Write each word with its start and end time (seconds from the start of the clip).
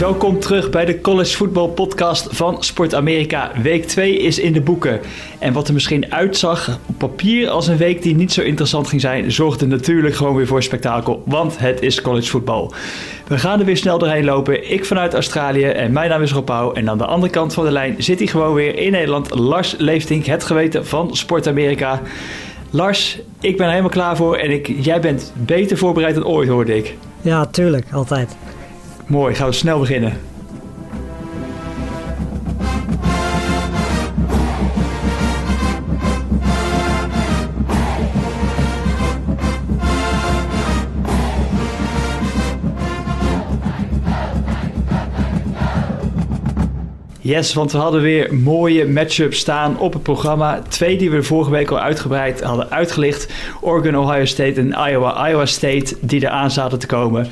Welkom 0.00 0.38
terug 0.38 0.70
bij 0.70 0.84
de 0.84 1.00
College 1.00 1.36
Football 1.36 1.68
Podcast 1.68 2.28
van 2.30 2.62
Sport 2.62 2.94
Amerika. 2.94 3.50
Week 3.62 3.84
2 3.84 4.18
is 4.18 4.38
in 4.38 4.52
de 4.52 4.60
boeken. 4.60 5.00
En 5.38 5.52
wat 5.52 5.68
er 5.68 5.74
misschien 5.74 6.12
uitzag 6.12 6.78
op 6.86 6.98
papier 6.98 7.48
als 7.48 7.66
een 7.66 7.76
week 7.76 8.02
die 8.02 8.14
niet 8.14 8.32
zo 8.32 8.42
interessant 8.42 8.88
ging 8.88 9.00
zijn, 9.00 9.32
zorgde 9.32 9.66
natuurlijk 9.66 10.14
gewoon 10.14 10.34
weer 10.34 10.46
voor 10.46 10.62
spektakel, 10.62 11.22
want 11.26 11.58
het 11.58 11.82
is 11.82 12.00
college 12.00 12.28
football. 12.28 12.70
We 13.26 13.38
gaan 13.38 13.58
er 13.58 13.64
weer 13.64 13.76
snel 13.76 13.98
doorheen 13.98 14.24
lopen. 14.24 14.70
Ik 14.70 14.84
vanuit 14.84 15.14
Australië 15.14 15.64
en 15.64 15.92
mijn 15.92 16.10
naam 16.10 16.22
is 16.22 16.32
Rob 16.32 16.44
Pauw. 16.44 16.72
En 16.72 16.90
aan 16.90 16.98
de 16.98 17.06
andere 17.06 17.32
kant 17.32 17.54
van 17.54 17.64
de 17.64 17.70
lijn 17.70 17.94
zit 17.98 18.18
hij 18.18 18.28
gewoon 18.28 18.54
weer 18.54 18.78
in 18.78 18.92
Nederland. 18.92 19.34
Lars 19.34 19.74
Leeftink, 19.78 20.24
het 20.24 20.44
geweten 20.44 20.86
van 20.86 21.16
Sport 21.16 21.46
Amerika. 21.46 22.00
Lars, 22.70 23.18
ik 23.40 23.56
ben 23.56 23.64
er 23.66 23.70
helemaal 23.70 23.92
klaar 23.92 24.16
voor 24.16 24.36
en 24.36 24.50
ik, 24.50 24.72
jij 24.80 25.00
bent 25.00 25.32
beter 25.36 25.76
voorbereid 25.76 26.14
dan 26.14 26.26
ooit, 26.26 26.48
hoorde 26.48 26.76
ik. 26.76 26.96
Ja, 27.20 27.46
tuurlijk, 27.46 27.86
altijd. 27.92 28.36
Mooi, 29.10 29.34
gaan 29.34 29.48
we 29.48 29.54
snel 29.54 29.78
beginnen. 29.78 30.12
Yes, 47.20 47.54
want 47.54 47.72
we 47.72 47.78
hadden 47.78 48.02
weer 48.02 48.34
mooie 48.34 48.88
matchups 48.88 49.38
staan 49.38 49.78
op 49.78 49.92
het 49.92 50.02
programma. 50.02 50.62
Twee 50.68 50.98
die 50.98 51.10
we 51.10 51.22
vorige 51.22 51.50
week 51.50 51.70
al 51.70 51.78
uitgebreid 51.78 52.42
hadden 52.42 52.70
uitgelicht. 52.70 53.32
Oregon, 53.60 53.96
Ohio 53.96 54.24
State 54.24 54.60
en 54.60 54.90
Iowa, 54.90 55.28
Iowa 55.28 55.46
State 55.46 55.96
die 56.00 56.22
eraan 56.22 56.50
zaten 56.50 56.78
te 56.78 56.86
komen. 56.86 57.28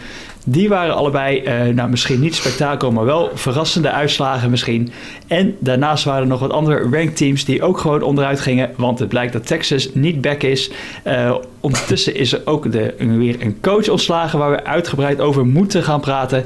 Die 0.51 0.69
waren 0.69 0.95
allebei, 0.95 1.43
uh, 1.43 1.75
nou 1.75 1.91
misschien 1.91 2.21
niet 2.21 2.35
spektakel, 2.35 2.93
maar 2.93 3.05
wel 3.05 3.31
verrassende 3.35 3.91
uitslagen 3.91 4.51
misschien. 4.51 4.93
En 5.27 5.57
daarnaast 5.59 6.05
waren 6.05 6.23
er 6.23 6.29
nog 6.29 6.41
wat 6.41 6.51
andere 6.51 6.89
ranked 6.91 7.17
teams 7.17 7.45
die 7.45 7.63
ook 7.63 7.79
gewoon 7.79 8.03
onderuit 8.03 8.41
gingen. 8.41 8.71
Want 8.77 8.99
het 8.99 9.09
blijkt 9.09 9.33
dat 9.33 9.47
Texas 9.47 9.89
niet 9.95 10.21
back 10.21 10.43
is. 10.43 10.71
Uh, 11.07 11.35
ondertussen 11.61 12.15
is 12.15 12.33
er 12.33 12.41
ook 12.45 12.73
de, 12.73 12.95
weer 12.99 13.37
een 13.41 13.59
coach 13.61 13.89
ontslagen 13.89 14.39
waar 14.39 14.51
we 14.51 14.65
uitgebreid 14.65 15.21
over 15.21 15.47
moeten 15.47 15.83
gaan 15.83 16.01
praten. 16.01 16.45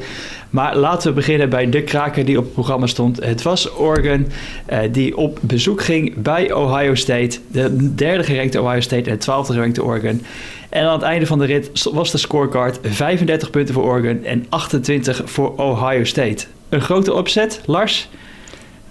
Maar 0.53 0.77
laten 0.77 1.09
we 1.09 1.15
beginnen 1.15 1.49
bij 1.49 1.71
de 1.71 1.83
kraker 1.83 2.25
die 2.25 2.39
op 2.39 2.45
het 2.45 2.53
programma 2.53 2.87
stond. 2.87 3.25
Het 3.25 3.43
was 3.43 3.77
Oregon 3.77 4.27
uh, 4.73 4.79
die 4.91 5.17
op 5.17 5.39
bezoek 5.41 5.83
ging 5.83 6.15
bij 6.17 6.53
Ohio 6.53 6.95
State. 6.95 7.39
De 7.51 7.95
derde 7.95 8.25
gerankte 8.25 8.63
Ohio 8.63 8.81
State 8.81 9.11
en 9.11 9.17
de 9.17 9.23
twaalfde 9.23 9.53
gerankte 9.53 9.85
Oregon. 9.85 10.23
En 10.69 10.87
aan 10.87 10.93
het 10.93 11.03
einde 11.03 11.27
van 11.27 11.39
de 11.39 11.45
rit 11.45 11.89
was 11.93 12.11
de 12.11 12.19
scorecard 12.19 12.79
35 12.83 13.51
punten 13.51 13.75
voor 13.75 13.85
Oregon 13.85 14.25
en 14.25 14.47
28 14.49 15.23
voor 15.25 15.57
Ohio 15.57 16.05
State. 16.05 16.47
Een 16.69 16.81
grote 16.81 17.15
opzet, 17.15 17.61
Lars? 17.67 18.09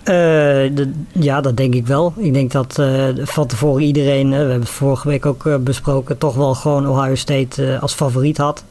De, 0.03 0.91
ja, 1.11 1.41
dat 1.41 1.57
denk 1.57 1.73
ik 1.73 1.87
wel. 1.87 2.13
Ik 2.17 2.33
denk 2.33 2.51
dat 2.51 2.77
uh, 2.79 3.05
van 3.15 3.47
tevoren 3.47 3.83
iedereen, 3.83 4.25
uh, 4.25 4.31
we 4.31 4.37
hebben 4.37 4.59
het 4.59 4.69
vorige 4.69 5.07
week 5.07 5.25
ook 5.25 5.63
besproken, 5.63 6.17
toch 6.17 6.35
wel 6.35 6.53
gewoon 6.53 6.87
Ohio 6.87 7.15
State 7.15 7.77
als 7.81 7.93
favoriet 7.93 8.37
had. 8.37 8.63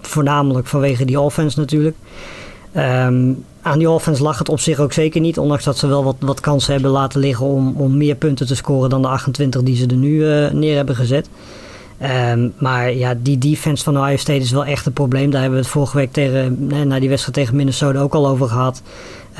voornamelijk 0.00 0.66
vanwege 0.66 1.04
die 1.04 1.20
offense 1.20 1.58
natuurlijk. 1.58 1.96
Um, 2.76 3.44
aan 3.62 3.78
die 3.78 3.90
offense 3.90 4.22
lag 4.22 4.38
het 4.38 4.48
op 4.48 4.60
zich 4.60 4.78
ook 4.78 4.92
zeker 4.92 5.20
niet, 5.20 5.38
ondanks 5.38 5.64
dat 5.64 5.78
ze 5.78 5.86
wel 5.86 6.04
wat, 6.04 6.16
wat 6.18 6.40
kansen 6.40 6.72
hebben 6.72 6.90
laten 6.90 7.20
liggen 7.20 7.46
om, 7.46 7.74
om 7.76 7.96
meer 7.96 8.14
punten 8.14 8.46
te 8.46 8.56
scoren 8.56 8.90
dan 8.90 9.02
de 9.02 9.08
28 9.08 9.62
die 9.62 9.76
ze 9.76 9.86
er 9.86 9.96
nu 9.96 10.24
neer 10.52 10.76
hebben 10.76 10.96
gezet. 10.96 11.28
Um, 12.02 12.52
maar 12.58 12.94
ja, 12.94 13.14
die 13.22 13.38
defense 13.38 13.84
van 13.84 13.98
Ohio 13.98 14.16
State 14.16 14.38
is 14.38 14.50
wel 14.50 14.64
echt 14.64 14.86
een 14.86 14.92
probleem. 14.92 15.30
Daar 15.30 15.40
hebben 15.40 15.58
we 15.58 15.64
het 15.64 15.74
vorige 15.74 15.96
week 15.96 16.12
tegen, 16.12 16.66
na 16.86 17.00
die 17.00 17.08
wedstrijd 17.08 17.36
tegen 17.36 17.56
Minnesota 17.56 18.00
ook 18.00 18.14
al 18.14 18.28
over 18.28 18.48
gehad. 18.48 18.82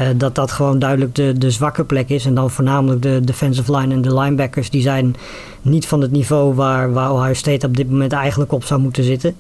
Uh, 0.01 0.09
dat 0.17 0.35
dat 0.35 0.53
gewoon 0.53 0.79
duidelijk 0.79 1.15
de, 1.15 1.33
de 1.39 1.51
zwakke 1.51 1.85
plek 1.85 2.09
is. 2.09 2.27
En 2.27 2.35
dan 2.35 2.51
voornamelijk 2.51 3.03
de 3.03 3.21
defensive 3.25 3.77
line 3.77 3.95
en 3.95 4.03
de 4.03 4.15
linebackers. 4.15 4.71
Die 4.71 4.83
zijn 4.83 5.17
niet 5.63 5.87
van 5.87 6.01
het 6.01 6.11
niveau 6.11 6.55
waar, 6.55 6.93
waar 6.93 7.13
Ohio 7.13 7.33
State 7.33 7.67
op 7.67 7.77
dit 7.77 7.91
moment 7.91 8.13
eigenlijk 8.13 8.53
op 8.53 8.65
zou 8.65 8.81
moeten 8.81 9.05
zitten. 9.05 9.35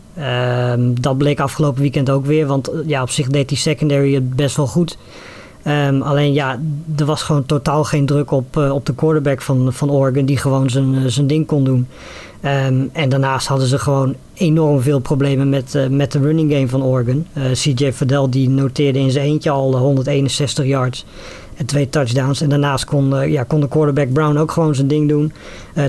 Um, 0.70 1.00
dat 1.00 1.18
bleek 1.18 1.40
afgelopen 1.40 1.80
weekend 1.80 2.10
ook 2.10 2.26
weer. 2.26 2.46
Want 2.46 2.70
ja, 2.86 3.02
op 3.02 3.10
zich 3.10 3.26
deed 3.26 3.48
die 3.48 3.58
secondary 3.58 4.14
het 4.14 4.36
best 4.36 4.56
wel 4.56 4.66
goed. 4.66 4.98
Um, 5.68 6.02
alleen 6.02 6.32
ja, 6.32 6.58
er 6.96 7.04
was 7.04 7.22
gewoon 7.22 7.46
totaal 7.46 7.84
geen 7.84 8.06
druk 8.06 8.30
op, 8.30 8.56
uh, 8.56 8.74
op 8.74 8.86
de 8.86 8.94
quarterback 8.94 9.42
van, 9.42 9.72
van 9.72 9.90
Oregon. 9.90 10.24
Die 10.24 10.36
gewoon 10.36 10.70
zijn, 10.70 11.10
zijn 11.10 11.26
ding 11.26 11.46
kon 11.46 11.64
doen. 11.64 11.86
Um, 12.44 12.90
en 12.92 13.08
daarnaast 13.08 13.46
hadden 13.46 13.66
ze 13.66 13.78
gewoon 13.78 14.14
enorm 14.34 14.80
veel 14.80 14.98
problemen 14.98 15.48
met, 15.48 15.74
uh, 15.74 15.86
met 15.86 16.12
de 16.12 16.18
running 16.18 16.52
game 16.52 16.68
van 16.68 16.82
Oregon. 16.82 17.26
CJ 17.52 17.92
Verdell 17.92 18.26
die 18.30 18.48
noteerde 18.48 18.98
in 18.98 19.10
zijn 19.10 19.26
eentje 19.26 19.50
al 19.50 19.76
161 19.76 20.64
yards 20.64 21.04
en 21.56 21.66
twee 21.66 21.88
touchdowns. 21.88 22.40
En 22.40 22.48
daarnaast 22.48 22.84
kon, 22.84 23.30
ja, 23.30 23.42
kon 23.42 23.60
de 23.60 23.68
quarterback 23.68 24.12
Brown 24.12 24.36
ook 24.36 24.50
gewoon 24.50 24.74
zijn 24.74 24.88
ding 24.88 25.08
doen. 25.08 25.32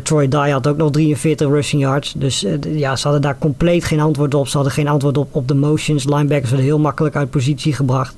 Troy 0.03 0.27
Dye 0.27 0.51
had 0.51 0.67
ook 0.67 0.77
nog 0.77 0.91
43 0.91 1.47
rushing 1.47 1.81
yards. 1.81 2.13
Dus 2.17 2.45
ja, 2.67 2.95
ze 2.95 3.03
hadden 3.03 3.21
daar 3.21 3.37
compleet 3.37 3.83
geen 3.83 3.99
antwoord 3.99 4.33
op. 4.33 4.47
Ze 4.47 4.55
hadden 4.55 4.73
geen 4.73 4.87
antwoord 4.87 5.17
op, 5.17 5.35
op 5.35 5.47
de 5.47 5.55
motions. 5.55 6.03
Linebackers 6.03 6.49
werden 6.49 6.67
heel 6.67 6.79
makkelijk 6.79 7.15
uit 7.15 7.29
positie 7.29 7.73
gebracht. 7.73 8.15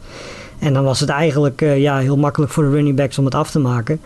En 0.61 0.73
dan 0.73 0.83
was 0.83 0.99
het 0.99 1.09
eigenlijk 1.09 1.59
ja, 1.59 1.97
heel 1.97 2.17
makkelijk 2.17 2.51
voor 2.51 2.63
de 2.63 2.69
running 2.69 2.95
backs 2.95 3.17
om 3.17 3.25
het 3.25 3.35
af 3.35 3.51
te 3.51 3.59
maken. 3.59 3.99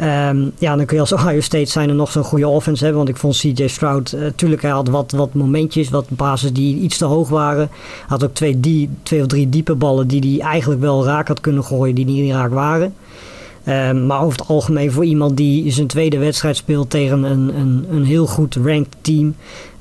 Um, 0.00 0.52
ja, 0.58 0.76
dan 0.76 0.86
kun 0.86 0.96
je 0.96 1.02
als 1.02 1.12
Ohio 1.20 1.40
State 1.40 1.70
zijn 1.70 1.88
er 1.88 1.94
nog 1.94 2.10
zo'n 2.10 2.24
goede 2.24 2.48
offense 2.48 2.84
hebben. 2.84 3.04
Want 3.04 3.14
ik 3.14 3.20
vond 3.20 3.36
CJ 3.36 3.66
Stroud, 3.66 4.12
uh, 4.12 4.26
tuurlijk 4.36 4.62
hij 4.62 4.70
had 4.70 4.88
wat, 4.88 5.10
wat 5.10 5.34
momentjes, 5.34 5.90
wat 5.90 6.06
bases 6.08 6.52
die 6.52 6.76
iets 6.76 6.98
te 6.98 7.04
hoog 7.04 7.28
waren. 7.28 7.68
Had 8.06 8.24
ook 8.24 8.34
twee, 8.34 8.60
die, 8.60 8.90
twee 9.02 9.20
of 9.20 9.26
drie 9.26 9.48
diepe 9.48 9.74
ballen 9.74 10.08
die 10.08 10.20
hij 10.20 10.50
eigenlijk 10.50 10.80
wel 10.80 11.04
raak 11.04 11.28
had 11.28 11.40
kunnen 11.40 11.64
gooien, 11.64 11.94
die 11.94 12.04
niet 12.04 12.32
raak 12.32 12.52
waren. 12.52 12.94
Um, 13.68 14.06
maar 14.06 14.22
over 14.22 14.38
het 14.38 14.48
algemeen 14.48 14.92
voor 14.92 15.04
iemand 15.04 15.36
die 15.36 15.70
zijn 15.70 15.86
tweede 15.86 16.18
wedstrijd 16.18 16.56
speelt 16.56 16.90
tegen 16.90 17.22
een, 17.22 17.58
een, 17.58 17.86
een 17.90 18.04
heel 18.04 18.26
goed 18.26 18.54
ranked 18.54 18.96
team 19.00 19.34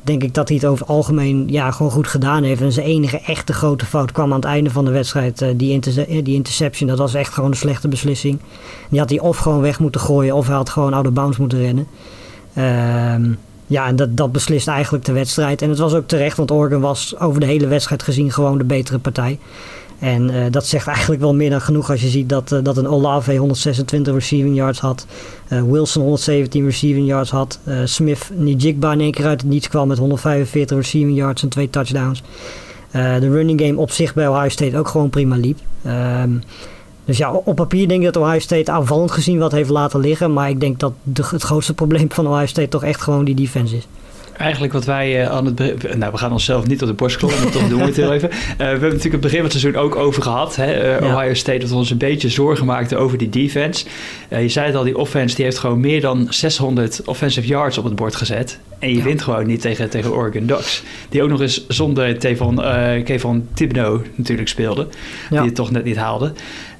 denk 0.07 0.23
ik 0.23 0.34
dat 0.34 0.47
hij 0.47 0.57
het 0.57 0.66
over 0.66 0.85
het 0.85 0.95
algemeen 0.95 1.47
ja, 1.47 1.72
gewoon 1.72 1.91
goed 1.91 2.07
gedaan 2.07 2.44
heeft. 2.44 2.62
En 2.62 2.72
zijn 2.72 2.85
enige 2.85 3.19
echte 3.19 3.53
grote 3.53 3.85
fout 3.85 4.12
kwam 4.12 4.29
aan 4.29 4.40
het 4.40 4.45
einde 4.45 4.69
van 4.69 4.85
de 4.85 4.91
wedstrijd. 4.91 5.41
Uh, 5.41 5.50
die, 5.56 5.72
inter 5.72 6.06
die 6.23 6.35
interception, 6.35 6.90
dat 6.90 6.97
was 6.97 7.13
echt 7.13 7.34
gewoon 7.34 7.50
een 7.50 7.57
slechte 7.57 7.88
beslissing. 7.88 8.40
Die 8.90 9.00
had 9.00 9.09
hij 9.09 9.19
of 9.19 9.38
gewoon 9.38 9.62
weg 9.62 9.79
moeten 9.79 10.01
gooien 10.01 10.35
of 10.35 10.47
hij 10.47 10.56
had 10.56 10.69
gewoon 10.69 10.94
out 10.94 11.07
of 11.07 11.13
bounds 11.13 11.38
moeten 11.38 11.59
rennen. 11.59 11.88
Uh, 12.57 13.35
ja, 13.67 13.88
en 13.88 13.96
dat, 13.96 14.17
dat 14.17 14.31
beslist 14.31 14.67
eigenlijk 14.67 15.06
de 15.06 15.12
wedstrijd. 15.12 15.62
En 15.62 15.69
het 15.69 15.79
was 15.79 15.94
ook 15.94 16.07
terecht, 16.07 16.38
want 16.38 16.51
Oregon 16.51 16.81
was 16.81 17.19
over 17.19 17.40
de 17.40 17.46
hele 17.46 17.67
wedstrijd 17.67 18.03
gezien 18.03 18.31
gewoon 18.31 18.57
de 18.57 18.63
betere 18.63 19.00
partij. 19.00 19.40
En 20.00 20.30
uh, 20.30 20.46
dat 20.52 20.66
zegt 20.66 20.88
eigenlijk 20.88 21.22
wel 21.22 21.35
meer 21.35 21.50
dan 21.50 21.62
genoeg 21.62 21.90
als 21.90 22.02
je 22.02 22.08
ziet 22.08 22.30
dat, 22.30 22.52
uh, 22.52 22.59
dat 22.63 22.78
een 22.78 22.88
Olave 22.88 23.35
126 23.35 24.13
receiving 24.13 24.56
yards 24.56 24.80
had. 24.80 25.06
Uh, 25.50 25.62
Wilson 25.62 26.02
117 26.02 26.66
receiving 26.66 27.08
yards 27.08 27.30
had. 27.30 27.59
Smith 27.84 28.30
Nijigba 28.34 28.91
in 28.91 29.00
één 29.00 29.12
keer 29.12 29.25
uit 29.25 29.41
het 29.41 29.50
niets 29.50 29.68
kwam 29.68 29.88
met 29.88 29.97
145 29.97 30.78
receiving 30.78 31.18
yards 31.18 31.44
en 31.44 31.50
twee 31.50 31.69
touchdowns. 31.69 32.24
de 32.91 33.30
running 33.30 33.62
game 33.62 33.78
op 33.78 33.91
zich 33.91 34.13
bij 34.13 34.28
Ohio 34.28 34.50
State 34.50 34.78
ook 34.78 34.88
gewoon 34.88 35.09
prima 35.09 35.35
liep. 35.35 35.59
Um, 35.85 36.41
dus 37.06 37.18
ja, 37.18 37.31
op 37.31 37.56
papier 37.56 37.88
denk 37.88 38.03
ik 38.03 38.14
dat 38.14 38.24
Ohio 38.24 38.40
State 38.40 38.72
aanvallend 38.72 39.12
gezien 39.12 39.40
wat 39.40 39.52
heeft 39.52 39.69
laten 39.69 40.00
liggen. 40.00 40.34
Maar 40.34 40.50
ik 40.50 40.59
denk 40.59 40.79
dat 40.79 40.94
de, 41.03 41.24
het 41.29 41.44
grootste 41.44 41.74
probleem 41.74 42.12
van 42.12 42.28
Ohio 42.28 42.46
State 42.46 42.68
toch 42.68 42.84
echt 42.84 43.02
gewoon 43.02 43.25
die 43.25 43.35
defense 43.35 43.75
is. 43.75 43.88
Eigenlijk 44.37 44.73
wat 44.73 44.85
wij 44.85 45.21
uh, 45.21 45.31
aan 45.31 45.45
het 45.45 45.57
nou 45.97 46.11
we 46.11 46.17
gaan 46.17 46.31
onszelf 46.31 46.67
niet 46.67 46.81
op 46.81 46.87
de 46.87 46.93
borst 46.93 47.17
kloppen, 47.17 47.43
maar 47.43 47.51
toch 47.51 47.67
doen 47.67 47.79
we 47.79 47.85
het 47.85 47.95
heel 47.95 48.13
even. 48.13 48.29
Uh, 48.29 48.37
we 48.57 48.63
hebben 48.63 48.81
natuurlijk 48.81 49.11
het 49.11 49.21
begin 49.21 49.37
van 49.37 49.49
het 49.49 49.59
seizoen 49.59 49.81
ook 49.81 49.95
over 49.95 50.21
gehad. 50.21 50.55
Hè? 50.55 50.99
Uh, 51.01 51.13
Ohio 51.13 51.33
State 51.33 51.57
dat 51.57 51.71
ons 51.71 51.89
een 51.89 51.97
beetje 51.97 52.29
zorgen 52.29 52.65
maakte 52.65 52.97
over 52.97 53.17
die 53.17 53.29
defense. 53.29 53.85
je 54.29 54.49
zei 54.49 54.65
het 54.65 54.75
al, 54.75 54.83
die 54.83 54.97
offense 54.97 55.35
die 55.35 55.45
heeft 55.45 55.57
gewoon 55.57 55.79
meer 55.79 56.01
dan 56.01 56.27
600 56.29 57.01
offensive 57.05 57.47
yards 57.47 57.77
op 57.77 57.83
het 57.83 57.95
bord 57.95 58.15
gezet. 58.15 58.59
En 58.79 58.89
je 58.89 58.97
ja. 58.97 59.03
wint 59.03 59.21
gewoon 59.21 59.47
niet 59.47 59.61
tegen, 59.61 59.89
tegen 59.89 60.11
Oregon 60.11 60.45
Ducks. 60.45 60.83
Die 61.09 61.23
ook 61.23 61.29
nog 61.29 61.41
eens 61.41 61.67
zonder 61.67 62.19
Tevon, 62.19 62.55
Kevon 63.03 63.47
Thibodeau 63.53 64.01
natuurlijk 64.16 64.49
speelde. 64.49 64.87
Ja. 65.29 65.37
Die 65.37 65.45
het 65.45 65.55
toch 65.55 65.72
net 65.72 65.83
niet 65.83 65.97
haalde. 65.97 66.33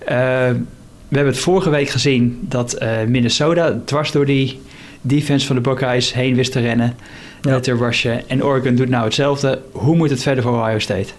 we 0.06 1.16
hebben 1.16 1.34
het 1.34 1.40
vorige 1.40 1.70
week 1.70 1.90
gezien 1.90 2.40
dat 2.42 2.78
Minnesota 3.08 3.80
dwars 3.86 4.12
door 4.12 4.26
die 4.26 4.60
defense 5.08 5.46
van 5.48 5.56
de 5.56 5.62
Buckeyes 5.62 6.14
heen 6.14 6.36
wist 6.36 6.52
te 6.52 6.60
rennen 6.60 6.96
ja. 7.42 7.60
te 7.60 7.76
rushen. 7.76 8.30
En 8.30 8.44
Oregon 8.44 8.76
doet 8.76 8.90
nou 8.90 9.04
hetzelfde. 9.04 9.62
Hoe 9.72 9.96
moet 9.96 10.10
het 10.10 10.22
verder 10.22 10.44
voor 10.44 10.54
Ohio 10.54 10.80
State? 10.80 11.10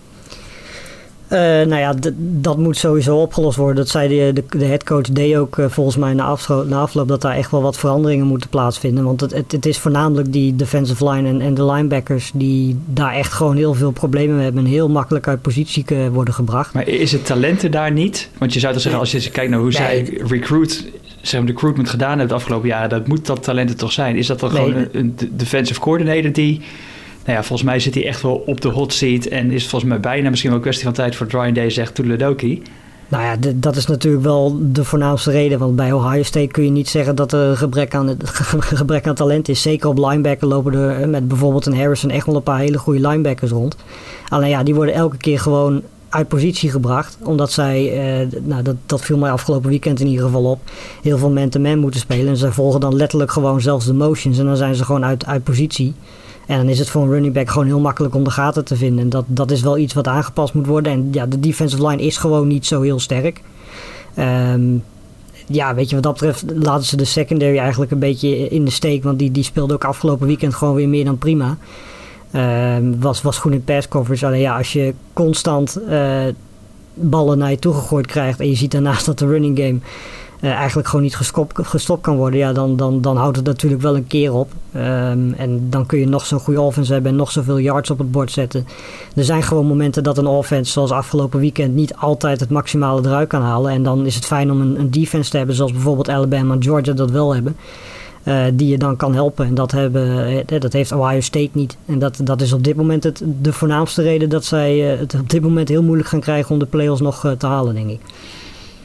Uh, 1.32 1.38
nou 1.38 1.76
ja, 1.76 1.94
dat 2.18 2.58
moet 2.58 2.76
sowieso 2.76 3.16
opgelost 3.16 3.56
worden. 3.56 3.76
Dat 3.76 3.88
zei 3.88 4.08
de, 4.08 4.32
de, 4.32 4.58
de 4.58 4.64
headcoach 4.64 5.02
deed 5.02 5.36
ook 5.36 5.56
uh, 5.56 5.66
volgens 5.68 5.96
mij 5.96 6.14
na, 6.14 6.36
na, 6.66 6.78
afloop 6.78 7.08
dat 7.08 7.20
daar 7.20 7.34
echt 7.34 7.50
wel 7.50 7.62
wat 7.62 7.78
veranderingen 7.78 8.26
moeten 8.26 8.48
plaatsvinden. 8.48 9.04
Want 9.04 9.20
het, 9.20 9.32
het, 9.32 9.52
het 9.52 9.66
is 9.66 9.78
voornamelijk 9.78 10.32
die 10.32 10.56
defensive 10.56 11.10
line 11.10 11.28
en, 11.28 11.40
en, 11.40 11.54
de 11.54 11.64
linebackers 11.64 12.30
die 12.34 12.78
daar 12.86 13.14
echt 13.14 13.32
gewoon 13.32 13.56
heel 13.56 13.74
veel 13.74 13.90
problemen 13.90 14.34
mee 14.34 14.44
hebben 14.44 14.64
en 14.64 14.70
heel 14.70 14.88
makkelijk 14.88 15.28
uit 15.28 15.42
positie 15.42 15.84
worden 16.12 16.34
gebracht. 16.34 16.74
Maar 16.74 16.88
is 16.88 17.12
het 17.12 17.26
talenten 17.26 17.70
daar 17.70 17.92
niet? 17.92 18.28
Want 18.38 18.52
je 18.52 18.60
zou 18.60 18.72
toch 18.72 18.82
zeggen, 18.82 19.00
als 19.00 19.12
je 19.12 19.30
kijkt 19.30 19.50
naar 19.50 19.60
hoe 19.60 19.70
nee. 19.70 19.76
zij 19.76 20.20
recruit 20.26 20.84
zeg 21.28 21.40
maar, 21.40 21.48
de 21.48 21.54
recruitment 21.54 21.90
gedaan 21.90 22.18
hebt 22.18 22.30
de 22.30 22.34
afgelopen 22.34 22.68
jaren, 22.68 22.88
dat 22.88 23.06
moet 23.06 23.26
dat 23.26 23.42
talenten 23.42 23.76
toch 23.76 23.92
zijn? 23.92 24.16
Is 24.16 24.26
dat 24.26 24.40
dan 24.40 24.52
nee, 24.52 24.64
gewoon 24.64 24.78
een, 24.80 24.88
een 24.92 25.16
defensive 25.30 25.80
coordinator 25.80 26.32
die 26.32 26.60
nou 27.28 27.40
ja, 27.40 27.46
volgens 27.46 27.68
mij 27.68 27.80
zit 27.80 27.94
hij 27.94 28.06
echt 28.06 28.22
wel 28.22 28.42
op 28.46 28.60
de 28.60 28.68
hot 28.68 28.92
seat. 28.92 29.24
En 29.24 29.50
is 29.50 29.68
volgens 29.68 29.90
mij 29.90 30.00
bijna 30.00 30.28
misschien 30.28 30.50
wel 30.50 30.58
een 30.58 30.64
kwestie 30.64 30.86
van 30.86 30.94
tijd 30.94 31.16
voor 31.16 31.26
Ryan 31.30 31.52
Day 31.52 31.70
zegt 31.70 31.94
Toedeledoki. 31.94 32.62
Nou 33.08 33.22
ja, 33.22 33.52
dat 33.54 33.76
is 33.76 33.86
natuurlijk 33.86 34.24
wel 34.24 34.58
de 34.60 34.84
voornaamste 34.84 35.30
reden. 35.30 35.58
Want 35.58 35.76
bij 35.76 35.92
Ohio 35.92 36.22
State 36.22 36.46
kun 36.46 36.64
je 36.64 36.70
niet 36.70 36.88
zeggen 36.88 37.16
dat 37.16 37.32
er 37.32 37.56
gebrek 37.56 37.94
aan, 37.94 38.16
gebrek 38.82 39.06
aan 39.06 39.14
talent 39.14 39.48
is. 39.48 39.62
Zeker 39.62 39.88
op 39.88 39.98
linebacker 39.98 40.48
lopen 40.48 40.74
er 40.74 41.08
met 41.08 41.28
bijvoorbeeld 41.28 41.66
een 41.66 41.76
Harrison 41.76 42.10
echt 42.10 42.26
wel 42.26 42.36
een 42.36 42.42
paar 42.42 42.58
hele 42.58 42.78
goede 42.78 43.08
linebackers 43.08 43.50
rond. 43.50 43.76
Alleen 44.28 44.50
ja, 44.50 44.62
die 44.62 44.74
worden 44.74 44.94
elke 44.94 45.16
keer 45.16 45.38
gewoon 45.38 45.82
uit 46.08 46.28
positie 46.28 46.70
gebracht. 46.70 47.18
Omdat 47.22 47.52
zij, 47.52 47.92
eh, 47.92 48.40
nou 48.42 48.62
dat, 48.62 48.76
dat 48.86 49.00
viel 49.00 49.18
mij 49.18 49.30
afgelopen 49.30 49.70
weekend 49.70 50.00
in 50.00 50.06
ieder 50.06 50.24
geval 50.24 50.44
op, 50.44 50.60
heel 51.02 51.18
veel 51.18 51.30
man-to-man 51.30 51.78
moeten 51.78 52.00
spelen. 52.00 52.28
En 52.28 52.36
zij 52.36 52.50
volgen 52.50 52.80
dan 52.80 52.96
letterlijk 52.96 53.30
gewoon 53.30 53.60
zelfs 53.60 53.86
de 53.86 53.94
motions. 53.94 54.38
En 54.38 54.44
dan 54.44 54.56
zijn 54.56 54.74
ze 54.74 54.84
gewoon 54.84 55.04
uit, 55.04 55.26
uit 55.26 55.44
positie. 55.44 55.94
En 56.46 56.56
dan 56.56 56.68
is 56.68 56.78
het 56.78 56.88
voor 56.88 57.02
een 57.02 57.10
running 57.10 57.34
back 57.34 57.50
gewoon 57.50 57.66
heel 57.66 57.80
makkelijk 57.80 58.14
om 58.14 58.24
de 58.24 58.30
gaten 58.30 58.64
te 58.64 58.76
vinden. 58.76 59.04
En 59.04 59.08
dat, 59.08 59.24
dat 59.26 59.50
is 59.50 59.60
wel 59.60 59.78
iets 59.78 59.94
wat 59.94 60.06
aangepast 60.06 60.54
moet 60.54 60.66
worden. 60.66 60.92
En 60.92 61.08
ja, 61.12 61.26
de 61.26 61.40
defensive 61.40 61.86
line 61.86 62.02
is 62.02 62.16
gewoon 62.16 62.46
niet 62.46 62.66
zo 62.66 62.80
heel 62.80 63.00
sterk. 63.00 63.40
Ehm, 64.14 64.62
ja, 65.46 65.74
weet 65.74 65.88
je, 65.88 65.94
wat 65.94 66.04
dat 66.04 66.12
betreft 66.12 66.44
laten 66.54 66.86
ze 66.86 66.96
de 66.96 67.04
secondary 67.04 67.58
eigenlijk 67.58 67.90
een 67.90 67.98
beetje 67.98 68.48
in 68.48 68.64
de 68.64 68.70
steek. 68.70 69.02
Want 69.02 69.18
die, 69.18 69.30
die 69.30 69.42
speelde 69.42 69.74
ook 69.74 69.84
afgelopen 69.84 70.26
weekend 70.26 70.54
gewoon 70.54 70.74
weer 70.74 70.88
meer 70.88 71.04
dan 71.04 71.18
prima. 71.18 71.56
Ehm, 72.30 72.98
was, 72.98 73.22
was 73.22 73.38
goed 73.38 73.52
in 73.52 73.64
pass 73.64 73.88
coverage. 73.88 74.26
Alleen 74.26 74.40
ja, 74.40 74.56
als 74.56 74.72
je 74.72 74.94
constant 75.12 75.78
uh, 75.88 76.22
ballen 76.94 77.38
naar 77.38 77.50
je 77.50 77.58
toe 77.58 77.74
gegooid 77.74 78.06
krijgt 78.06 78.40
en 78.40 78.48
je 78.48 78.56
ziet 78.56 78.70
daarnaast 78.70 79.06
dat 79.06 79.18
de 79.18 79.26
running 79.26 79.58
game 79.58 79.78
uh, 80.40 80.50
eigenlijk 80.50 80.88
gewoon 80.88 81.04
niet 81.04 81.16
gestopt, 81.52 82.00
kan 82.00 82.16
worden, 82.16 82.38
ja, 82.38 82.52
dan, 82.52 82.76
dan, 82.76 83.00
dan 83.00 83.16
houdt 83.16 83.36
het 83.36 83.46
natuurlijk 83.46 83.82
wel 83.82 83.96
een 83.96 84.06
keer 84.06 84.32
op. 84.32 84.52
Um, 84.76 85.34
en 85.34 85.66
dan 85.70 85.86
kun 85.86 85.98
je 85.98 86.08
nog 86.08 86.26
zo'n 86.26 86.38
goede 86.38 86.60
offense 86.60 86.92
hebben 86.92 87.10
en 87.10 87.16
nog 87.16 87.30
zoveel 87.30 87.58
yards 87.58 87.90
op 87.90 87.98
het 87.98 88.10
bord 88.10 88.30
zetten. 88.30 88.66
Er 89.14 89.24
zijn 89.24 89.42
gewoon 89.42 89.66
momenten 89.66 90.02
dat 90.02 90.18
een 90.18 90.26
offense, 90.26 90.72
zoals 90.72 90.90
afgelopen 90.90 91.40
weekend, 91.40 91.74
niet 91.74 91.94
altijd 91.94 92.40
het 92.40 92.50
maximale 92.50 93.00
eruit 93.04 93.28
kan 93.28 93.42
halen. 93.42 93.72
En 93.72 93.82
dan 93.82 94.06
is 94.06 94.14
het 94.14 94.26
fijn 94.26 94.50
om 94.50 94.60
een, 94.60 94.78
een 94.78 94.90
defense 94.90 95.30
te 95.30 95.36
hebben, 95.36 95.54
zoals 95.54 95.72
bijvoorbeeld 95.72 96.08
Alabama 96.08 96.54
en 96.54 96.62
Georgia 96.62 96.92
dat 96.92 97.10
wel 97.10 97.34
hebben. 97.34 97.56
Uh, 98.24 98.44
die 98.52 98.68
je 98.68 98.78
dan 98.78 98.96
kan 98.96 99.14
helpen. 99.14 99.46
En 99.46 99.54
dat, 99.54 99.72
hebben, 99.72 100.32
uh, 100.52 100.60
dat 100.60 100.72
heeft 100.72 100.92
Ohio 100.92 101.20
State 101.20 101.50
niet. 101.52 101.76
En 101.86 101.98
dat, 101.98 102.20
dat 102.24 102.40
is 102.40 102.52
op 102.52 102.64
dit 102.64 102.76
moment 102.76 103.04
het, 103.04 103.22
de 103.42 103.52
voornaamste 103.52 104.02
reden 104.02 104.28
dat 104.28 104.44
zij 104.44 104.92
uh, 104.92 104.98
het 104.98 105.14
op 105.14 105.30
dit 105.30 105.42
moment 105.42 105.68
heel 105.68 105.82
moeilijk 105.82 106.08
gaan 106.08 106.20
krijgen 106.20 106.50
om 106.50 106.58
de 106.58 106.66
play-offs 106.66 107.00
nog 107.00 107.34
te 107.38 107.46
halen, 107.46 107.74
denk 107.74 107.90
ik. 107.90 108.00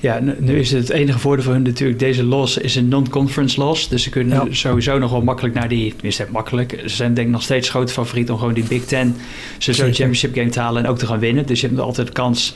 Ja, 0.03 0.19
nu 0.39 0.59
is 0.59 0.71
het, 0.71 0.89
enige 0.89 1.19
voordeel 1.19 1.43
voor 1.43 1.53
hun 1.53 1.61
natuurlijk, 1.61 1.99
deze 1.99 2.23
loss 2.23 2.57
is 2.57 2.75
een 2.75 2.87
non-conference 2.87 3.59
loss. 3.59 3.89
Dus 3.89 4.03
ze 4.03 4.09
kunnen 4.09 4.45
ja. 4.45 4.53
sowieso 4.53 4.97
nog 4.97 5.11
wel 5.11 5.21
makkelijk 5.21 5.53
naar 5.55 5.67
die, 5.67 5.93
tenminste 5.93 6.27
makkelijk, 6.31 6.81
ze 6.81 6.95
zijn 6.95 7.13
denk 7.13 7.27
ik 7.27 7.33
nog 7.33 7.41
steeds 7.41 7.69
grote 7.69 7.93
favoriet 7.93 8.31
om 8.31 8.37
gewoon 8.37 8.53
die 8.53 8.63
Big 8.63 8.85
Ten, 8.85 9.15
ze 9.57 9.73
zo 9.73 9.83
championship 9.83 10.35
game 10.35 10.49
te 10.49 10.59
halen 10.59 10.83
en 10.83 10.89
ook 10.89 10.97
te 10.97 11.05
gaan 11.05 11.19
winnen. 11.19 11.45
Dus 11.45 11.61
je 11.61 11.67
hebt 11.67 11.79
altijd 11.79 12.11
kans 12.11 12.55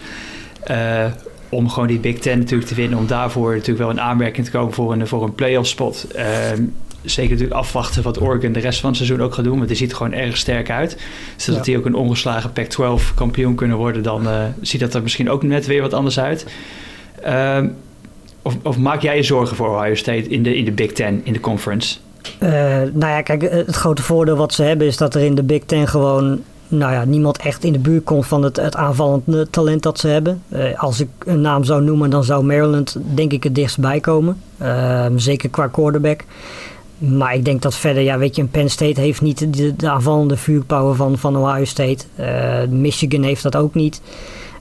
uh, 0.72 1.06
om 1.50 1.70
gewoon 1.70 1.88
die 1.88 2.00
Big 2.00 2.20
Ten 2.20 2.38
natuurlijk 2.38 2.70
te 2.70 2.76
winnen, 2.76 3.00
om 3.00 3.08
daarvoor 3.08 3.52
natuurlijk 3.52 3.80
wel 3.80 3.90
in 3.90 4.02
aanmerking 4.02 4.46
te 4.46 4.52
komen 4.52 4.74
voor 4.74 4.92
een, 4.94 5.08
voor 5.08 5.24
een 5.24 5.36
playoff 5.36 5.68
spot. 5.68 6.08
Uh, 6.16 6.24
zeker 7.04 7.32
natuurlijk 7.32 7.60
afwachten 7.60 8.04
wat 8.04 8.22
Oregon 8.22 8.52
de 8.52 8.60
rest 8.60 8.80
van 8.80 8.90
het 8.90 8.98
seizoen 8.98 9.22
ook 9.22 9.34
gaat 9.34 9.44
doen. 9.44 9.56
Want 9.56 9.68
die 9.68 9.78
ziet 9.78 9.92
er 9.92 9.98
gewoon 9.98 10.14
erg 10.14 10.38
sterk 10.38 10.70
uit. 10.70 10.98
Dus 11.36 11.46
dat 11.46 11.56
ja. 11.56 11.62
die 11.62 11.78
ook 11.78 11.86
een 11.86 11.96
ongeslagen 11.96 12.52
Pac-12 12.52 13.14
kampioen 13.16 13.56
kunnen 13.56 13.78
worden, 13.78 14.04
dan 14.04 14.24
uh, 14.24 14.44
ziet 14.62 14.80
dat 14.80 14.94
er 14.94 15.04
misschien 15.04 15.30
ook 15.30 15.44
net 15.44 15.66
weer 15.66 15.82
wat 15.82 15.94
anders 15.94 16.20
uit. 16.20 16.46
Uh, 17.26 17.60
of, 18.42 18.58
of, 18.64 18.78
maak 18.78 19.02
jij 19.02 19.16
je 19.16 19.24
zorgen 19.24 19.56
voor 19.56 19.70
Ohio 19.70 19.96
State 19.96 20.30
in 20.30 20.44
de, 20.44 20.58
in 20.58 20.66
de 20.66 20.72
Big 20.72 20.92
Ten, 20.92 21.22
in 21.24 21.34
de 21.34 21.40
conference? 21.40 21.98
Uh, 22.44 22.50
nou 22.94 22.98
ja, 23.00 23.22
kijk, 23.22 23.42
het 23.42 23.76
grote 23.76 24.02
voordeel 24.02 24.36
wat 24.36 24.54
ze 24.54 24.64
hebben 24.64 24.88
is 24.88 24.98
dat 24.98 25.16
er 25.16 25.22
in 25.22 25.36
de 25.36 25.44
Big 25.44 25.64
Ten 25.66 25.88
gewoon 25.88 26.42
nou 26.68 26.94
ja, 26.94 27.06
niemand 27.06 27.38
echt 27.38 27.64
in 27.64 27.74
de 27.74 27.80
buurt 27.80 28.04
komt 28.04 28.28
van 28.28 28.44
het, 28.44 28.56
het 28.56 28.76
aanvallende 28.76 29.50
talent 29.50 29.84
dat 29.84 30.00
ze 30.00 30.08
hebben. 30.08 30.44
Uh, 30.50 30.80
als 30.80 31.00
ik 31.00 31.08
een 31.20 31.42
naam 31.42 31.64
zou 31.64 31.84
noemen, 31.84 32.10
dan 32.10 32.24
zou 32.24 32.44
Maryland 32.44 32.98
denk 33.14 33.32
ik 33.32 33.44
het 33.44 33.56
dichtstbij 33.56 34.00
komen. 34.00 34.42
Uh, 34.62 35.06
zeker 35.16 35.50
qua 35.50 35.68
quarterback. 35.68 36.24
Maar 36.98 37.34
ik 37.34 37.46
denk 37.46 37.62
dat 37.62 37.76
verder, 37.76 38.04
ja, 38.04 38.18
weet 38.18 38.36
je, 38.36 38.44
Penn 38.44 38.70
State 38.70 39.02
heeft 39.02 39.22
niet 39.22 39.58
de, 39.58 39.76
de 39.76 39.90
aanvallende 39.90 40.38
vuurpower 40.38 40.96
van, 40.96 41.18
van 41.18 41.38
Ohio 41.38 41.66
State. 41.66 42.06
Uh, 42.20 42.68
Michigan 42.70 43.24
heeft 43.24 43.44
dat 43.44 43.56
ook 43.56 43.74
niet. 43.74 44.02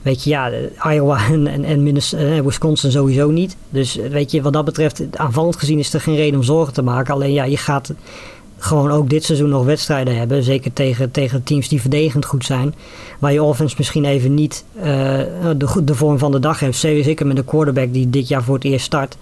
Weet 0.03 0.25
je, 0.25 0.31
ja, 0.31 0.51
Iowa 0.93 1.19
en, 1.33 1.47
en, 1.47 1.65
en 1.65 2.45
Wisconsin 2.45 2.91
sowieso 2.91 3.31
niet. 3.31 3.57
Dus 3.71 3.95
weet 3.95 4.31
je, 4.31 4.43
wat 4.43 4.53
dat 4.53 4.65
betreft, 4.65 5.03
aanvallend 5.13 5.57
gezien 5.57 5.79
is 5.79 5.95
er 5.95 6.01
geen 6.01 6.17
reden 6.17 6.39
om 6.39 6.45
zorgen 6.45 6.73
te 6.75 6.83
maken. 6.83 7.15
Alleen 7.15 7.33
ja, 7.33 7.45
je 7.45 7.57
gaat 7.57 7.93
gewoon 8.59 8.91
ook 8.91 9.11
dit 9.11 9.25
seizoen 9.25 9.49
nog 9.49 9.65
wedstrijden 9.65 10.17
hebben. 10.17 10.43
Zeker 10.43 10.73
tegen, 10.73 11.11
tegen 11.11 11.43
teams 11.43 11.69
die 11.69 11.81
verdedigend 11.81 12.25
goed 12.25 12.45
zijn. 12.45 12.75
Waar 13.19 13.33
je 13.33 13.43
offense 13.43 13.75
misschien 13.79 14.05
even 14.05 14.35
niet 14.35 14.65
uh, 14.77 14.85
de, 15.57 15.85
de 15.85 15.95
vorm 15.95 16.19
van 16.19 16.33
de 16.33 16.39
dag 16.39 16.61
heeft. 16.61 16.79
Zeker 16.79 17.27
met 17.27 17.39
een 17.39 17.45
quarterback 17.45 17.93
die 17.93 18.11
dit 18.11 18.29
jaar 18.29 18.43
voor 18.43 18.55
het 18.55 18.65
eerst 18.65 18.85
start. 18.85 19.17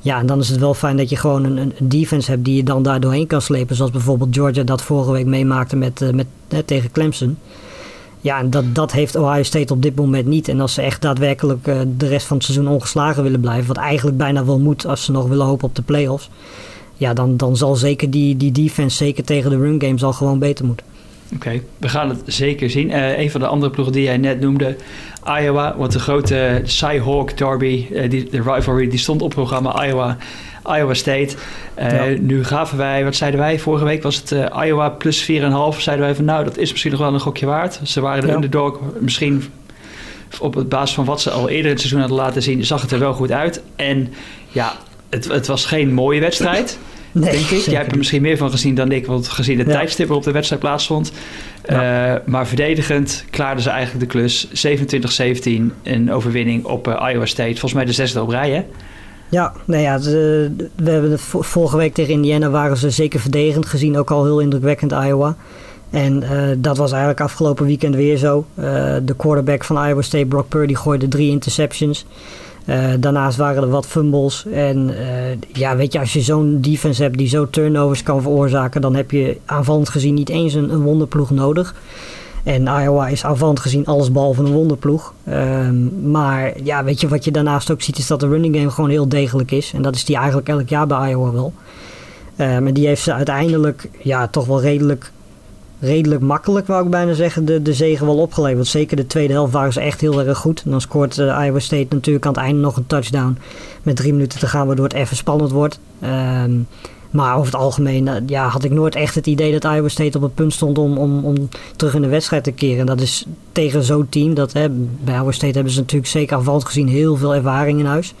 Ja, 0.00 0.18
en 0.18 0.26
dan 0.26 0.38
is 0.38 0.48
het 0.48 0.60
wel 0.60 0.74
fijn 0.74 0.96
dat 0.96 1.08
je 1.08 1.16
gewoon 1.16 1.44
een, 1.44 1.56
een 1.56 1.72
defense 1.82 2.30
hebt 2.30 2.44
die 2.44 2.56
je 2.56 2.62
dan 2.62 2.82
daar 2.82 3.00
doorheen 3.00 3.26
kan 3.26 3.42
slepen. 3.42 3.76
Zoals 3.76 3.90
bijvoorbeeld 3.90 4.34
Georgia 4.34 4.62
dat 4.62 4.82
vorige 4.82 5.12
week 5.12 5.26
meemaakte 5.26 5.76
met, 5.76 6.00
uh, 6.00 6.10
met, 6.10 6.26
uh, 6.48 6.58
tegen 6.58 6.90
Clemson. 6.92 7.38
Ja, 8.20 8.38
en 8.38 8.50
dat, 8.50 8.64
dat 8.74 8.92
heeft 8.92 9.16
Ohio 9.16 9.42
State 9.42 9.72
op 9.72 9.82
dit 9.82 9.96
moment 9.96 10.26
niet. 10.26 10.48
En 10.48 10.60
als 10.60 10.74
ze 10.74 10.82
echt 10.82 11.02
daadwerkelijk 11.02 11.64
de 11.96 12.06
rest 12.08 12.26
van 12.26 12.36
het 12.36 12.46
seizoen 12.46 12.68
ongeslagen 12.68 13.22
willen 13.22 13.40
blijven, 13.40 13.66
wat 13.66 13.76
eigenlijk 13.76 14.16
bijna 14.16 14.44
wel 14.44 14.58
moet 14.58 14.86
als 14.86 15.04
ze 15.04 15.12
nog 15.12 15.28
willen 15.28 15.46
hopen 15.46 15.68
op 15.68 15.74
de 15.74 15.82
playoffs, 15.82 16.30
ja, 16.96 17.14
dan, 17.14 17.36
dan 17.36 17.56
zal 17.56 17.74
zeker 17.74 18.10
die, 18.10 18.36
die 18.36 18.52
defense, 18.52 18.96
zeker 18.96 19.24
tegen 19.24 19.50
de 19.50 19.56
run 19.56 19.80
game, 19.80 19.98
zal 19.98 20.12
gewoon 20.12 20.38
beter 20.38 20.64
moeten. 20.64 20.86
Oké, 21.34 21.46
okay, 21.46 21.62
we 21.78 21.88
gaan 21.88 22.08
het 22.08 22.22
zeker 22.26 22.70
zien. 22.70 22.90
Uh, 22.90 23.18
een 23.18 23.30
van 23.30 23.40
de 23.40 23.46
andere 23.46 23.72
ploegen 23.72 23.94
die 23.94 24.02
jij 24.02 24.16
net 24.16 24.40
noemde, 24.40 24.76
Iowa, 25.40 25.74
want 25.76 25.92
de 25.92 25.98
grote 25.98 26.60
Cyhawk 26.64 27.38
Derby, 27.38 27.86
uh, 27.90 28.10
die, 28.10 28.30
de 28.30 28.42
rivalry, 28.42 28.88
die 28.88 28.98
stond 28.98 29.22
op 29.22 29.30
programma 29.30 29.86
Iowa. 29.86 30.16
Iowa 30.76 30.94
State. 30.94 31.34
Uh, 31.78 32.12
ja. 32.12 32.20
Nu 32.20 32.44
gaven 32.44 32.78
wij, 32.78 33.04
wat 33.04 33.14
zeiden 33.14 33.40
wij? 33.40 33.58
Vorige 33.58 33.84
week 33.84 34.02
was 34.02 34.16
het 34.16 34.30
Iowa 34.64 34.88
plus 34.88 35.22
4,5. 35.22 35.26
Zeiden 35.78 36.06
wij 36.06 36.14
van 36.14 36.24
nou, 36.24 36.44
dat 36.44 36.56
is 36.56 36.70
misschien 36.70 36.90
nog 36.90 37.00
wel 37.00 37.14
een 37.14 37.20
gokje 37.20 37.46
waard. 37.46 37.80
Ze 37.82 38.00
waren 38.00 38.20
de 38.20 38.26
ja. 38.26 38.34
underdog. 38.34 38.80
Misschien 39.00 39.44
op 40.40 40.64
basis 40.68 40.94
van 40.94 41.04
wat 41.04 41.20
ze 41.20 41.30
al 41.30 41.48
eerder 41.48 41.64
in 41.64 41.70
het 41.70 41.78
seizoen 41.78 42.00
hadden 42.00 42.18
laten 42.18 42.42
zien, 42.42 42.64
zag 42.64 42.82
het 42.82 42.92
er 42.92 42.98
wel 42.98 43.12
goed 43.12 43.32
uit. 43.32 43.62
En 43.76 44.12
ja, 44.48 44.72
het, 45.08 45.24
het 45.24 45.46
was 45.46 45.64
geen 45.64 45.92
mooie 45.92 46.20
wedstrijd. 46.20 46.78
Nee, 47.20 47.30
denk 47.30 47.50
ik. 47.50 47.58
Jij 47.58 47.76
hebt 47.76 47.90
er 47.90 47.98
misschien 47.98 48.22
meer 48.22 48.36
van 48.36 48.50
gezien 48.50 48.74
dan 48.74 48.92
ik, 48.92 49.06
want 49.06 49.28
gezien 49.28 49.56
de 49.56 49.64
ja. 49.64 49.70
tijdstip 49.70 50.06
waarop 50.06 50.24
de 50.24 50.32
wedstrijd 50.32 50.60
plaatsvond. 50.60 51.12
Ja. 51.68 52.14
Uh, 52.14 52.20
maar 52.26 52.46
verdedigend 52.46 53.24
klaarden 53.30 53.62
ze 53.62 53.70
eigenlijk 53.70 54.12
de 54.12 54.18
klus. 54.18 54.48
27-17, 55.70 55.72
een 55.82 56.12
overwinning 56.12 56.64
op 56.64 56.88
uh, 56.88 57.08
Iowa 57.12 57.26
State. 57.26 57.50
Volgens 57.50 57.72
mij 57.72 57.84
de 57.84 57.92
zesde 57.92 58.22
op 58.22 58.28
rij, 58.28 58.50
hè? 58.50 58.64
Ja, 59.28 59.52
nou 59.64 59.82
ja, 59.82 59.98
de, 59.98 60.52
we 60.76 60.90
hebben 60.90 61.10
de 61.10 61.18
vorige 61.18 61.76
week 61.76 61.94
tegen 61.94 62.12
Indiana 62.12 62.50
waren 62.50 62.76
ze 62.76 62.90
zeker 62.90 63.20
verdedigend 63.20 63.66
gezien, 63.66 63.98
ook 63.98 64.10
al 64.10 64.24
heel 64.24 64.40
indrukwekkend 64.40 64.92
Iowa. 64.92 65.36
En 65.90 66.22
uh, 66.22 66.30
dat 66.58 66.76
was 66.76 66.90
eigenlijk 66.90 67.20
afgelopen 67.20 67.66
weekend 67.66 67.94
weer 67.94 68.16
zo. 68.16 68.46
De 69.02 69.14
quarterback 69.16 69.64
van 69.64 69.86
Iowa 69.88 70.02
State, 70.02 70.26
Brock 70.26 70.48
Purdy, 70.48 70.74
gooide 70.74 71.08
drie 71.08 71.30
interceptions. 71.30 72.06
Uh, 72.66 72.92
daarnaast 72.98 73.36
waren 73.36 73.62
er 73.62 73.68
wat 73.68 73.86
fumbles. 73.86 74.46
En 74.46 74.94
ja, 75.52 75.76
weet 75.76 75.92
je, 75.92 75.98
als 75.98 76.12
je 76.12 76.20
zo'n 76.20 76.58
defense 76.60 77.02
hebt 77.02 77.18
die 77.18 77.28
zo 77.28 77.50
turnovers 77.50 78.02
kan 78.02 78.22
veroorzaken, 78.22 78.80
dan 78.80 78.94
heb 78.94 79.10
je 79.10 79.36
aanvallend 79.44 79.88
gezien 79.88 80.14
niet 80.14 80.28
eens 80.28 80.54
een, 80.54 80.72
een 80.72 80.82
wonderploeg 80.82 81.30
nodig. 81.30 81.74
En 82.46 82.62
Iowa 82.62 83.08
is 83.08 83.24
aanvallend 83.24 83.60
gezien 83.60 83.86
alles 83.86 84.12
behalve 84.12 84.42
een 84.42 84.52
wonderploeg. 84.52 85.14
Um, 85.28 86.10
maar 86.10 86.62
ja, 86.62 86.84
weet 86.84 87.00
je 87.00 87.08
wat 87.08 87.24
je 87.24 87.30
daarnaast 87.30 87.70
ook 87.70 87.82
ziet 87.82 87.98
is 87.98 88.06
dat 88.06 88.20
de 88.20 88.28
running 88.28 88.56
game 88.56 88.70
gewoon 88.70 88.90
heel 88.90 89.08
degelijk 89.08 89.50
is. 89.50 89.72
En 89.74 89.82
dat 89.82 89.94
is 89.94 90.04
die 90.04 90.16
eigenlijk 90.16 90.48
elk 90.48 90.68
jaar 90.68 90.86
bij 90.86 91.10
Iowa 91.10 91.32
wel. 91.32 91.52
Um, 92.38 92.66
en 92.66 92.74
die 92.74 92.86
heeft 92.86 93.02
ze 93.02 93.12
uiteindelijk 93.12 93.88
ja, 94.02 94.28
toch 94.28 94.46
wel 94.46 94.60
redelijk, 94.60 95.12
redelijk 95.80 96.20
makkelijk, 96.20 96.66
wou 96.66 96.84
ik 96.84 96.90
bijna 96.90 97.12
zeggen, 97.12 97.44
de, 97.44 97.62
de 97.62 97.74
zegen 97.74 98.06
wel 98.06 98.18
opgeleverd. 98.18 98.66
Zeker 98.66 98.96
de 98.96 99.06
tweede 99.06 99.32
helft 99.32 99.52
waren 99.52 99.72
ze 99.72 99.80
echt 99.80 100.00
heel 100.00 100.22
erg 100.22 100.38
goed. 100.38 100.62
En 100.64 100.70
dan 100.70 100.80
scoort 100.80 101.18
uh, 101.18 101.42
Iowa 101.44 101.58
State 101.58 101.86
natuurlijk 101.90 102.26
aan 102.26 102.32
het 102.32 102.42
einde 102.42 102.60
nog 102.60 102.76
een 102.76 102.86
touchdown 102.86 103.38
met 103.82 103.96
drie 103.96 104.12
minuten 104.12 104.38
te 104.38 104.46
gaan, 104.46 104.66
waardoor 104.66 104.84
het 104.84 104.94
even 104.94 105.16
spannend 105.16 105.50
wordt. 105.50 105.80
Um, 106.44 106.66
maar 107.10 107.34
over 107.34 107.52
het 107.52 107.60
algemeen 107.60 108.24
ja, 108.26 108.48
had 108.48 108.64
ik 108.64 108.70
nooit 108.70 108.94
echt 108.94 109.14
het 109.14 109.26
idee 109.26 109.58
dat 109.58 109.72
Iowa 109.72 109.88
State 109.88 110.16
op 110.16 110.22
het 110.22 110.34
punt 110.34 110.52
stond 110.52 110.78
om, 110.78 110.98
om, 110.98 111.24
om 111.24 111.48
terug 111.76 111.94
in 111.94 112.02
de 112.02 112.08
wedstrijd 112.08 112.44
te 112.44 112.52
keren. 112.52 112.80
En 112.80 112.86
dat 112.86 113.00
is 113.00 113.26
tegen 113.52 113.82
zo'n 113.82 114.08
team. 114.08 114.34
Dat, 114.34 114.52
hè, 114.52 114.68
bij 114.70 115.14
Iowa 115.14 115.32
State 115.32 115.54
hebben 115.54 115.72
ze 115.72 115.80
natuurlijk 115.80 116.10
zeker 116.10 116.36
aanvallend 116.36 116.64
gezien 116.64 116.88
heel 116.88 117.16
veel 117.16 117.34
ervaring 117.34 117.78
in 117.78 117.86
huis. 117.86 118.14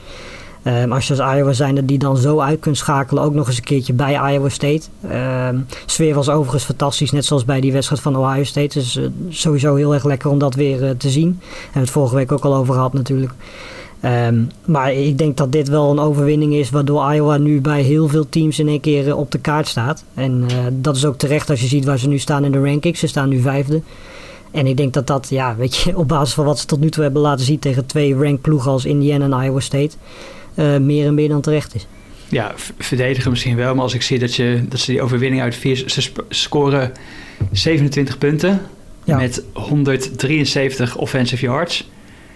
Um, 0.66 0.92
als 0.92 1.06
je 1.06 1.22
als 1.22 1.36
Iowa 1.36 1.52
zijnde 1.52 1.84
die 1.84 1.98
dan 1.98 2.16
zo 2.16 2.40
uit 2.40 2.60
kunt 2.60 2.76
schakelen, 2.76 3.22
ook 3.22 3.34
nog 3.34 3.46
eens 3.46 3.56
een 3.56 3.62
keertje 3.62 3.92
bij 3.92 4.32
Iowa 4.32 4.48
State. 4.48 4.82
Um, 5.50 5.66
sfeer 5.86 6.14
was 6.14 6.28
overigens 6.28 6.64
fantastisch, 6.64 7.10
net 7.10 7.24
zoals 7.24 7.44
bij 7.44 7.60
die 7.60 7.72
wedstrijd 7.72 8.02
van 8.02 8.16
Ohio 8.16 8.44
State. 8.44 8.78
Dus 8.78 8.96
uh, 8.96 9.06
sowieso 9.28 9.74
heel 9.74 9.94
erg 9.94 10.04
lekker 10.04 10.30
om 10.30 10.38
dat 10.38 10.54
weer 10.54 10.82
uh, 10.82 10.90
te 10.90 11.10
zien. 11.10 11.40
Hebben 11.50 11.72
we 11.72 11.80
het 11.80 11.90
vorige 11.90 12.14
week 12.14 12.32
ook 12.32 12.44
al 12.44 12.54
over 12.54 12.74
gehad 12.74 12.92
natuurlijk. 12.92 13.32
Ehm, 14.00 14.42
maar 14.64 14.92
ik 14.92 15.18
denk 15.18 15.36
dat 15.36 15.52
dit 15.52 15.68
wel 15.68 15.90
een 15.90 15.98
overwinning 15.98 16.54
is 16.54 16.70
waardoor 16.70 17.12
Iowa 17.12 17.36
nu 17.36 17.60
bij 17.60 17.82
heel 17.82 18.08
veel 18.08 18.28
teams 18.28 18.58
in 18.58 18.68
één 18.68 18.80
keer 18.80 19.08
eh, 19.08 19.18
op 19.18 19.30
de 19.30 19.38
kaart 19.38 19.68
staat. 19.68 20.04
En 20.14 20.46
dat 20.72 20.96
is 20.96 21.04
ook 21.04 21.18
terecht 21.18 21.50
als 21.50 21.60
je 21.60 21.66
ziet 21.66 21.84
waar 21.84 21.98
ze 21.98 22.08
nu 22.08 22.18
staan 22.18 22.44
in 22.44 22.52
de 22.52 22.62
rankings. 22.62 23.00
Ze 23.00 23.06
staan 23.06 23.28
nu 23.28 23.40
vijfde. 23.40 23.80
En 24.50 24.66
ik 24.66 24.76
denk 24.76 24.92
dat 24.92 25.06
dat, 25.06 25.26
ja, 25.30 25.56
weet 25.56 25.76
je, 25.76 25.96
op 25.96 26.08
basis 26.08 26.34
van 26.34 26.44
wat 26.44 26.58
ze 26.58 26.66
tot 26.66 26.80
nu 26.80 26.90
toe 26.90 27.02
hebben 27.02 27.22
laten 27.22 27.44
zien 27.44 27.58
tegen 27.58 27.86
twee 27.86 28.14
ranked 28.14 28.40
ploegen 28.40 28.70
als 28.70 28.84
Indiana 28.84 29.24
en 29.24 29.44
Iowa 29.44 29.60
State, 29.60 29.96
meer 30.80 31.06
en 31.06 31.14
meer 31.14 31.28
dan 31.28 31.40
terecht 31.40 31.74
is. 31.74 31.86
Ja, 32.28 32.52
verdedigen 32.78 33.30
misschien 33.30 33.56
wel, 33.56 33.74
maar 33.74 33.82
als 33.82 33.94
ik 33.94 34.02
zie 34.02 34.18
dat, 34.18 34.34
je, 34.34 34.64
dat 34.68 34.80
ze 34.80 34.90
die 34.90 35.02
overwinning 35.02 35.42
uit 35.42 35.54
vier, 35.54 35.82
ze 35.86 36.10
scoren 36.28 36.92
27 37.52 38.18
punten 38.18 38.60
ja. 39.04 39.16
met 39.16 39.42
173 39.52 40.96
offensive 40.96 41.44
yards. 41.44 41.90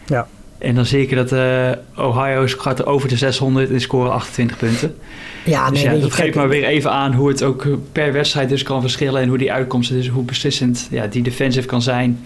Ja. 0.07 0.29
En 0.59 0.75
dan 0.75 0.87
zie 0.87 1.03
ik 1.03 1.15
dat 1.15 1.33
uh, 1.33 1.71
Ohio 1.97 2.47
gaat 2.47 2.87
over 2.87 3.09
de 3.09 3.17
600 3.17 3.71
en 3.71 3.81
scoren 3.81 4.13
28 4.13 4.57
punten. 4.57 4.97
Ja, 5.45 5.71
dus 5.71 5.83
nee, 5.83 5.95
ja, 5.95 6.01
dat 6.01 6.13
geeft 6.13 6.35
maar 6.35 6.49
weer 6.49 6.65
even 6.65 6.91
aan 6.91 7.13
hoe 7.13 7.29
het 7.29 7.43
ook 7.43 7.67
per 7.93 8.13
wedstrijd 8.13 8.49
dus 8.49 8.63
kan 8.63 8.81
verschillen 8.81 9.23
en 9.23 9.29
hoe 9.29 9.39
die 9.39 9.53
uitkomsten, 9.53 9.97
dus 9.97 10.09
hoe 10.09 10.25
beslissend 10.25 10.89
ja, 10.91 11.07
die 11.07 11.23
defensive 11.23 11.67
kan 11.67 11.83
zijn. 11.83 12.21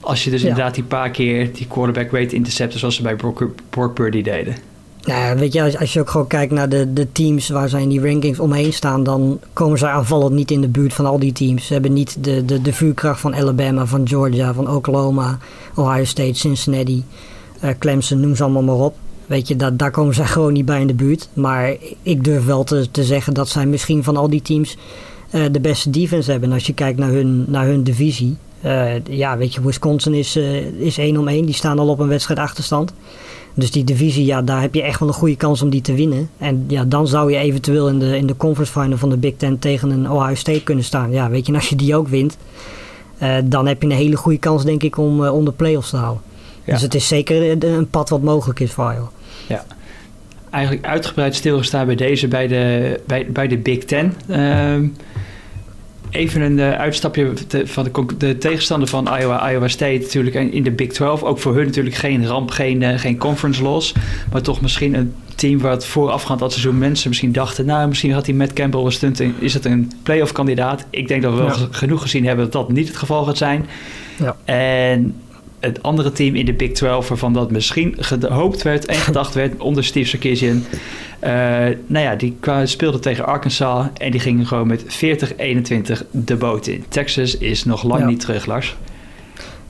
Als 0.00 0.24
je 0.24 0.30
dus 0.30 0.42
ja. 0.42 0.48
inderdaad 0.48 0.74
die 0.74 0.84
paar 0.84 1.10
keer 1.10 1.52
die 1.52 1.66
quarterback 1.66 2.12
rate 2.12 2.34
intercepten 2.34 2.78
zoals 2.78 2.96
ze 2.96 3.02
bij 3.02 3.16
Brock, 3.16 3.48
Brock 3.70 3.94
Purdy 3.94 4.22
deden. 4.22 4.56
Nou, 5.06 5.38
weet 5.38 5.52
je, 5.52 5.78
als, 5.78 5.92
je 5.92 6.00
ook 6.00 6.10
gewoon 6.10 6.26
kijkt 6.26 6.52
naar 6.52 6.68
de, 6.68 6.92
de 6.92 7.12
teams 7.12 7.48
waar 7.48 7.68
zij 7.68 7.82
in 7.82 7.88
die 7.88 8.00
rankings 8.00 8.38
omheen 8.38 8.72
staan, 8.72 9.04
dan 9.04 9.40
komen 9.52 9.78
ze 9.78 9.88
aanvallend 9.88 10.34
niet 10.34 10.50
in 10.50 10.60
de 10.60 10.68
buurt 10.68 10.94
van 10.94 11.06
al 11.06 11.18
die 11.18 11.32
teams. 11.32 11.66
Ze 11.66 11.72
hebben 11.72 11.92
niet 11.92 12.24
de, 12.24 12.44
de, 12.44 12.62
de 12.62 12.72
vuurkracht 12.72 13.20
van 13.20 13.34
Alabama, 13.34 13.86
van 13.86 14.08
Georgia, 14.08 14.54
van 14.54 14.70
Oklahoma, 14.70 15.38
Ohio 15.74 16.04
State, 16.04 16.34
Cincinnati, 16.34 17.04
uh, 17.64 17.70
Clemson, 17.78 18.20
noem 18.20 18.36
ze 18.36 18.42
allemaal 18.42 18.62
maar 18.62 18.84
op. 18.84 18.96
Weet 19.26 19.48
je, 19.48 19.56
dat, 19.56 19.78
daar 19.78 19.90
komen 19.90 20.14
zij 20.14 20.26
gewoon 20.36 20.52
niet 20.52 20.64
bij 20.64 20.80
in 20.80 20.86
de 20.86 20.94
buurt. 20.94 21.28
Maar 21.32 21.76
ik 22.02 22.24
durf 22.24 22.44
wel 22.44 22.64
te, 22.64 22.90
te 22.90 23.04
zeggen 23.04 23.34
dat 23.34 23.48
zij 23.48 23.66
misschien 23.66 24.04
van 24.04 24.16
al 24.16 24.30
die 24.30 24.42
teams 24.42 24.76
uh, 25.34 25.44
de 25.52 25.60
beste 25.60 25.90
defense 25.90 26.30
hebben. 26.30 26.48
En 26.48 26.54
als 26.54 26.66
je 26.66 26.74
kijkt 26.74 26.98
naar 26.98 27.10
hun, 27.10 27.44
naar 27.48 27.66
hun 27.66 27.82
divisie. 27.82 28.36
Uh, 28.64 29.04
ja, 29.04 29.36
weet 29.36 29.54
je, 29.54 29.62
Wisconsin 29.62 30.14
is, 30.14 30.36
is 30.78 30.98
1 30.98 31.16
om 31.16 31.28
1. 31.28 31.44
Die 31.44 31.54
staan 31.54 31.78
al 31.78 31.88
op 31.88 31.98
een 31.98 32.08
wedstrijd 32.08 32.40
achterstand. 32.40 32.92
Dus 33.58 33.70
die 33.70 33.84
divisie, 33.84 34.24
ja, 34.24 34.42
daar 34.42 34.60
heb 34.60 34.74
je 34.74 34.82
echt 34.82 35.00
wel 35.00 35.08
een 35.08 35.14
goede 35.14 35.36
kans 35.36 35.62
om 35.62 35.70
die 35.70 35.80
te 35.80 35.94
winnen. 35.94 36.30
En 36.38 36.64
ja, 36.68 36.84
dan 36.84 37.08
zou 37.08 37.32
je 37.32 37.38
eventueel 37.38 37.88
in 37.88 37.98
de, 37.98 38.16
in 38.16 38.26
de 38.26 38.36
conference 38.36 38.72
final 38.72 38.98
van 38.98 39.10
de 39.10 39.16
Big 39.16 39.34
Ten 39.36 39.58
tegen 39.58 39.90
een 39.90 40.10
Ohio 40.10 40.34
State 40.34 40.62
kunnen 40.62 40.84
staan. 40.84 41.10
Ja, 41.12 41.30
weet 41.30 41.46
je, 41.46 41.52
en 41.52 41.58
als 41.58 41.68
je 41.68 41.76
die 41.76 41.96
ook 41.96 42.08
wint, 42.08 42.36
uh, 43.22 43.36
dan 43.44 43.66
heb 43.66 43.82
je 43.82 43.88
een 43.88 43.94
hele 43.94 44.16
goede 44.16 44.38
kans, 44.38 44.64
denk 44.64 44.82
ik, 44.82 44.98
om, 44.98 45.22
uh, 45.22 45.34
om 45.34 45.44
de 45.44 45.52
playoffs 45.52 45.90
te 45.90 45.96
halen. 45.96 46.20
Ja. 46.64 46.72
Dus 46.72 46.82
het 46.82 46.94
is 46.94 47.08
zeker 47.08 47.64
een 47.64 47.90
pad 47.90 48.08
wat 48.08 48.22
mogelijk 48.22 48.60
is 48.60 48.72
voor 48.72 48.92
Iowa. 48.92 49.10
Ja, 49.48 49.64
eigenlijk 50.50 50.86
uitgebreid 50.86 51.34
stilgestaan 51.34 51.86
bij 51.86 51.94
deze, 51.94 52.28
bij 52.28 52.46
de, 52.46 53.00
bij, 53.06 53.26
bij 53.30 53.48
de 53.48 53.58
Big 53.58 53.84
Ten. 53.84 54.14
Uh, 54.28 54.90
even 56.10 56.40
een 56.40 56.58
uh, 56.58 56.72
uitstapje 56.72 57.32
te, 57.32 57.66
van 57.66 57.84
de, 57.84 58.06
de, 58.18 58.38
tegenstander 58.38 58.88
van 58.88 59.08
Iowa, 59.18 59.50
Iowa 59.50 59.68
State 59.68 59.98
natuurlijk 59.98 60.34
in 60.34 60.62
de 60.62 60.70
Big 60.70 60.92
12. 60.92 61.22
Ook 61.22 61.38
voor 61.38 61.54
hun 61.54 61.64
natuurlijk 61.64 61.96
geen 61.96 62.26
ramp, 62.26 62.50
geen, 62.50 62.80
uh, 62.80 62.98
geen 62.98 63.18
conference 63.18 63.62
loss. 63.62 63.94
Maar 64.32 64.42
toch 64.42 64.60
misschien 64.60 64.94
een 64.94 65.14
team 65.34 65.64
het 65.64 65.86
voorafgaand 65.86 66.40
dat 66.40 66.52
seizoen 66.52 66.78
mensen 66.78 67.08
misschien 67.08 67.32
dachten... 67.32 67.66
nou, 67.66 67.88
misschien 67.88 68.12
had 68.12 68.26
hij 68.26 68.34
Matt 68.34 68.52
Campbell 68.52 68.84
een 68.84 68.92
stunt 68.92 69.20
in. 69.20 69.34
Is 69.38 69.54
het 69.54 69.64
een 69.64 69.92
playoff 70.02 70.32
kandidaat? 70.32 70.86
Ik 70.90 71.08
denk 71.08 71.22
dat 71.22 71.32
we 71.32 71.38
wel 71.38 71.68
genoeg 71.70 72.02
gezien 72.02 72.26
hebben 72.26 72.44
dat 72.44 72.52
dat 72.52 72.72
niet 72.72 72.88
het 72.88 72.96
geval 72.96 73.24
gaat 73.24 73.36
zijn. 73.36 73.66
Ja. 74.18 74.36
En 74.44 75.14
het 75.66 75.82
andere 75.82 76.12
team 76.12 76.34
in 76.34 76.44
de 76.44 76.52
Big 76.52 76.72
12 76.72 77.08
waarvan 77.08 77.32
dat 77.32 77.50
misschien 77.50 77.94
gehoopt 77.98 78.62
werd 78.62 78.86
en 78.86 78.96
gedacht 79.10 79.34
werd 79.34 79.60
onder 79.60 79.84
Steve 79.84 80.08
Sarkisian. 80.08 80.64
Uh, 81.24 81.30
nou 81.86 82.04
ja, 82.04 82.14
die 82.14 82.36
speelde 82.64 82.98
tegen 82.98 83.26
Arkansas 83.26 83.86
en 83.94 84.10
die 84.10 84.20
gingen 84.20 84.46
gewoon 84.46 84.66
met 84.66 84.84
40-21 84.84 84.86
de 86.10 86.36
boot 86.36 86.66
in. 86.66 86.84
Texas 86.88 87.38
is 87.38 87.64
nog 87.64 87.82
lang 87.82 88.00
ja. 88.00 88.06
niet 88.06 88.20
terug, 88.20 88.46
Lars. 88.46 88.76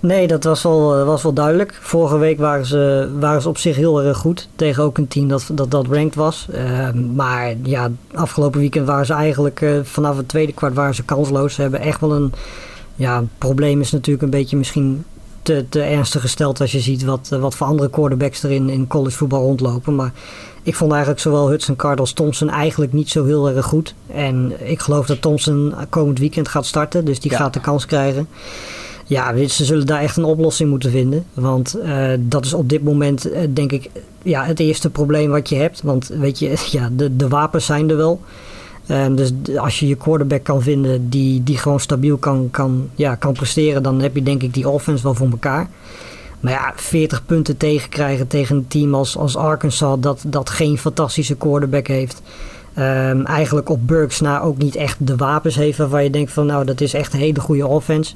Nee, 0.01 0.27
dat 0.27 0.45
was 0.45 0.63
wel, 0.63 1.05
was 1.05 1.23
wel 1.23 1.33
duidelijk. 1.33 1.79
Vorige 1.81 2.19
week 2.19 2.39
waren 2.39 2.67
ze, 2.67 3.13
waren 3.21 3.43
ze 3.43 3.49
op 3.49 3.59
zich 3.59 3.77
heel 3.77 4.03
erg 4.03 4.19
goed. 4.19 4.49
Tegen 4.57 4.83
ook 4.83 4.99
een 4.99 5.09
team 5.09 5.29
dat 5.29 5.51
dat, 5.53 5.71
dat 5.71 5.87
ranked 5.87 6.15
was. 6.15 6.47
Uh, 6.55 6.93
maar 6.93 7.55
ja, 7.63 7.91
afgelopen 8.15 8.61
weekend 8.61 8.87
waren 8.87 9.07
ze 9.07 9.13
eigenlijk 9.13 9.61
uh, 9.61 9.79
vanaf 9.83 10.17
het 10.17 10.29
tweede 10.29 10.53
kwart 10.53 10.75
waren 10.75 10.95
ze 10.95 11.05
kansloos. 11.05 11.55
Ze 11.55 11.61
hebben 11.61 11.81
echt 11.81 12.01
wel 12.01 12.15
een... 12.15 12.33
Ja, 12.95 13.25
probleem 13.39 13.81
is 13.81 13.93
natuurlijk 13.93 14.25
een 14.25 14.31
beetje 14.31 14.57
misschien 14.57 15.05
te, 15.47 15.65
te 15.69 15.81
ernstig 15.83 16.21
gesteld 16.21 16.61
als 16.61 16.73
je 16.73 16.81
ziet 16.81 17.05
wat, 17.05 17.29
wat 17.29 17.55
voor 17.55 17.67
andere 17.67 17.91
quarterbacks 17.91 18.43
er 18.43 18.51
in, 18.51 18.69
in 18.69 18.87
college 18.87 19.17
voetbal 19.17 19.43
rondlopen. 19.43 19.95
Maar 19.95 20.13
ik 20.63 20.75
vond 20.75 20.91
eigenlijk 20.91 21.21
zowel 21.21 21.49
Hudson 21.49 21.77
Card 21.77 22.01
als 22.01 22.13
Thompson 22.13 22.51
eigenlijk 22.51 22.93
niet 22.93 23.09
zo 23.09 23.25
heel 23.25 23.49
erg 23.49 23.65
goed. 23.65 23.95
En 24.07 24.53
ik 24.71 24.81
geloof 24.81 25.07
dat 25.07 25.23
Thompson 25.23 25.75
komend 25.89 26.19
weekend 26.19 26.49
gaat 26.49 26.67
starten, 26.67 27.05
dus 27.05 27.21
die 27.21 27.31
ja. 27.31 27.37
gaat 27.37 27.53
de 27.53 27.61
kans 27.61 27.87
krijgen. 27.87 28.29
Ja, 29.07 29.47
ze 29.47 29.65
zullen 29.65 29.87
daar 29.87 30.01
echt 30.01 30.17
een 30.17 30.25
oplossing 30.25 30.71
moeten 30.71 30.91
vinden. 30.91 31.25
Want 31.35 31.77
uh, 31.85 32.09
dat 32.19 32.45
is 32.45 32.55
op 32.55 32.69
dit 32.69 32.85
moment, 32.85 33.27
uh, 33.27 33.39
denk 33.51 33.73
ik, 33.73 33.91
ja, 34.23 34.45
het 34.45 34.61
eerste 34.61 34.91
probleem 34.91 35.31
wat 35.31 35.49
je 35.49 35.57
hebt. 35.57 35.83
Want 35.83 36.07
weet 36.07 36.39
je, 36.39 36.55
ja, 36.79 36.91
de, 36.93 37.17
de 37.17 37.29
wapens 37.29 37.67
zijn 37.67 37.91
er 37.91 37.97
wel. 37.97 38.21
Um, 38.89 39.17
dus 39.17 39.33
als 39.57 39.81
je 39.81 39.89
je 39.89 39.97
quarterback 39.97 40.43
kan 40.45 40.63
vinden 40.63 41.09
die, 41.09 41.43
die 41.43 41.59
gewoon 41.59 41.81
stabiel 41.81 42.17
kan, 42.17 42.49
kan, 42.51 42.89
ja, 42.95 43.15
kan 43.15 43.33
presteren, 43.33 43.83
dan 43.83 44.01
heb 44.01 44.15
je 44.15 44.23
denk 44.23 44.43
ik 44.43 44.55
die 44.55 44.69
offense 44.69 45.03
wel 45.03 45.15
voor 45.15 45.31
elkaar. 45.31 45.69
Maar 46.41 46.53
ja, 46.53 46.73
40 46.77 47.27
punten 47.27 47.57
tegenkrijgen 47.57 48.27
tegen 48.27 48.57
een 48.57 48.67
team 48.69 48.95
als, 48.95 49.17
als 49.17 49.37
Arkansas 49.37 50.01
dat, 50.01 50.25
dat 50.27 50.51
geen 50.51 50.79
fantastische 50.79 51.37
quarterback 51.37 51.87
heeft. 51.87 52.23
Um, 52.79 53.25
eigenlijk 53.25 53.69
op 53.69 53.87
Burks 53.87 54.21
na 54.21 54.41
ook 54.41 54.59
niet 54.59 54.77
echt 54.77 55.07
de 55.07 55.17
wapens 55.17 55.55
heeft 55.55 55.79
waarvan 55.79 56.05
je 56.05 56.11
denkt 56.11 56.33
van 56.33 56.47
nou 56.47 56.65
dat 56.65 56.81
is 56.81 56.95
echt 56.95 57.13
een 57.13 57.19
hele 57.19 57.41
goede 57.41 57.67
offense. 57.67 58.15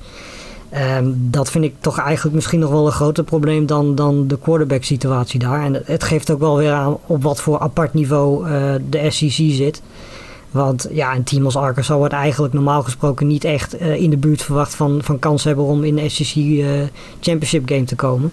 Um, 0.97 1.29
dat 1.31 1.51
vind 1.51 1.65
ik 1.65 1.75
toch 1.81 1.99
eigenlijk 1.99 2.35
misschien 2.35 2.59
nog 2.59 2.71
wel 2.71 2.87
een 2.87 2.93
groter 2.93 3.25
probleem 3.25 3.67
dan, 3.67 3.95
dan 3.95 4.27
de 4.27 4.39
quarterback 4.39 4.85
situatie 4.85 5.39
daar. 5.39 5.65
En 5.65 5.83
het 5.85 6.05
geeft 6.05 6.31
ook 6.31 6.41
wel 6.41 6.57
weer 6.57 6.73
aan 6.73 6.97
op 7.07 7.23
wat 7.23 7.41
voor 7.41 7.59
apart 7.59 7.95
niveau 7.95 8.49
uh, 8.49 8.75
de 8.91 9.11
SEC 9.11 9.53
zit. 9.53 9.83
Want 10.51 10.89
ja, 10.91 11.15
een 11.15 11.25
team 11.25 11.45
als 11.45 11.57
Arkansas 11.57 11.97
wordt 11.97 12.15
eigenlijk 12.15 12.55
normaal 12.55 12.83
gesproken 12.83 13.27
niet 13.27 13.45
echt 13.45 13.81
uh, 13.81 13.95
in 13.95 14.11
de 14.11 14.17
buurt 14.17 14.43
verwacht 14.43 14.75
van, 14.75 15.01
van 15.03 15.19
kans 15.19 15.45
hebben 15.45 15.65
om 15.65 15.85
in 15.85 15.97
de 15.97 16.09
SEC 16.09 16.37
uh, 16.37 16.69
Championship 17.21 17.69
game 17.69 17.85
te 17.85 17.97
komen. 17.97 18.33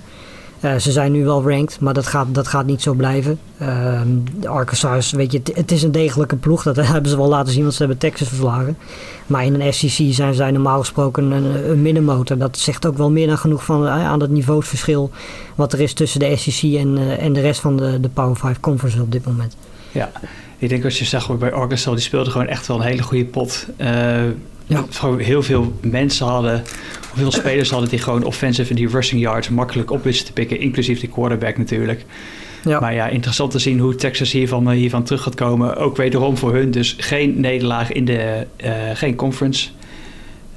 Uh, 0.61 0.75
ze 0.75 0.91
zijn 0.91 1.11
nu 1.11 1.23
wel 1.23 1.49
ranked, 1.49 1.79
maar 1.79 1.93
dat 1.93 2.07
gaat, 2.07 2.27
dat 2.31 2.47
gaat 2.47 2.65
niet 2.65 2.81
zo 2.81 2.93
blijven. 2.93 3.39
de 4.39 4.47
Arkansas, 4.47 5.11
weet 5.11 5.31
je, 5.31 5.41
het 5.53 5.71
is 5.71 5.83
een 5.83 5.91
degelijke 5.91 6.35
ploeg. 6.35 6.63
Dat 6.63 6.75
hebben 6.85 7.11
ze 7.11 7.17
wel 7.17 7.27
laten 7.27 7.53
zien, 7.53 7.61
want 7.61 7.73
ze 7.73 7.79
hebben 7.79 7.97
Texas 7.97 8.27
verslagen. 8.27 8.77
Maar 9.27 9.45
in 9.45 9.61
een 9.61 9.73
SEC 9.73 10.13
zijn 10.13 10.33
zij 10.33 10.51
normaal 10.51 10.79
gesproken 10.79 11.31
een, 11.31 11.97
een. 11.97 12.37
Dat 12.37 12.57
zegt 12.57 12.85
ook 12.85 12.97
wel 12.97 13.11
meer 13.11 13.27
dan 13.27 13.37
genoeg 13.37 13.63
van, 13.63 13.87
aan 13.87 14.21
het 14.21 14.31
niveausverschil 14.31 15.11
wat 15.55 15.73
er 15.73 15.79
is 15.79 15.93
tussen 15.93 16.19
de 16.19 16.35
SEC 16.35 16.73
en, 16.73 17.17
en 17.19 17.33
de 17.33 17.41
rest 17.41 17.59
van 17.59 17.77
de, 17.77 17.99
de 17.99 18.09
Power 18.09 18.35
5 18.35 18.59
Conference 18.59 19.01
op 19.01 19.11
dit 19.11 19.25
moment. 19.25 19.55
Ja, 19.91 20.11
ik 20.57 20.69
denk 20.69 20.83
als 20.83 20.99
je 20.99 21.05
zag 21.05 21.37
bij 21.37 21.51
Arkansas, 21.51 21.93
die 21.93 22.03
speelde 22.03 22.31
gewoon 22.31 22.47
echt 22.47 22.67
wel 22.67 22.77
een 22.77 22.85
hele 22.85 23.03
goede 23.03 23.25
pot. 23.25 23.67
Uh, 23.77 23.87
ja. 24.65 24.85
Gewoon 24.89 25.19
heel 25.19 25.43
veel 25.43 25.73
mensen 25.81 26.25
hadden, 26.25 26.61
of 27.01 27.11
veel 27.15 27.31
spelers 27.31 27.69
hadden 27.69 27.89
die 27.89 27.99
gewoon 27.99 28.23
offensive 28.23 28.69
en 28.69 28.75
die 28.75 28.87
rushing 28.87 29.21
yards 29.21 29.49
makkelijk 29.49 29.91
op 29.91 30.03
wisten 30.03 30.25
te 30.25 30.33
pikken, 30.33 30.59
inclusief 30.59 30.99
de 30.99 31.07
quarterback 31.07 31.57
natuurlijk. 31.57 32.05
Ja. 32.63 32.79
Maar 32.79 32.93
ja, 32.93 33.07
interessant 33.07 33.51
te 33.51 33.59
zien 33.59 33.79
hoe 33.79 33.95
Texas 33.95 34.31
hiervan, 34.31 34.69
hiervan 34.69 35.03
terug 35.03 35.21
gaat 35.21 35.35
komen. 35.35 35.75
Ook 35.75 35.97
wederom 35.97 36.37
voor 36.37 36.53
hun, 36.53 36.71
dus 36.71 36.95
geen 36.99 37.39
nederlaag 37.39 37.91
in 37.91 38.05
de, 38.05 38.47
uh, 38.63 38.71
geen 38.93 39.15
conference 39.15 39.69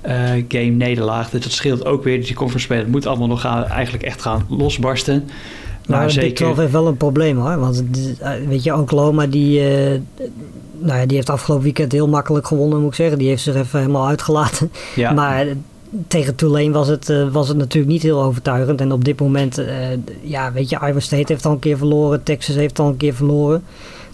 uh, 0.07 0.12
game 0.49 0.71
nederlaag. 0.71 1.30
Dus 1.30 1.40
dat 1.40 1.52
scheelt 1.52 1.85
ook 1.85 2.04
weer. 2.04 2.25
Die 2.25 2.35
conference 2.35 2.66
spelen 2.66 2.90
moet 2.90 3.07
allemaal 3.07 3.28
nog 3.28 3.40
gaan, 3.40 3.64
eigenlijk 3.64 4.04
echt 4.04 4.23
gaan 4.23 4.47
losbarsten. 4.49 5.28
Maar 5.87 6.07
nou, 6.07 6.21
Big 6.21 6.33
12 6.33 6.57
heeft 6.57 6.73
wel 6.73 6.87
een 6.87 6.97
probleem 6.97 7.39
hoor. 7.39 7.59
Want 7.59 7.85
eh, 8.21 8.31
weet 8.49 8.63
je, 8.63 8.77
Oklahoma 8.77 9.27
die, 9.27 9.61
uh, 9.61 10.01
nou 10.79 10.99
ja, 10.99 11.07
die 11.07 11.17
heeft 11.17 11.31
afgelopen 11.31 11.65
weekend 11.65 11.93
heel 11.93 12.09
makkelijk 12.09 12.47
gewonnen 12.47 12.79
moet 12.81 12.89
ik 12.89 12.95
zeggen. 12.95 13.19
Die 13.19 13.29
heeft 13.29 13.43
zich 13.43 13.55
even 13.55 13.79
helemaal 13.79 14.07
uitgelaten. 14.07 14.73
Ja. 14.95 15.13
Maar 15.21 15.47
tegen 16.07 16.35
Tulane 16.35 16.71
was 16.71 16.89
het, 16.89 17.09
uh, 17.09 17.33
was 17.33 17.49
het 17.49 17.57
natuurlijk 17.57 17.93
niet 17.93 18.03
heel 18.03 18.23
overtuigend. 18.23 18.81
En 18.81 18.93
op 18.93 19.05
dit 19.05 19.21
moment, 19.21 19.59
uh, 19.59 19.67
ja, 20.23 20.53
weet 20.53 20.69
je, 20.71 20.79
Iowa 20.87 21.01
State 21.01 21.33
heeft 21.33 21.47
al 21.47 21.53
een 21.53 21.59
keer 21.59 21.79
verloren. 21.79 22.23
Texas 22.23 22.55
heeft 22.55 22.79
al 22.79 22.89
een 22.89 22.97
keer 22.97 23.15
verloren. 23.15 23.63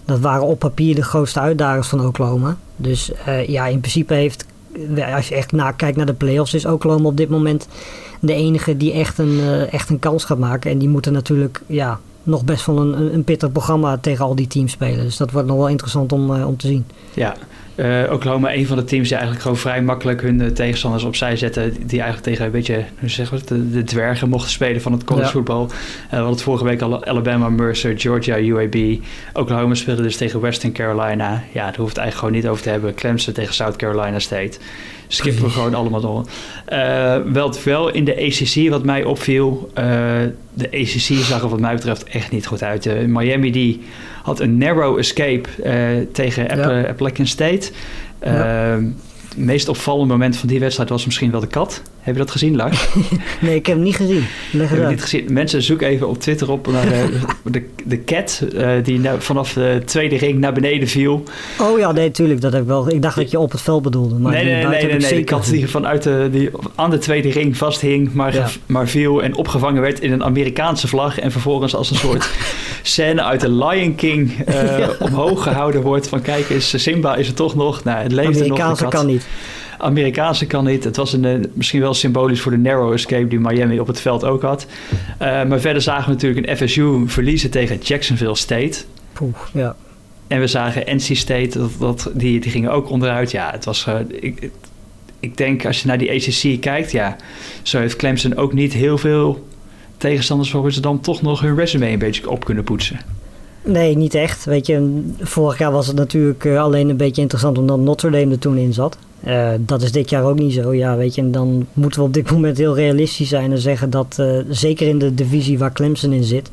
Dat 0.05 0.19
waren 0.19 0.43
op 0.43 0.59
papier 0.59 0.95
de 0.95 1.03
grootste 1.03 1.39
uitdagers 1.39 1.87
van 1.87 2.05
Oklahoma. 2.05 2.57
Dus 2.75 3.11
ja, 3.47 3.67
in 3.67 3.79
principe 3.79 4.13
heeft, 4.13 4.45
als 5.15 5.27
je 5.27 5.35
echt 5.35 5.51
na, 5.51 5.71
kijkt 5.71 5.97
naar 5.97 6.05
de 6.05 6.13
playoffs, 6.13 6.53
is 6.53 6.65
Oklahoma 6.65 7.07
op 7.07 7.17
dit 7.17 7.29
moment 7.29 7.67
de 8.19 8.33
enige 8.33 8.77
die 8.77 8.91
echt 8.91 9.17
een, 9.17 9.33
uh, 9.33 9.73
echt 9.73 9.89
een 9.89 9.99
kans 9.99 10.23
gaat 10.23 10.37
maken. 10.37 10.71
En 10.71 10.77
die 10.77 10.89
moeten 10.89 11.13
natuurlijk 11.13 11.61
ja, 11.67 11.99
nog 12.23 12.43
best 12.43 12.65
wel 12.65 12.77
een, 12.77 13.13
een 13.13 13.23
pittig 13.23 13.51
programma 13.51 13.97
tegen 13.97 14.25
al 14.25 14.35
die 14.35 14.47
teams 14.47 14.71
spelen. 14.71 15.03
Dus 15.03 15.17
dat 15.17 15.31
wordt 15.31 15.47
nog 15.47 15.57
wel 15.57 15.69
interessant 15.69 16.11
om, 16.11 16.43
om 16.43 16.57
te 16.57 16.67
zien. 16.67 16.85
Ja, 17.13 17.35
uh, 17.77 18.11
Oklahoma, 18.11 18.53
een 18.53 18.67
van 18.67 18.77
de 18.77 18.83
teams 18.83 19.07
die 19.07 19.17
eigenlijk 19.17 19.41
gewoon 19.41 19.57
vrij 19.57 19.81
makkelijk 19.81 20.21
hun 20.21 20.41
uh, 20.41 20.47
tegenstanders 20.47 21.03
opzij 21.03 21.35
zetten. 21.35 21.73
Die 21.87 22.01
eigenlijk 22.01 22.23
tegen 22.23 22.45
een 22.45 22.51
beetje, 22.51 22.83
hoe 22.99 23.09
zeggen 23.09 23.37
we 23.37 23.55
het, 23.55 23.73
de, 23.73 23.83
dwergen 23.83 24.29
mochten 24.29 24.51
spelen 24.51 24.81
van 24.81 24.91
het 24.91 25.03
collegevoetbal. 25.03 25.61
Ja. 25.61 25.67
Uh, 25.67 26.09
we 26.09 26.15
hadden 26.15 26.31
het 26.33 26.41
vorige 26.41 26.63
week 26.63 26.81
al 26.81 27.05
Alabama, 27.05 27.49
Mercer, 27.49 27.99
Georgia, 27.99 28.39
UAB. 28.39 28.75
Oklahoma 29.33 29.73
speelde 29.73 30.01
dus 30.01 30.17
tegen 30.17 30.39
Western 30.39 30.73
Carolina. 30.73 31.43
Ja, 31.53 31.65
daar 31.65 31.75
hoeft 31.75 31.95
het 31.95 31.97
eigenlijk 31.97 32.17
gewoon 32.17 32.33
niet 32.33 32.47
over 32.47 32.63
te 32.63 32.69
hebben. 32.69 32.95
Clemson 32.95 33.33
tegen 33.33 33.53
South 33.53 33.75
Carolina 33.75 34.19
State. 34.19 34.57
Skippen 35.07 35.43
we 35.43 35.49
gewoon 35.49 35.73
allemaal 35.73 36.01
door. 36.01 36.25
wel, 37.33 37.53
wel 37.63 37.89
in 37.89 38.03
de 38.03 38.15
ACC 38.15 38.69
wat 38.69 38.83
mij 38.83 39.03
opviel. 39.03 39.71
de 40.53 40.67
ACC 40.71 41.25
zag 41.25 41.41
er 41.41 41.49
wat 41.49 41.59
mij 41.59 41.73
betreft 41.73 42.03
echt 42.03 42.31
niet 42.31 42.47
goed 42.47 42.63
uit. 42.63 43.07
Miami 43.07 43.51
die 43.51 43.81
had 44.27 44.39
een 44.39 44.57
narrow 44.57 44.97
escape 44.97 45.49
tegen 46.11 46.57
ja. 46.57 46.81
Appalachian 46.87 47.27
State. 47.27 47.71
Ja. 48.21 48.73
Ehm, 48.73 48.85
het 49.29 49.37
meest 49.37 49.69
opvallende 49.69 50.13
moment 50.13 50.37
van 50.37 50.47
die 50.47 50.59
wedstrijd 50.59 50.89
was 50.89 51.05
misschien 51.05 51.31
wel 51.31 51.39
de 51.39 51.47
kat. 51.47 51.81
Heb 52.07 52.15
je 52.15 52.21
dat 52.21 52.31
gezien, 52.31 52.55
Lars? 52.55 52.87
nee, 53.39 53.55
ik 53.55 53.65
heb 53.65 53.75
hem 53.75 53.83
niet 53.83 53.95
gezien. 53.95 54.25
Leg 54.51 54.69
heb 54.69 54.89
niet 54.89 55.01
gezien. 55.01 55.33
Mensen, 55.33 55.61
zoek 55.61 55.81
even 55.81 56.07
op 56.07 56.19
Twitter 56.19 56.51
op 56.51 56.67
naar 56.67 56.85
de, 56.85 57.19
de, 57.51 57.63
de 57.85 58.03
cat 58.03 58.43
uh, 58.53 58.69
die 58.83 59.01
vanaf 59.17 59.53
de 59.53 59.81
tweede 59.85 60.17
ring 60.17 60.39
naar 60.39 60.53
beneden 60.53 60.87
viel. 60.87 61.23
Oh 61.61 61.79
ja, 61.79 61.91
nee, 61.91 62.11
tuurlijk. 62.11 62.41
Dat 62.41 62.51
heb 62.51 62.61
ik 62.61 62.67
wel. 62.67 62.89
Ik 62.91 63.01
dacht 63.01 63.15
dat 63.15 63.31
je 63.31 63.39
op 63.39 63.51
het 63.51 63.61
veld 63.61 63.81
bedoelde. 63.81 64.15
Maar 64.15 64.31
nee, 64.31 64.43
nee, 64.43 64.65
nee, 64.65 64.85
nee, 64.85 64.99
nee, 64.99 65.13
de 65.13 65.23
kat 65.23 65.45
die 65.45 65.69
vanuit 65.69 66.03
de, 66.03 66.27
die 66.31 66.49
aan 66.75 66.89
de 66.89 66.97
tweede 66.97 67.29
ring 67.29 67.57
vasthing, 67.57 68.13
maar, 68.13 68.57
maar 68.65 68.87
viel 68.87 69.23
en 69.23 69.35
opgevangen 69.35 69.81
werd 69.81 69.99
in 69.99 70.11
een 70.11 70.23
Amerikaanse 70.23 70.87
vlag. 70.87 71.19
En 71.19 71.31
vervolgens 71.31 71.75
als 71.75 71.89
een 71.89 71.95
soort 71.97 72.29
scène 72.81 73.23
uit 73.23 73.41
de 73.41 73.51
Lion 73.51 73.95
King 73.95 74.31
uh, 74.49 74.87
omhoog 74.99 75.43
gehouden 75.43 75.81
wordt. 75.81 76.07
Van 76.07 76.21
kijk 76.21 76.49
eens, 76.49 76.83
Simba 76.83 77.15
is 77.15 77.27
er 77.27 77.33
toch 77.33 77.55
nog. 77.55 77.83
Nou, 77.83 78.03
het 78.03 78.11
leeft 78.11 78.27
nog. 78.27 78.37
Amerikaanse 78.37 78.87
kan 78.87 79.05
niet. 79.05 79.27
Amerikaanse 79.77 80.45
kan 80.45 80.65
niet. 80.65 80.83
Het 80.83 80.95
was 80.95 81.13
een, 81.13 81.25
eh, 81.25 81.39
misschien 81.53 81.81
wel 81.81 81.93
symbolisch 81.93 82.41
voor 82.41 82.51
de 82.51 82.57
narrow 82.57 82.93
escape 82.93 83.27
die 83.27 83.39
Miami 83.39 83.79
op 83.79 83.87
het 83.87 83.99
veld 83.99 84.23
ook 84.23 84.41
had. 84.41 84.65
Uh, 85.21 85.43
maar 85.43 85.59
verder 85.59 85.81
zagen 85.81 86.05
we 86.05 86.11
natuurlijk 86.11 86.47
een 86.47 86.57
FSU 86.57 87.03
verliezen 87.05 87.49
tegen 87.49 87.77
Jacksonville 87.77 88.35
State. 88.35 88.77
Poeh, 89.13 89.35
ja. 89.53 89.75
En 90.27 90.39
we 90.39 90.47
zagen 90.47 90.95
NC 90.95 91.15
State, 91.15 91.59
dat, 91.59 91.71
dat, 91.79 92.11
die, 92.13 92.39
die 92.39 92.51
gingen 92.51 92.71
ook 92.71 92.89
onderuit. 92.89 93.31
Ja, 93.31 93.51
het 93.51 93.65
was... 93.65 93.85
Uh, 93.89 93.95
ik, 94.09 94.49
ik 95.19 95.37
denk 95.37 95.65
als 95.65 95.81
je 95.81 95.87
naar 95.87 95.97
die 95.97 96.11
ACC 96.11 96.61
kijkt, 96.61 96.91
ja, 96.91 97.15
zo 97.61 97.79
heeft 97.79 97.95
Clemson 97.95 98.35
ook 98.35 98.53
niet 98.53 98.73
heel 98.73 98.97
veel 98.97 99.47
tegenstanders 99.97 100.51
waar 100.51 100.71
ze 100.71 100.81
dan 100.81 100.99
toch 100.99 101.21
nog 101.21 101.41
hun 101.41 101.55
resume 101.55 101.87
een 101.87 101.99
beetje 101.99 102.29
op 102.29 102.45
kunnen 102.45 102.63
poetsen. 102.63 102.99
Nee, 103.63 103.95
niet 103.95 104.13
echt. 104.15 104.45
Weet 104.45 104.65
je, 104.65 105.03
vorig 105.19 105.57
jaar 105.57 105.71
was 105.71 105.87
het 105.87 105.95
natuurlijk 105.95 106.45
alleen 106.45 106.89
een 106.89 106.97
beetje 106.97 107.21
interessant 107.21 107.57
omdat 107.57 107.79
Notre 107.79 108.09
Dame 108.09 108.31
er 108.31 108.39
toen 108.39 108.57
in 108.57 108.73
zat. 108.73 108.97
Uh, 109.25 109.49
dat 109.59 109.81
is 109.81 109.91
dit 109.91 110.09
jaar 110.09 110.23
ook 110.23 110.39
niet 110.39 110.53
zo. 110.53 110.73
Ja, 110.73 110.95
weet 110.95 111.15
je, 111.15 111.21
en 111.21 111.31
dan 111.31 111.67
moeten 111.73 111.99
we 111.99 112.05
op 112.05 112.13
dit 112.13 112.31
moment 112.31 112.57
heel 112.57 112.75
realistisch 112.75 113.29
zijn 113.29 113.51
en 113.51 113.57
zeggen 113.57 113.89
dat, 113.89 114.17
uh, 114.19 114.39
zeker 114.49 114.87
in 114.87 114.99
de 114.99 115.13
divisie 115.13 115.57
waar 115.57 115.73
Clemson 115.73 116.11
in 116.11 116.23
zit, 116.23 116.51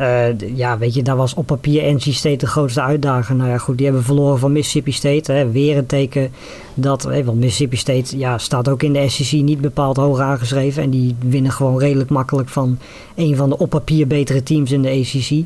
uh, 0.00 0.56
ja, 0.56 0.78
weet 0.78 0.94
je, 0.94 1.02
daar 1.02 1.16
was 1.16 1.34
op 1.34 1.46
papier 1.46 1.94
NC 1.94 2.00
State 2.00 2.36
de 2.36 2.46
grootste 2.46 2.82
uitdager. 2.82 3.34
Nou 3.34 3.50
ja, 3.50 3.58
goed, 3.58 3.76
die 3.76 3.86
hebben 3.86 4.04
verloren 4.04 4.38
van 4.38 4.52
Mississippi 4.52 4.92
State. 4.92 5.32
Hè, 5.32 5.50
weer 5.50 5.76
een 5.76 5.86
teken 5.86 6.32
dat, 6.74 7.02
hè, 7.02 7.24
want 7.24 7.38
Mississippi 7.38 7.76
State 7.76 8.18
ja, 8.18 8.38
staat 8.38 8.68
ook 8.68 8.82
in 8.82 8.92
de 8.92 9.08
SEC 9.08 9.42
niet 9.42 9.60
bepaald 9.60 9.96
hoog 9.96 10.18
aangeschreven. 10.18 10.82
En 10.82 10.90
die 10.90 11.16
winnen 11.28 11.52
gewoon 11.52 11.78
redelijk 11.78 12.10
makkelijk 12.10 12.48
van 12.48 12.78
een 13.14 13.36
van 13.36 13.48
de 13.48 13.58
op 13.58 13.70
papier 13.70 14.06
betere 14.06 14.42
teams 14.42 14.72
in 14.72 14.82
de 14.82 14.90
ACC. 14.90 15.44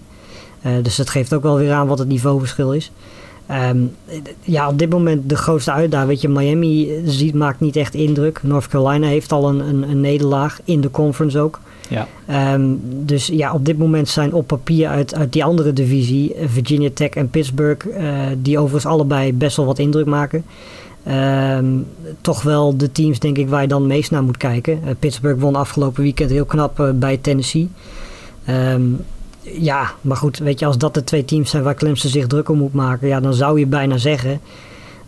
dus 0.83 0.97
dat 0.97 1.11
geeft 1.11 1.35
ook 1.35 1.43
wel 1.43 1.57
weer 1.57 1.73
aan 1.73 1.87
wat 1.87 1.99
het 1.99 2.09
niveauverschil 2.09 2.73
is. 2.73 2.91
Um, 3.51 3.91
ja, 4.43 4.69
op 4.69 4.79
dit 4.79 4.89
moment 4.89 5.29
de 5.29 5.37
grootste 5.37 5.73
uitdaging. 5.73 6.09
Weet 6.09 6.21
je, 6.21 6.29
Miami 6.29 6.91
ziet, 7.05 7.35
maakt 7.35 7.61
niet 7.61 7.77
echt 7.77 7.95
indruk. 7.95 8.41
North 8.43 8.69
Carolina 8.69 9.07
heeft 9.07 9.33
al 9.33 9.49
een, 9.49 9.61
een, 9.61 9.91
een 9.91 10.01
nederlaag 10.01 10.61
in 10.65 10.81
de 10.81 10.91
conference 10.91 11.39
ook. 11.39 11.61
Ja. 11.89 12.09
Um, 12.55 12.81
dus 12.83 13.27
ja, 13.27 13.55
op 13.55 13.67
dit 13.67 13.79
moment 13.79 14.09
zijn 14.09 14.33
op 14.33 14.47
papier 14.47 14.89
uit, 14.89 15.15
uit 15.15 15.33
die 15.33 15.45
andere 15.45 15.73
divisie, 15.73 16.35
Virginia 16.47 16.91
Tech 16.95 17.11
en 17.11 17.31
Pittsburgh, 17.31 17.87
uh, 17.87 18.21
die 18.39 18.59
overigens 18.59 18.93
allebei 18.93 19.33
best 19.33 19.57
wel 19.57 19.67
wat 19.67 19.79
indruk 19.79 20.07
maken. 20.07 20.45
Um, 21.57 21.87
toch 22.21 22.43
wel 22.43 22.77
de 22.77 22.93
teams, 22.93 23.19
denk 23.19 23.39
ik, 23.39 23.49
waar 23.49 23.63
je 23.63 23.69
dan 23.69 23.87
meest 23.87 24.11
naar 24.11 24.23
moet 24.23 24.37
kijken. 24.37 24.81
Uh, 24.85 24.91
Pittsburgh 24.99 25.41
won 25.41 25.55
afgelopen 25.55 26.03
weekend 26.03 26.31
heel 26.31 26.45
knap 26.45 26.81
uh, 26.81 26.91
bij 26.95 27.17
Tennessee. 27.17 27.69
Um, 28.49 29.01
ja, 29.53 29.91
maar 30.01 30.17
goed, 30.17 30.39
weet 30.39 30.59
je, 30.59 30.67
als 30.67 30.79
dat 30.79 30.95
de 30.95 31.05
twee 31.05 31.25
teams 31.25 31.51
zijn 31.51 31.63
waar 31.63 31.75
Clemson 31.75 32.11
zich 32.11 32.27
druk 32.27 32.49
om 32.49 32.59
moet 32.59 32.75
maken, 32.75 33.09
ja, 33.09 33.21
dan 33.21 33.35
zou 33.35 33.59
je 33.59 33.67
bijna 33.67 33.97
zeggen 33.97 34.41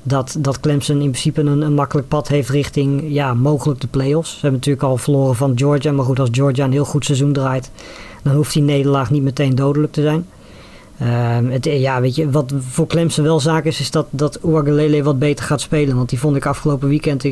dat, 0.02 0.36
dat 0.38 0.60
Clemson 0.60 1.00
in 1.00 1.10
principe 1.10 1.40
een, 1.40 1.60
een 1.60 1.74
makkelijk 1.74 2.08
pad 2.08 2.28
heeft 2.28 2.48
richting 2.48 3.02
ja, 3.08 3.34
mogelijk 3.34 3.80
de 3.80 3.86
playoffs. 3.86 4.30
Ze 4.30 4.38
hebben 4.40 4.58
natuurlijk 4.58 4.84
al 4.84 4.96
verloren 4.96 5.36
van 5.36 5.52
Georgia, 5.58 5.92
maar 5.92 6.04
goed, 6.04 6.20
als 6.20 6.28
Georgia 6.32 6.64
een 6.64 6.72
heel 6.72 6.84
goed 6.84 7.04
seizoen 7.04 7.32
draait, 7.32 7.70
dan 8.22 8.34
hoeft 8.34 8.52
die 8.52 8.62
nederlaag 8.62 9.10
niet 9.10 9.22
meteen 9.22 9.54
dodelijk 9.54 9.92
te 9.92 10.02
zijn. 10.02 10.26
Uh, 11.02 11.38
het, 11.42 11.64
ja, 11.64 12.00
weet 12.00 12.14
je, 12.14 12.30
wat 12.30 12.52
voor 12.58 12.86
Clemson 12.86 13.24
wel 13.24 13.40
zaak 13.40 13.64
is, 13.64 13.80
is 13.80 13.90
dat, 13.90 14.06
dat 14.10 14.38
wat 15.02 15.18
beter 15.18 15.44
gaat 15.44 15.60
spelen. 15.60 15.96
Want 15.96 16.08
die 16.08 16.18
vond 16.18 16.36
ik 16.36 16.46
afgelopen 16.46 16.88
weekend 16.88 17.24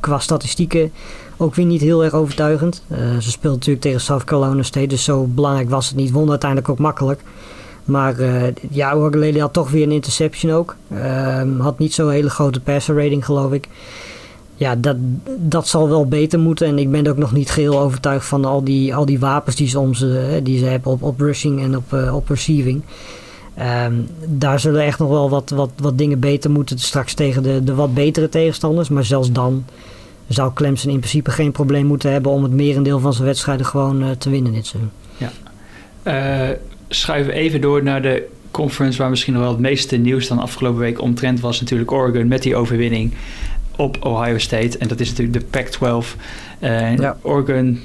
qua 0.00 0.18
statistieken 0.18 0.92
ook 1.36 1.54
weer 1.54 1.66
niet 1.66 1.80
heel 1.80 2.04
erg 2.04 2.12
overtuigend. 2.12 2.82
Uh, 2.88 2.98
ze 3.18 3.30
speelt 3.30 3.54
natuurlijk 3.54 3.84
tegen 3.84 4.00
South 4.00 4.24
Carolina 4.24 4.62
State, 4.62 4.86
dus 4.86 5.04
zo 5.04 5.26
belangrijk 5.26 5.70
was 5.70 5.86
het 5.86 5.96
niet. 5.96 6.10
Won 6.10 6.30
uiteindelijk 6.30 6.70
ook 6.70 6.78
makkelijk. 6.78 7.20
Maar 7.84 8.20
uh, 8.20 8.42
ja, 8.70 8.94
Uagalele 8.94 9.40
had 9.40 9.52
toch 9.52 9.70
weer 9.70 9.82
een 9.82 9.92
interception 9.92 10.52
ook. 10.52 10.76
Uh, 10.92 11.42
had 11.58 11.78
niet 11.78 11.94
zo'n 11.94 12.10
hele 12.10 12.30
grote 12.30 12.60
passer 12.60 12.96
rating, 12.96 13.24
geloof 13.24 13.52
ik. 13.52 13.68
Ja, 14.56 14.76
dat, 14.76 14.96
dat 15.38 15.68
zal 15.68 15.88
wel 15.88 16.06
beter 16.06 16.38
moeten. 16.38 16.66
En 16.66 16.78
ik 16.78 16.90
ben 16.90 17.06
ook 17.06 17.16
nog 17.16 17.32
niet 17.32 17.50
geheel 17.50 17.80
overtuigd 17.80 18.26
van 18.26 18.44
al 18.44 18.64
die, 18.64 18.94
al 18.94 19.04
die 19.04 19.18
wapens 19.18 19.56
die 19.56 19.68
ze, 19.68 19.78
om 19.78 19.94
ze, 19.94 20.40
die 20.42 20.58
ze 20.58 20.64
hebben 20.64 20.92
op, 20.92 21.02
op 21.02 21.20
rushing 21.20 21.62
en 21.62 21.76
op, 21.76 21.92
uh, 21.92 22.14
op 22.14 22.28
receiving. 22.28 22.82
Um, 23.86 24.06
daar 24.26 24.60
zullen 24.60 24.82
echt 24.82 24.98
nog 24.98 25.08
wel 25.08 25.30
wat, 25.30 25.50
wat, 25.50 25.70
wat 25.76 25.98
dingen 25.98 26.20
beter 26.20 26.50
moeten 26.50 26.78
straks 26.78 27.14
tegen 27.14 27.42
de, 27.42 27.64
de 27.64 27.74
wat 27.74 27.94
betere 27.94 28.28
tegenstanders. 28.28 28.88
Maar 28.88 29.04
zelfs 29.04 29.32
dan 29.32 29.64
zou 30.28 30.52
Clemson 30.52 30.90
in 30.90 30.98
principe 30.98 31.30
geen 31.30 31.52
probleem 31.52 31.86
moeten 31.86 32.12
hebben 32.12 32.32
om 32.32 32.42
het 32.42 32.52
merendeel 32.52 32.98
van 32.98 33.12
zijn 33.12 33.26
wedstrijden 33.26 33.66
gewoon 33.66 34.02
uh, 34.02 34.10
te 34.10 34.30
winnen 34.30 34.52
dit 34.52 34.66
seizoen. 34.66 34.90
Ja. 35.16 35.30
Uh, 36.50 36.56
schuiven 36.88 37.32
we 37.32 37.38
even 37.38 37.60
door 37.60 37.82
naar 37.82 38.02
de 38.02 38.28
conference 38.50 38.98
waar 38.98 39.10
misschien 39.10 39.32
nog 39.32 39.42
wel 39.42 39.50
het 39.50 39.60
meeste 39.60 39.96
nieuws 39.96 40.28
dan 40.28 40.38
afgelopen 40.38 40.80
week 40.80 41.00
omtrent 41.00 41.40
was 41.40 41.60
natuurlijk 41.60 41.92
Oregon 41.92 42.28
met 42.28 42.42
die 42.42 42.56
overwinning 42.56 43.12
op 43.76 44.04
Ohio 44.04 44.38
State. 44.38 44.78
En 44.78 44.88
dat 44.88 45.00
is 45.00 45.08
natuurlijk 45.08 45.38
de 45.38 45.44
Pac-12. 45.50 46.16
Uh, 46.60 46.96
ja. 46.96 47.16
Oregon 47.22 47.80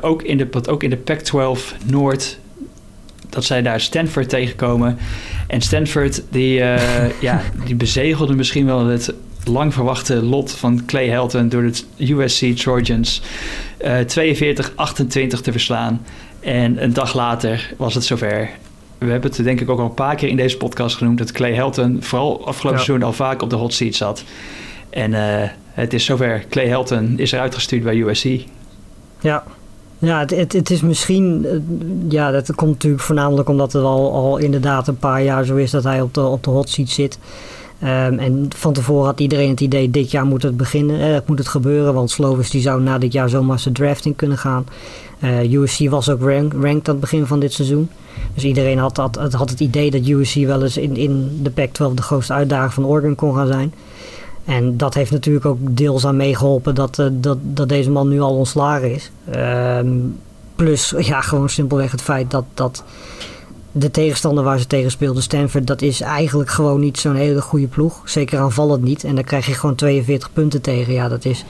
ook 0.00 0.22
in 0.22 0.38
de, 0.38 0.48
ook 0.66 0.82
in 0.82 0.90
de 0.90 0.96
Pac-12 0.96 1.76
Noord 1.86 2.38
dat 3.28 3.44
zij 3.44 3.62
daar 3.62 3.80
Stanford 3.80 4.28
tegenkomen. 4.28 4.98
En 5.46 5.60
Stanford 5.60 6.22
die, 6.30 6.54
ja, 7.20 7.42
die 7.64 7.74
bezegelde 7.74 8.34
misschien 8.34 8.66
wel 8.66 8.86
het 8.86 9.14
lang 9.44 9.74
verwachte 9.74 10.22
lot 10.22 10.52
van 10.52 10.84
Clay 10.86 11.08
Helton 11.08 11.48
door 11.48 11.62
de 11.96 12.14
USC 12.14 12.44
Trojans 12.44 13.22
uh, 13.84 13.98
42-28 13.98 14.04
te 15.42 15.52
verslaan. 15.52 16.02
En 16.40 16.82
een 16.82 16.92
dag 16.92 17.14
later 17.14 17.72
was 17.76 17.94
het 17.94 18.04
zover. 18.04 18.50
We 18.98 19.10
hebben 19.10 19.30
het 19.30 19.44
denk 19.44 19.60
ik 19.60 19.70
ook 19.70 19.78
al 19.78 19.84
een 19.84 19.94
paar 19.94 20.14
keer 20.14 20.28
in 20.28 20.36
deze 20.36 20.56
podcast 20.56 20.96
genoemd 20.96 21.18
dat 21.18 21.32
Clay 21.32 21.54
Helton 21.54 21.96
vooral 22.00 22.46
afgelopen 22.46 22.78
ja. 22.78 22.84
seizoen 22.84 23.06
al 23.06 23.12
vaak 23.12 23.42
op 23.42 23.50
de 23.50 23.56
hot 23.56 23.74
seat 23.74 23.94
zat. 23.94 24.24
En 24.90 25.12
uh, 25.12 25.48
het 25.72 25.92
is 25.92 26.04
zover. 26.04 26.44
Clay 26.48 26.66
Helton 26.66 27.18
is 27.18 27.32
eruit 27.32 27.54
gestuurd 27.54 27.82
bij 27.82 27.96
USC. 27.96 28.26
Ja, 29.20 29.44
ja, 29.98 30.20
het, 30.20 30.52
het, 30.52 30.70
is 30.70 30.80
misschien. 30.80 31.46
Eh, 31.46 31.58
ja, 32.08 32.30
dat 32.30 32.54
komt 32.54 32.70
natuurlijk 32.70 33.02
voornamelijk 33.02 33.48
omdat 33.48 33.72
het 33.72 33.82
al, 33.82 34.12
al 34.12 34.38
inderdaad 34.38 34.88
een 34.88 34.98
paar 34.98 35.22
jaar 35.22 35.44
zo 35.44 35.56
is 35.56 35.70
dat 35.70 35.84
hij 35.84 36.00
op 36.00 36.14
de, 36.14 36.20
op 36.20 36.44
de 36.44 36.50
hot 36.50 36.68
seat 36.68 36.88
zit. 36.88 37.18
Um, 37.82 38.18
en 38.18 38.48
van 38.56 38.72
tevoren 38.72 39.04
had 39.04 39.20
iedereen 39.20 39.50
het 39.50 39.60
idee, 39.60 39.90
dit 39.90 40.10
jaar 40.10 40.24
moet 40.24 40.42
het 40.42 40.56
beginnen, 40.56 41.00
eh, 41.00 41.20
moet 41.26 41.38
het 41.38 41.48
gebeuren, 41.48 41.94
want 41.94 42.10
Slovis 42.10 42.50
die 42.50 42.60
zou 42.60 42.82
na 42.82 42.98
dit 42.98 43.12
jaar 43.12 43.28
zomaar 43.28 43.58
zijn 43.58 43.74
drafting 43.74 44.16
kunnen 44.16 44.38
gaan. 44.38 44.66
Uh, 45.24 45.52
USC 45.52 45.88
was 45.88 46.10
ook 46.10 46.20
rank, 46.20 46.52
ranked 46.52 46.88
aan 46.88 46.94
het 46.94 47.00
begin 47.00 47.26
van 47.26 47.40
dit 47.40 47.52
seizoen. 47.52 47.90
Dus 48.34 48.44
iedereen 48.44 48.78
had, 48.78 48.96
had, 48.96 49.50
het 49.50 49.60
idee 49.60 49.90
dat 49.90 50.06
USC 50.06 50.34
wel 50.34 50.62
eens 50.62 50.76
in, 50.76 50.96
in 50.96 51.40
de 51.42 51.50
Pac-12 51.50 51.94
de 51.94 52.02
grootste 52.02 52.32
uitdager 52.32 52.72
van 52.72 52.86
Oregon 52.86 53.14
kon 53.14 53.34
gaan 53.34 53.46
zijn. 53.46 53.74
En 54.44 54.76
dat 54.76 54.94
heeft 54.94 55.10
natuurlijk 55.10 55.46
ook 55.46 55.58
deels 55.60 56.06
aan 56.06 56.16
meegeholpen 56.16 56.74
dat, 56.74 56.98
uh, 56.98 57.06
dat, 57.12 57.38
dat 57.42 57.68
deze 57.68 57.90
man 57.90 58.08
nu 58.08 58.20
al 58.20 58.36
ontslagen 58.36 58.94
is. 58.94 59.10
Um, 59.36 60.18
plus 60.56 60.94
ja, 60.98 61.20
gewoon 61.20 61.48
simpelweg 61.48 61.90
het 61.90 62.02
feit 62.02 62.30
dat, 62.30 62.44
dat 62.54 62.84
de 63.72 63.90
tegenstander 63.90 64.44
waar 64.44 64.58
ze 64.58 64.66
tegen 64.66 64.90
speelden, 64.90 65.22
Stanford, 65.22 65.66
dat 65.66 65.82
is 65.82 66.00
eigenlijk 66.00 66.50
gewoon 66.50 66.80
niet 66.80 66.98
zo'n 66.98 67.14
hele 67.14 67.40
goede 67.40 67.66
ploeg. 67.66 68.00
Zeker 68.04 68.38
aanvallend 68.38 68.82
niet. 68.82 69.04
En 69.04 69.14
dan 69.14 69.24
krijg 69.24 69.46
je 69.46 69.54
gewoon 69.54 69.74
42 69.74 70.32
punten 70.32 70.60
tegen. 70.60 70.92
Ja, 70.92 71.08
dat 71.08 71.24
is, 71.24 71.44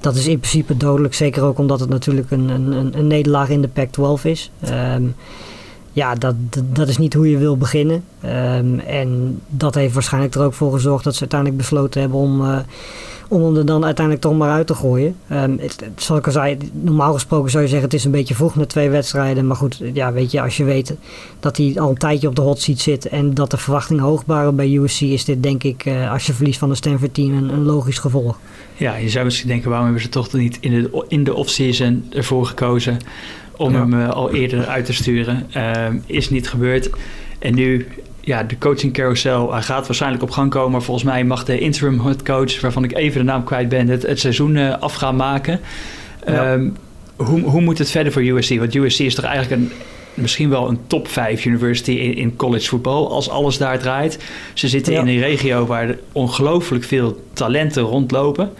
dat 0.00 0.14
is 0.14 0.26
in 0.26 0.38
principe 0.38 0.76
dodelijk. 0.76 1.14
Zeker 1.14 1.42
ook 1.42 1.58
omdat 1.58 1.80
het 1.80 1.88
natuurlijk 1.88 2.30
een, 2.30 2.48
een, 2.48 2.98
een 2.98 3.06
nederlaag 3.06 3.48
in 3.48 3.60
de 3.60 3.68
Pac-12 3.68 4.22
is. 4.22 4.50
Um, 4.70 5.14
ja, 5.94 6.14
dat, 6.14 6.34
dat, 6.72 6.88
is 6.88 6.98
niet 6.98 7.14
hoe 7.14 7.30
je 7.30 7.38
wil 7.38 7.56
beginnen. 7.56 8.04
Ehm, 8.20 8.78
en 8.78 9.40
dat 9.48 9.74
heeft 9.74 9.94
waarschijnlijk 9.94 10.34
er 10.34 10.42
ook 10.42 10.54
voor 10.54 10.72
gezorgd 10.72 11.04
dat 11.04 11.14
ze 11.14 11.20
uiteindelijk 11.20 11.60
besloten 11.60 12.00
hebben 12.00 12.18
om, 12.18 12.40
uh, 12.40 12.58
om 13.28 13.44
hem 13.44 13.56
er 13.56 13.66
dan 13.66 13.84
uiteindelijk 13.84 14.24
toch 14.24 14.36
maar 14.38 14.50
uit 14.50 14.66
te 14.66 14.74
gooien. 14.74 15.16
Um, 15.32 15.58
het, 15.60 15.84
zoals 15.96 16.20
ik 16.20 16.26
al 16.26 16.32
zei, 16.32 16.58
normaal 16.72 17.12
gesproken 17.12 17.50
zou 17.50 17.62
je 17.62 17.68
zeggen 17.68 17.88
het 17.88 17.98
is 17.98 18.04
een 18.04 18.10
beetje 18.10 18.34
vroeg 18.34 18.54
met 18.54 18.68
twee 18.68 18.90
wedstrijden. 18.90 19.46
Maar 19.46 19.56
goed, 19.56 19.80
ja, 19.92 20.12
weet 20.12 20.30
je, 20.30 20.40
als 20.40 20.56
je 20.56 20.64
weet 20.64 20.94
dat 21.40 21.56
hij 21.56 21.74
al 21.76 21.90
een 21.90 21.96
tijdje 21.96 22.28
op 22.28 22.36
de 22.36 22.42
hot 22.42 22.60
seat 22.60 22.78
zit 22.78 23.08
en 23.08 23.34
dat 23.34 23.50
de 23.50 23.56
verwachtingen 23.56 24.02
hoog 24.02 24.22
waren 24.26 24.56
bij 24.56 24.74
USC, 24.76 25.00
is 25.00 25.24
dit 25.24 25.42
denk 25.42 25.62
ik, 25.62 25.84
uh, 25.86 26.12
als 26.12 26.26
je 26.26 26.32
verliest 26.32 26.58
van 26.58 26.68
de 26.68 26.74
Stanford 26.74 27.14
team, 27.14 27.32
een, 27.36 27.48
een, 27.48 27.64
logisch 27.64 27.98
gevolg. 27.98 28.38
Ja, 28.76 28.96
je 28.96 29.08
zou 29.08 29.24
misschien 29.24 29.48
denken, 29.48 29.68
waarom 29.68 29.86
hebben 29.86 30.04
ze 30.04 30.10
toch 30.10 30.32
niet 30.32 30.58
in 30.60 30.70
de, 30.70 31.04
in 31.08 31.24
de 31.24 31.34
offseason 31.34 32.04
ervoor 32.10 32.46
gekozen? 32.46 32.98
Om 33.56 33.74
hem 33.74 33.92
uh, 33.92 34.10
al 34.10 34.32
eerder 34.32 34.66
uit 34.66 34.84
te 34.84 34.92
sturen. 34.92 35.46
Uh, 35.56 35.86
is 36.06 36.30
niet 36.30 36.48
gebeurd. 36.48 36.90
En 37.38 37.54
nu, 37.54 37.86
ja, 38.20 38.42
de 38.42 38.58
coaching 38.58 38.92
carousel 38.92 39.52
hij 39.52 39.62
gaat 39.62 39.86
waarschijnlijk 39.86 40.22
op 40.22 40.30
gang 40.30 40.50
komen. 40.50 40.82
Volgens 40.82 41.06
mij 41.06 41.24
mag 41.24 41.44
de 41.44 41.58
interim 41.58 42.00
head 42.00 42.22
coach, 42.22 42.60
waarvan 42.60 42.84
ik 42.84 42.94
even 42.94 43.18
de 43.18 43.26
naam 43.26 43.44
kwijt 43.44 43.68
ben, 43.68 43.88
het, 43.88 44.02
het 44.02 44.20
seizoen 44.20 44.56
uh, 44.56 44.78
af 44.78 44.94
gaan 44.94 45.16
maken. 45.16 45.60
Ja. 46.26 46.52
Um, 46.52 46.76
hoe, 47.16 47.40
hoe 47.40 47.60
moet 47.60 47.78
het 47.78 47.90
verder 47.90 48.12
voor 48.12 48.22
USC? 48.22 48.58
Want 48.58 48.74
USC 48.74 48.98
is 48.98 49.14
toch 49.14 49.24
eigenlijk 49.24 49.62
een, 49.62 49.72
misschien 50.14 50.48
wel 50.48 50.68
een 50.68 50.78
top 50.86 51.08
5 51.08 51.44
university 51.44 51.90
in, 51.90 52.16
in 52.16 52.36
college 52.36 52.68
voetbal, 52.68 53.10
als 53.10 53.28
alles 53.28 53.58
daar 53.58 53.78
draait. 53.78 54.18
Ze 54.54 54.68
zitten 54.68 54.92
ja. 54.92 55.00
in 55.00 55.08
een 55.08 55.18
regio 55.18 55.66
waar 55.66 55.96
ongelooflijk 56.12 56.84
veel 56.84 57.24
talenten 57.32 57.82
rondlopen. 57.82 58.50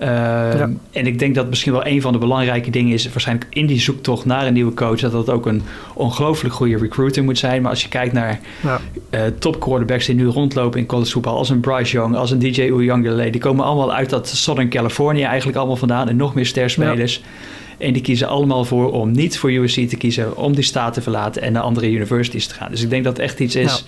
Ja. 0.00 0.70
En 0.90 1.06
ik 1.06 1.18
denk 1.18 1.34
dat 1.34 1.48
misschien 1.48 1.72
wel 1.72 1.86
een 1.86 2.00
van 2.00 2.12
de 2.12 2.18
belangrijke 2.18 2.70
dingen 2.70 2.92
is, 2.92 3.08
waarschijnlijk 3.10 3.46
in 3.50 3.66
die 3.66 3.80
zoektocht 3.80 4.24
naar 4.24 4.46
een 4.46 4.52
nieuwe 4.52 4.74
coach, 4.74 5.00
dat 5.00 5.12
dat 5.12 5.30
ook 5.30 5.46
een 5.46 5.62
ongelooflijk 5.94 6.54
goede 6.54 6.76
recruiter 6.76 7.24
moet 7.24 7.38
zijn. 7.38 7.62
Maar 7.62 7.70
als 7.70 7.82
je 7.82 7.88
kijkt 7.88 8.12
naar 8.12 8.40
ja. 8.62 8.80
uh, 9.10 9.20
top 9.38 9.60
quarterbacks 9.60 10.06
die 10.06 10.14
nu 10.14 10.26
rondlopen 10.26 10.80
in 10.80 10.86
college 10.86 11.10
voetbal, 11.10 11.36
als 11.36 11.50
een 11.50 11.60
Bryce 11.60 11.92
Young, 11.92 12.16
als 12.16 12.30
een 12.30 12.38
DJ 12.38 12.60
Uyunglele, 12.60 13.30
die 13.30 13.40
komen 13.40 13.64
allemaal 13.64 13.94
uit 13.94 14.10
dat 14.10 14.28
Southern 14.28 14.68
California 14.68 15.28
eigenlijk 15.28 15.58
allemaal 15.58 15.76
vandaan 15.76 16.08
en 16.08 16.16
nog 16.16 16.34
meer 16.34 16.46
sterspelers. 16.46 17.14
Ja. 17.14 17.86
En 17.86 17.92
die 17.92 18.02
kiezen 18.02 18.28
allemaal 18.28 18.64
voor 18.64 18.92
om 18.92 19.10
niet 19.10 19.38
voor 19.38 19.50
USC 19.50 19.88
te 19.88 19.96
kiezen, 19.96 20.36
om 20.36 20.54
die 20.54 20.64
staat 20.64 20.94
te 20.94 21.02
verlaten 21.02 21.42
en 21.42 21.52
naar 21.52 21.62
andere 21.62 21.90
universities 21.90 22.46
te 22.46 22.54
gaan. 22.54 22.70
Dus 22.70 22.82
ik 22.82 22.90
denk 22.90 23.04
dat 23.04 23.16
het 23.16 23.26
echt 23.26 23.40
iets 23.40 23.56
is. 23.56 23.84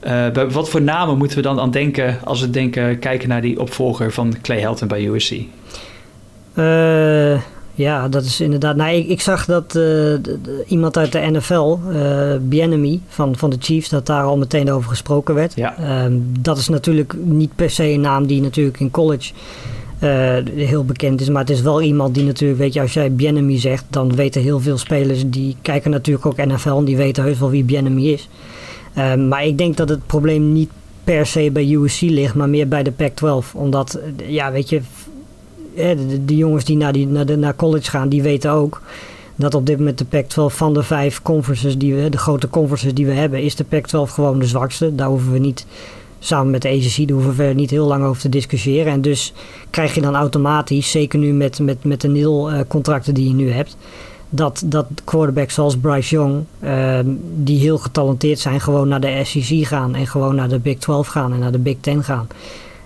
Bij 0.00 0.50
wat 0.50 0.68
voor 0.68 0.82
namen 0.82 1.18
moeten 1.18 1.36
we 1.36 1.42
dan 1.42 1.60
aan 1.60 1.70
denken 1.70 2.18
als 2.24 2.40
we 2.40 2.50
denken, 2.50 2.98
kijken 2.98 3.28
naar 3.28 3.40
die 3.40 3.60
opvolger 3.60 4.12
van 4.12 4.34
Clay 4.42 4.60
Helton 4.60 4.88
bij 4.88 5.06
USC? 5.06 5.32
Uh, 6.54 7.40
ja, 7.74 8.08
dat 8.08 8.24
is 8.24 8.40
inderdaad. 8.40 8.76
Nou, 8.76 8.94
ik, 8.94 9.08
ik 9.08 9.20
zag 9.20 9.44
dat 9.44 9.72
de, 9.72 10.18
de, 10.22 10.64
iemand 10.66 10.96
uit 10.96 11.12
de 11.12 11.30
NFL, 11.30 11.78
uh, 12.52 12.98
van, 13.08 13.36
van 13.36 13.50
de 13.50 13.56
Chiefs, 13.60 13.88
dat 13.88 14.06
daar 14.06 14.22
al 14.22 14.38
meteen 14.38 14.70
over 14.70 14.90
gesproken 14.90 15.34
werd. 15.34 15.54
Ja. 15.56 16.04
Um, 16.04 16.32
dat 16.40 16.58
is 16.58 16.68
natuurlijk 16.68 17.14
niet 17.24 17.50
per 17.54 17.70
se 17.70 17.84
een 17.84 18.00
naam 18.00 18.26
die 18.26 18.40
natuurlijk 18.40 18.80
in 18.80 18.90
college 18.90 19.32
heel 20.54 20.84
bekend 20.84 21.20
is. 21.20 21.28
Maar 21.28 21.40
het 21.40 21.50
is 21.50 21.60
wel 21.60 21.82
iemand 21.82 22.14
die 22.14 22.24
natuurlijk, 22.24 22.60
weet 22.60 22.72
je, 22.72 22.80
als 22.80 22.92
jij 22.92 23.12
Bienemy 23.12 23.58
zegt, 23.58 23.84
dan 23.90 24.14
weten 24.14 24.42
heel 24.42 24.60
veel 24.60 24.78
spelers 24.78 25.22
die 25.26 25.56
kijken 25.62 25.90
natuurlijk 25.90 26.26
ook 26.26 26.46
NFL 26.46 26.68
en 26.68 26.84
die 26.84 26.96
weten 26.96 27.22
heus 27.22 27.38
wel 27.38 27.50
wie 27.50 27.64
Bienemy 27.64 28.02
is. 28.02 28.28
Uh, 28.98 29.14
maar 29.14 29.44
ik 29.44 29.58
denk 29.58 29.76
dat 29.76 29.88
het 29.88 30.06
probleem 30.06 30.52
niet 30.52 30.70
per 31.04 31.26
se 31.26 31.50
bij 31.50 31.72
USC 31.72 32.00
ligt, 32.00 32.34
maar 32.34 32.48
meer 32.48 32.68
bij 32.68 32.82
de 32.82 32.92
Pac-12. 32.92 33.52
Omdat, 33.52 33.98
ja, 34.26 34.52
weet 34.52 34.68
je, 34.68 34.80
de, 35.74 36.24
de 36.24 36.36
jongens 36.36 36.64
die 36.64 36.76
naar, 36.76 36.92
die 36.92 37.06
naar, 37.06 37.26
de, 37.26 37.36
naar 37.36 37.56
college 37.56 37.90
gaan, 37.90 38.08
die 38.08 38.22
weten 38.22 38.50
ook 38.50 38.82
dat 39.38 39.54
op 39.54 39.66
dit 39.66 39.78
moment 39.78 39.98
de 39.98 40.04
Pac-12 40.04 40.54
van 40.56 40.74
de 40.74 40.82
vijf 40.82 41.22
conferences 41.22 41.78
die 41.78 41.94
we, 41.94 42.08
de 42.08 42.18
grote 42.18 42.48
conferences 42.48 42.94
die 42.94 43.06
we 43.06 43.12
hebben, 43.12 43.42
is 43.42 43.54
de 43.54 43.64
Pac-12 43.64 44.12
gewoon 44.12 44.38
de 44.38 44.46
zwakste. 44.46 44.94
Daar 44.94 45.08
hoeven 45.08 45.32
we 45.32 45.38
niet 45.38 45.66
samen 46.18 46.50
met 46.50 46.62
de 46.62 46.68
ACC, 46.68 47.08
daar 47.08 47.16
hoeven 47.16 47.46
we 47.46 47.54
niet 47.54 47.70
heel 47.70 47.86
lang 47.86 48.04
over 48.04 48.22
te 48.22 48.28
discussiëren. 48.28 48.92
En 48.92 49.00
dus 49.00 49.32
krijg 49.70 49.94
je 49.94 50.00
dan 50.00 50.14
automatisch, 50.14 50.90
zeker 50.90 51.18
nu 51.18 51.32
met, 51.32 51.58
met, 51.58 51.84
met 51.84 52.00
de 52.00 52.08
nil 52.08 52.52
uh, 52.52 52.60
contracten 52.68 53.14
die 53.14 53.28
je 53.28 53.34
nu 53.34 53.50
hebt, 53.50 53.76
dat, 54.28 54.62
dat 54.66 54.86
quarterbacks 55.04 55.54
zoals 55.54 55.76
Bryce 55.76 56.14
Young, 56.14 56.44
uh, 56.60 56.98
die 57.34 57.58
heel 57.60 57.78
getalenteerd 57.78 58.38
zijn, 58.38 58.60
gewoon 58.60 58.88
naar 58.88 59.00
de 59.00 59.20
SEC 59.24 59.66
gaan 59.66 59.94
en 59.94 60.06
gewoon 60.06 60.34
naar 60.34 60.48
de 60.48 60.58
Big 60.58 60.78
12 60.78 61.06
gaan 61.06 61.32
en 61.32 61.38
naar 61.38 61.52
de 61.52 61.58
Big 61.58 61.76
10 61.80 62.04
gaan. 62.04 62.26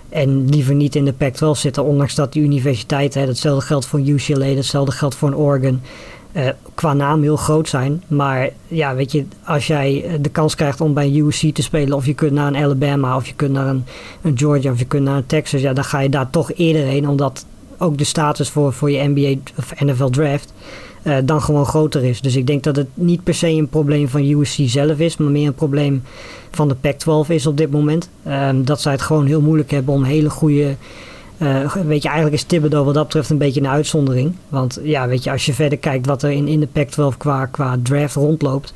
En 0.08 0.48
liever 0.48 0.74
niet 0.74 0.96
in 0.96 1.04
de 1.04 1.12
Pac-12 1.12 1.58
zitten, 1.58 1.84
ondanks 1.84 2.14
dat 2.14 2.32
die 2.32 2.42
universiteiten, 2.42 3.26
datzelfde 3.26 3.66
geldt 3.66 3.86
voor 3.86 4.00
UCLA, 4.00 4.54
datzelfde 4.54 4.92
geldt 4.92 5.14
voor 5.14 5.34
Oregon, 5.34 5.80
uh, 6.32 6.48
qua 6.74 6.92
naam 6.92 7.22
heel 7.22 7.36
groot 7.36 7.68
zijn. 7.68 8.02
Maar 8.06 8.50
ja, 8.68 8.94
weet 8.94 9.12
je, 9.12 9.24
als 9.44 9.66
jij 9.66 10.18
de 10.20 10.28
kans 10.28 10.54
krijgt 10.54 10.80
om 10.80 10.94
bij 10.94 11.20
USC 11.20 11.54
te 11.54 11.62
spelen, 11.62 11.96
of 11.96 12.06
je 12.06 12.14
kunt 12.14 12.32
naar 12.32 12.46
een 12.46 12.56
Alabama, 12.56 13.16
of 13.16 13.26
je 13.26 13.34
kunt 13.34 13.52
naar 13.52 13.66
een, 13.66 13.84
een 14.22 14.38
Georgia, 14.38 14.70
of 14.70 14.78
je 14.78 14.84
kunt 14.84 15.04
naar 15.04 15.16
een 15.16 15.26
Texas, 15.26 15.60
ja, 15.60 15.72
dan 15.72 15.84
ga 15.84 16.00
je 16.00 16.08
daar 16.08 16.30
toch 16.30 16.52
eerder 16.52 16.82
heen, 16.82 17.08
omdat 17.08 17.46
ook 17.78 17.98
de 17.98 18.04
status 18.04 18.50
voor, 18.50 18.72
voor 18.72 18.90
je 18.90 19.08
NBA 19.08 19.40
of 19.58 19.80
NFL 19.80 20.08
draft 20.08 20.52
uh, 21.02 21.16
dan 21.24 21.42
gewoon 21.42 21.66
groter 21.66 22.04
is. 22.04 22.20
Dus 22.20 22.36
ik 22.36 22.46
denk 22.46 22.62
dat 22.62 22.76
het 22.76 22.88
niet 22.94 23.22
per 23.22 23.34
se 23.34 23.48
een 23.48 23.68
probleem 23.68 24.08
van 24.08 24.24
USC 24.24 24.58
zelf 24.64 24.98
is, 24.98 25.16
maar 25.16 25.30
meer 25.30 25.46
een 25.46 25.54
probleem 25.54 26.02
van 26.50 26.68
de 26.68 26.74
Pac-12 26.74 27.28
is 27.28 27.46
op 27.46 27.56
dit 27.56 27.70
moment. 27.70 28.08
Um, 28.28 28.64
dat 28.64 28.80
zij 28.80 28.92
het 28.92 29.02
gewoon 29.02 29.26
heel 29.26 29.40
moeilijk 29.40 29.70
hebben 29.70 29.94
om 29.94 30.04
hele 30.04 30.30
goede. 30.30 30.76
Uh, 31.38 31.72
weet 31.72 32.02
je, 32.02 32.08
eigenlijk 32.08 32.36
is 32.36 32.42
Thibodeau 32.42 32.84
wat 32.84 32.94
dat 32.94 33.04
betreft 33.04 33.30
een 33.30 33.38
beetje 33.38 33.60
een 33.60 33.68
uitzondering. 33.68 34.34
Want 34.48 34.80
ja, 34.82 35.08
weet 35.08 35.24
je, 35.24 35.30
als 35.30 35.46
je 35.46 35.52
verder 35.52 35.78
kijkt 35.78 36.06
wat 36.06 36.22
er 36.22 36.30
in, 36.30 36.48
in 36.48 36.60
de 36.60 36.66
Pac-12 36.66 37.16
qua, 37.18 37.46
qua 37.46 37.76
draft 37.82 38.14
rondloopt, 38.14 38.74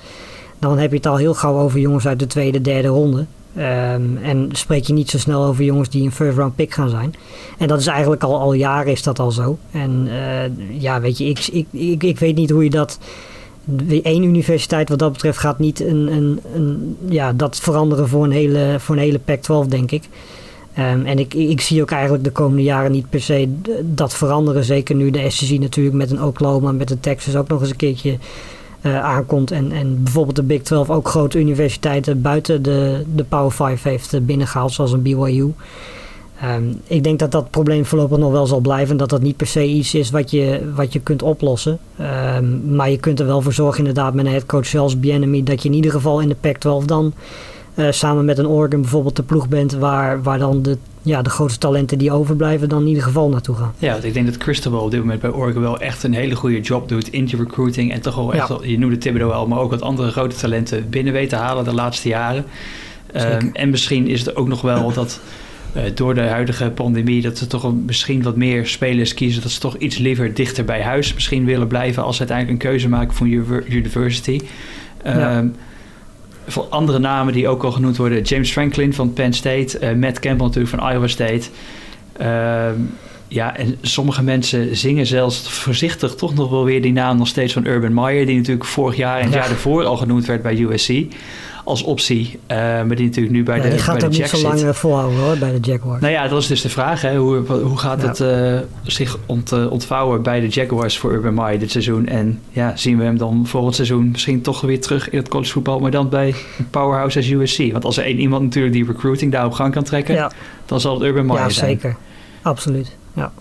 dan 0.59 0.79
heb 0.79 0.91
je 0.91 0.97
het 0.97 1.07
al 1.07 1.17
heel 1.17 1.35
gauw 1.35 1.59
over 1.59 1.81
jongens 1.81 2.07
uit 2.07 2.19
de 2.19 2.27
tweede, 2.27 2.61
derde 2.61 2.89
ronde. 2.89 3.27
Um, 3.59 4.19
en 4.23 4.49
spreek 4.53 4.85
je 4.85 4.93
niet 4.93 5.11
zo 5.11 5.19
snel 5.19 5.45
over 5.45 5.65
jongens 5.65 5.89
die 5.89 6.05
een 6.05 6.13
first 6.13 6.37
round 6.37 6.55
pick 6.55 6.73
gaan 6.73 6.89
zijn. 6.89 7.15
En 7.59 7.69
dat 7.69 7.81
is 7.81 7.87
eigenlijk 7.87 8.23
al, 8.23 8.41
al 8.41 8.53
jaren 8.53 8.93
is 8.93 9.03
dat 9.03 9.19
al 9.19 9.31
zo. 9.31 9.59
En 9.71 10.07
uh, 10.07 10.81
ja, 10.81 11.01
weet 11.01 11.19
je, 11.19 11.25
ik, 11.25 11.47
ik, 11.47 11.67
ik, 11.71 12.03
ik 12.03 12.19
weet 12.19 12.37
niet 12.37 12.51
hoe 12.51 12.65
je 12.65 12.71
dat 12.71 12.99
één 14.03 14.23
universiteit 14.23 14.89
wat 14.89 14.99
dat 14.99 15.13
betreft 15.13 15.39
gaat 15.39 15.59
niet 15.59 15.81
een, 15.81 16.13
een, 16.13 16.41
een, 16.55 16.97
ja, 17.09 17.33
dat 17.33 17.59
veranderen 17.59 18.09
voor 18.09 18.25
een 18.25 18.31
hele, 18.31 18.77
voor 18.79 18.95
een 18.95 19.01
hele 19.01 19.19
Pac-12, 19.19 19.69
denk 19.69 19.91
ik. 19.91 20.03
Um, 20.79 21.07
en 21.07 21.19
ik, 21.19 21.35
ik 21.35 21.61
zie 21.61 21.83
ook 21.83 21.91
eigenlijk 21.91 22.25
de 22.25 22.31
komende 22.31 22.63
jaren 22.63 22.93
niet 22.93 23.11
per 23.11 23.21
se 23.21 23.49
dat 23.83 24.15
veranderen. 24.15 24.65
Zeker 24.65 24.95
nu 24.95 25.11
de 25.11 25.31
SEC 25.31 25.59
natuurlijk 25.61 25.97
met 25.97 26.11
een 26.11 26.23
Oklahoma, 26.23 26.73
met 26.73 26.91
een 26.91 27.01
Texas 27.01 27.37
ook 27.37 27.49
nog 27.49 27.61
eens 27.61 27.71
een 27.71 27.77
keertje 27.77 28.19
uh, 28.87 29.05
aankomt. 29.05 29.51
En, 29.51 29.73
en 29.73 30.03
bijvoorbeeld 30.03 30.37
de 30.37 30.43
Big 30.43 30.63
12 30.63 30.91
ook 30.91 31.09
grote 31.09 31.39
universiteiten 31.39 32.23
buiten 32.23 32.63
de, 32.63 33.05
de 33.15 33.25
Power 33.25 33.53
5 33.53 33.83
heeft 33.83 34.27
binnengehaald, 34.27 34.73
zoals 34.73 34.93
een 34.93 35.03
BYU. 35.03 35.53
Um, 36.45 36.81
ik 36.87 37.05
denk 37.05 37.19
dat 37.19 37.31
dat 37.31 37.51
probleem 37.51 37.85
voorlopig 37.85 38.19
nog 38.19 38.33
wel 38.33 38.47
zal 38.47 38.61
blijven. 38.61 38.97
Dat 38.97 39.09
dat 39.09 39.23
niet 39.23 39.37
per 39.37 39.47
se 39.47 39.67
iets 39.67 39.95
is 39.95 40.11
wat 40.11 40.31
je, 40.31 40.73
wat 40.75 40.93
je 40.93 41.01
kunt 41.01 41.23
oplossen. 41.23 41.79
Um, 42.01 42.75
maar 42.75 42.91
je 42.91 42.99
kunt 42.99 43.21
er 43.21 43.27
wel 43.27 43.41
voor 43.43 43.53
zorgen, 43.53 43.79
inderdaad, 43.79 44.15
met 44.15 44.27
een 44.27 44.31
headcoach 44.31 44.67
zoals 44.67 45.01
Bienemy, 45.01 45.43
dat 45.43 45.63
je 45.63 45.69
in 45.69 45.75
ieder 45.75 45.91
geval 45.91 46.21
in 46.21 46.29
de 46.29 46.37
Pac-12 46.41 46.85
dan 46.85 47.13
uh, 47.77 47.87
samen 47.91 48.25
met 48.25 48.39
een 48.39 48.47
Oregon 48.47 48.81
bijvoorbeeld 48.81 49.17
de 49.17 49.23
ploeg 49.23 49.49
bent 49.49 49.73
waar, 49.73 50.23
waar 50.23 50.39
dan 50.39 50.63
de, 50.63 50.79
ja, 51.03 51.23
de 51.23 51.31
grootste 51.31 51.59
talenten 51.59 51.99
die 51.99 52.13
overblijven 52.13 52.69
dan 52.69 52.81
in 52.81 52.89
ieder 52.89 53.03
geval 53.03 53.29
naartoe 53.29 53.55
gaan. 53.55 53.75
Ja, 53.79 53.97
ik 53.97 54.15
denk 54.15 54.27
dat 54.27 54.37
Cristobal 54.37 54.81
op 54.81 54.91
dit 54.91 55.01
moment 55.01 55.21
bij 55.21 55.31
Oregon 55.31 55.63
wel 55.63 55.81
echt 55.81 56.03
een 56.03 56.15
hele 56.15 56.35
goede 56.35 56.61
job 56.61 56.89
doet 56.89 57.09
in 57.09 57.25
die 57.25 57.37
recruiting 57.37 57.93
en 57.93 58.01
toch 58.01 58.15
wel 58.15 58.35
echt, 58.35 58.49
ja. 58.49 58.59
je 58.63 58.79
noemde 58.79 58.99
Thibodeau 58.99 59.33
al, 59.33 59.47
maar 59.47 59.59
ook 59.59 59.71
wat 59.71 59.83
andere 59.83 60.11
grote 60.11 60.37
talenten 60.37 60.91
binnen 60.91 61.13
weten 61.13 61.39
halen 61.39 61.65
de 61.65 61.75
laatste 61.75 62.09
jaren. 62.09 62.45
Um, 63.15 63.51
en 63.53 63.71
misschien 63.71 64.09
is 64.09 64.21
het 64.21 64.37
ook 64.37 64.49
nog 64.49 64.61
wel 64.61 64.93
dat 64.93 65.21
uh, 65.77 65.83
door 65.95 66.15
de 66.15 66.21
huidige 66.21 66.71
pandemie 66.71 67.23
dat 67.23 67.39
ze 67.39 67.47
toch 67.47 67.63
een, 67.63 67.85
misschien 67.87 68.23
wat 68.23 68.37
meer 68.37 68.67
spelers 68.67 69.15
kiezen 69.15 69.43
dat 69.43 69.51
ze 69.51 69.61
toch 69.61 69.77
iets 69.77 69.99
liever 69.99 70.35
dichter 70.35 70.65
bij 70.65 70.83
huis 70.83 71.15
misschien 71.15 71.45
willen 71.45 71.67
blijven 71.67 72.03
als 72.03 72.17
ze 72.17 72.21
uiteindelijk 72.21 72.63
een 72.63 72.71
keuze 72.71 72.89
maken 72.89 73.15
voor 73.15 73.27
university. 73.69 74.41
Um, 75.07 75.19
ja 75.19 75.45
voor 76.47 76.65
andere 76.65 76.99
namen 76.99 77.33
die 77.33 77.49
ook 77.49 77.63
al 77.63 77.73
genoemd 77.73 77.97
worden. 77.97 78.23
James 78.23 78.53
Franklin 78.53 78.95
van 78.95 79.13
Penn 79.13 79.33
State. 79.33 79.79
Uh, 79.81 79.93
Matt 79.93 80.19
Campbell 80.19 80.47
natuurlijk 80.47 80.77
van 80.77 80.93
Iowa 80.93 81.07
State. 81.07 81.49
Uh, 82.21 82.69
ja, 83.29 83.57
en 83.57 83.77
sommige 83.83 84.23
mensen 84.23 84.77
zingen 84.77 85.07
zelfs 85.07 85.49
voorzichtig 85.49 86.15
toch 86.15 86.35
nog 86.35 86.51
wel 86.51 86.65
weer 86.65 86.83
die 86.83 86.93
naam 86.93 87.17
nog 87.17 87.29
steeds 87.29 87.53
van 87.53 87.67
Urban 87.67 87.95
Meyer. 87.95 88.27
Die 88.27 88.37
natuurlijk 88.37 88.67
vorig 88.67 88.97
jaar 88.97 89.17
en 89.19 89.25
het 89.25 89.33
ja. 89.33 89.39
jaar 89.39 89.49
daarvoor 89.49 89.85
al 89.85 89.97
genoemd 89.97 90.27
werd 90.27 90.43
bij 90.43 90.61
USC 90.61 91.05
als 91.67 91.83
optie. 91.83 92.39
Uh, 92.51 92.57
maar 92.57 92.97
die 92.97 93.07
natuurlijk 93.07 93.35
nu 93.35 93.43
bij 93.43 93.57
ja, 93.57 93.63
de 93.63 93.69
Die 93.69 93.79
gaat 93.79 93.99
bij 93.99 94.09
de 94.09 94.19
niet 94.19 94.29
zo 94.29 94.43
lang 94.43 94.63
uh, 94.63 94.73
volhouden 94.73 95.19
hoor, 95.19 95.39
bij 95.39 95.61
de 95.61 95.71
Jaguars. 95.71 96.01
Nou 96.01 96.13
ja, 96.13 96.29
dat 96.29 96.41
is 96.43 96.47
dus 96.47 96.61
de 96.61 96.69
vraag. 96.69 97.01
Hè. 97.01 97.17
Hoe, 97.17 97.37
hoe 97.47 97.79
gaat 97.79 98.03
ja. 98.03 98.09
het 98.09 98.21
uh, 98.21 98.59
zich 98.83 99.19
ont, 99.27 99.69
ontvouwen 99.69 100.23
bij 100.23 100.41
de 100.41 100.49
Jaguars 100.49 100.99
voor 100.99 101.13
Urban 101.13 101.35
Meyer 101.35 101.59
dit 101.59 101.71
seizoen? 101.71 102.07
En 102.07 102.41
ja, 102.51 102.77
zien 102.77 102.99
we 102.99 103.05
hem 103.05 103.19
dan 103.19 103.47
volgend 103.47 103.75
seizoen 103.75 104.11
misschien 104.11 104.43
toch 104.43 104.61
weer 104.61 104.81
terug 104.81 105.11
in 105.11 105.19
het 105.19 105.29
collegevoetbal, 105.29 105.79
maar 105.79 105.91
dan 105.91 106.09
bij 106.09 106.35
een 106.59 106.71
powerhouse 106.71 107.19
als 107.19 107.29
USC? 107.29 107.73
Want 107.73 107.85
als 107.85 107.97
er 107.97 108.05
één 108.05 108.19
iemand 108.19 108.43
natuurlijk 108.43 108.75
die 108.75 108.87
recruiting 108.87 109.33
daar 109.33 109.47
op 109.47 109.53
gang 109.53 109.73
kan 109.73 109.85
trekken, 109.85 110.15
ja. 110.15 110.31
dan 110.67 110.81
zal 110.81 110.95
het 110.95 111.03
Urban 111.03 111.27
Meyer 111.27 111.51
zijn. 111.51 111.71
Ja, 111.71 111.81
zeker. 111.81 111.97
Absoluut. 112.43 112.97
Ja. 113.13 113.33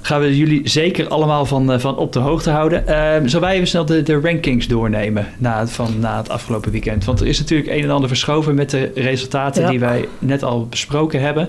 Gaan 0.00 0.20
we 0.20 0.36
jullie 0.36 0.68
zeker 0.68 1.08
allemaal 1.08 1.46
van, 1.46 1.80
van 1.80 1.96
op 1.96 2.12
de 2.12 2.18
hoogte 2.18 2.50
houden. 2.50 2.84
Uh, 2.88 3.14
zullen 3.24 3.40
wij 3.40 3.54
even 3.54 3.66
snel 3.66 3.84
de, 3.84 4.02
de 4.02 4.20
rankings 4.20 4.66
doornemen 4.66 5.26
na, 5.38 5.66
van, 5.66 5.98
na 5.98 6.16
het 6.16 6.28
afgelopen 6.28 6.70
weekend? 6.70 7.04
Want 7.04 7.20
er 7.20 7.26
is 7.26 7.38
natuurlijk 7.38 7.70
een 7.70 7.82
en 7.82 7.90
ander 7.90 8.08
verschoven 8.08 8.54
met 8.54 8.70
de 8.70 8.90
resultaten 8.94 9.70
die 9.70 9.80
wij 9.80 10.08
net 10.18 10.42
al 10.42 10.66
besproken 10.66 11.20
hebben. 11.20 11.48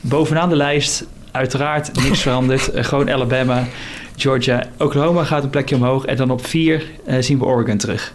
Bovenaan 0.00 0.48
de 0.48 0.56
lijst, 0.56 1.06
uiteraard 1.30 2.02
niks 2.02 2.20
veranderd. 2.28 2.70
gewoon 2.74 3.10
Alabama, 3.10 3.64
Georgia, 4.16 4.66
Oklahoma 4.78 5.24
gaat 5.24 5.42
een 5.42 5.50
plekje 5.50 5.74
omhoog. 5.74 6.04
En 6.04 6.16
dan 6.16 6.30
op 6.30 6.46
vier 6.46 6.84
zien 7.20 7.38
we 7.38 7.44
Oregon 7.44 7.76
terug. 7.76 8.14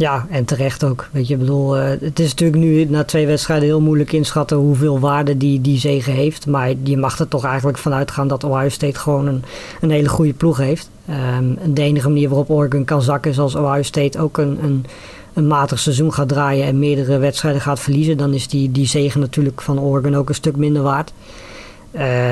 Ja, 0.00 0.26
en 0.30 0.44
terecht 0.44 0.84
ook. 0.84 1.08
Weet 1.12 1.28
je, 1.28 1.36
bedoel, 1.36 1.78
uh, 1.78 1.88
het 2.00 2.18
is 2.18 2.28
natuurlijk 2.28 2.58
nu 2.58 2.84
na 2.84 3.04
twee 3.04 3.26
wedstrijden 3.26 3.68
heel 3.68 3.80
moeilijk 3.80 4.12
inschatten 4.12 4.56
hoeveel 4.56 4.98
waarde 4.98 5.36
die, 5.36 5.60
die 5.60 5.78
zegen 5.78 6.12
heeft. 6.12 6.46
Maar 6.46 6.72
je 6.82 6.96
mag 6.96 7.18
er 7.18 7.28
toch 7.28 7.44
eigenlijk 7.44 7.78
vanuit 7.78 8.10
gaan 8.10 8.28
dat 8.28 8.44
Ohio 8.44 8.68
State 8.68 8.98
gewoon 8.98 9.26
een, 9.26 9.42
een 9.80 9.90
hele 9.90 10.08
goede 10.08 10.32
ploeg 10.32 10.56
heeft. 10.56 10.90
Um, 11.38 11.74
de 11.74 11.82
enige 11.82 12.08
manier 12.08 12.28
waarop 12.28 12.50
Oregon 12.50 12.84
kan 12.84 13.02
zakken 13.02 13.30
is 13.30 13.38
als 13.38 13.54
Ohio 13.54 13.82
State 13.82 14.18
ook 14.18 14.38
een, 14.38 14.58
een, 14.64 14.86
een 15.34 15.46
matig 15.46 15.78
seizoen 15.78 16.12
gaat 16.12 16.28
draaien 16.28 16.66
en 16.66 16.78
meerdere 16.78 17.18
wedstrijden 17.18 17.60
gaat 17.60 17.80
verliezen. 17.80 18.16
Dan 18.16 18.34
is 18.34 18.48
die, 18.48 18.72
die 18.72 18.86
zegen 18.86 19.20
natuurlijk 19.20 19.62
van 19.62 19.80
Oregon 19.80 20.16
ook 20.16 20.28
een 20.28 20.34
stuk 20.34 20.56
minder 20.56 20.82
waard. 20.82 21.12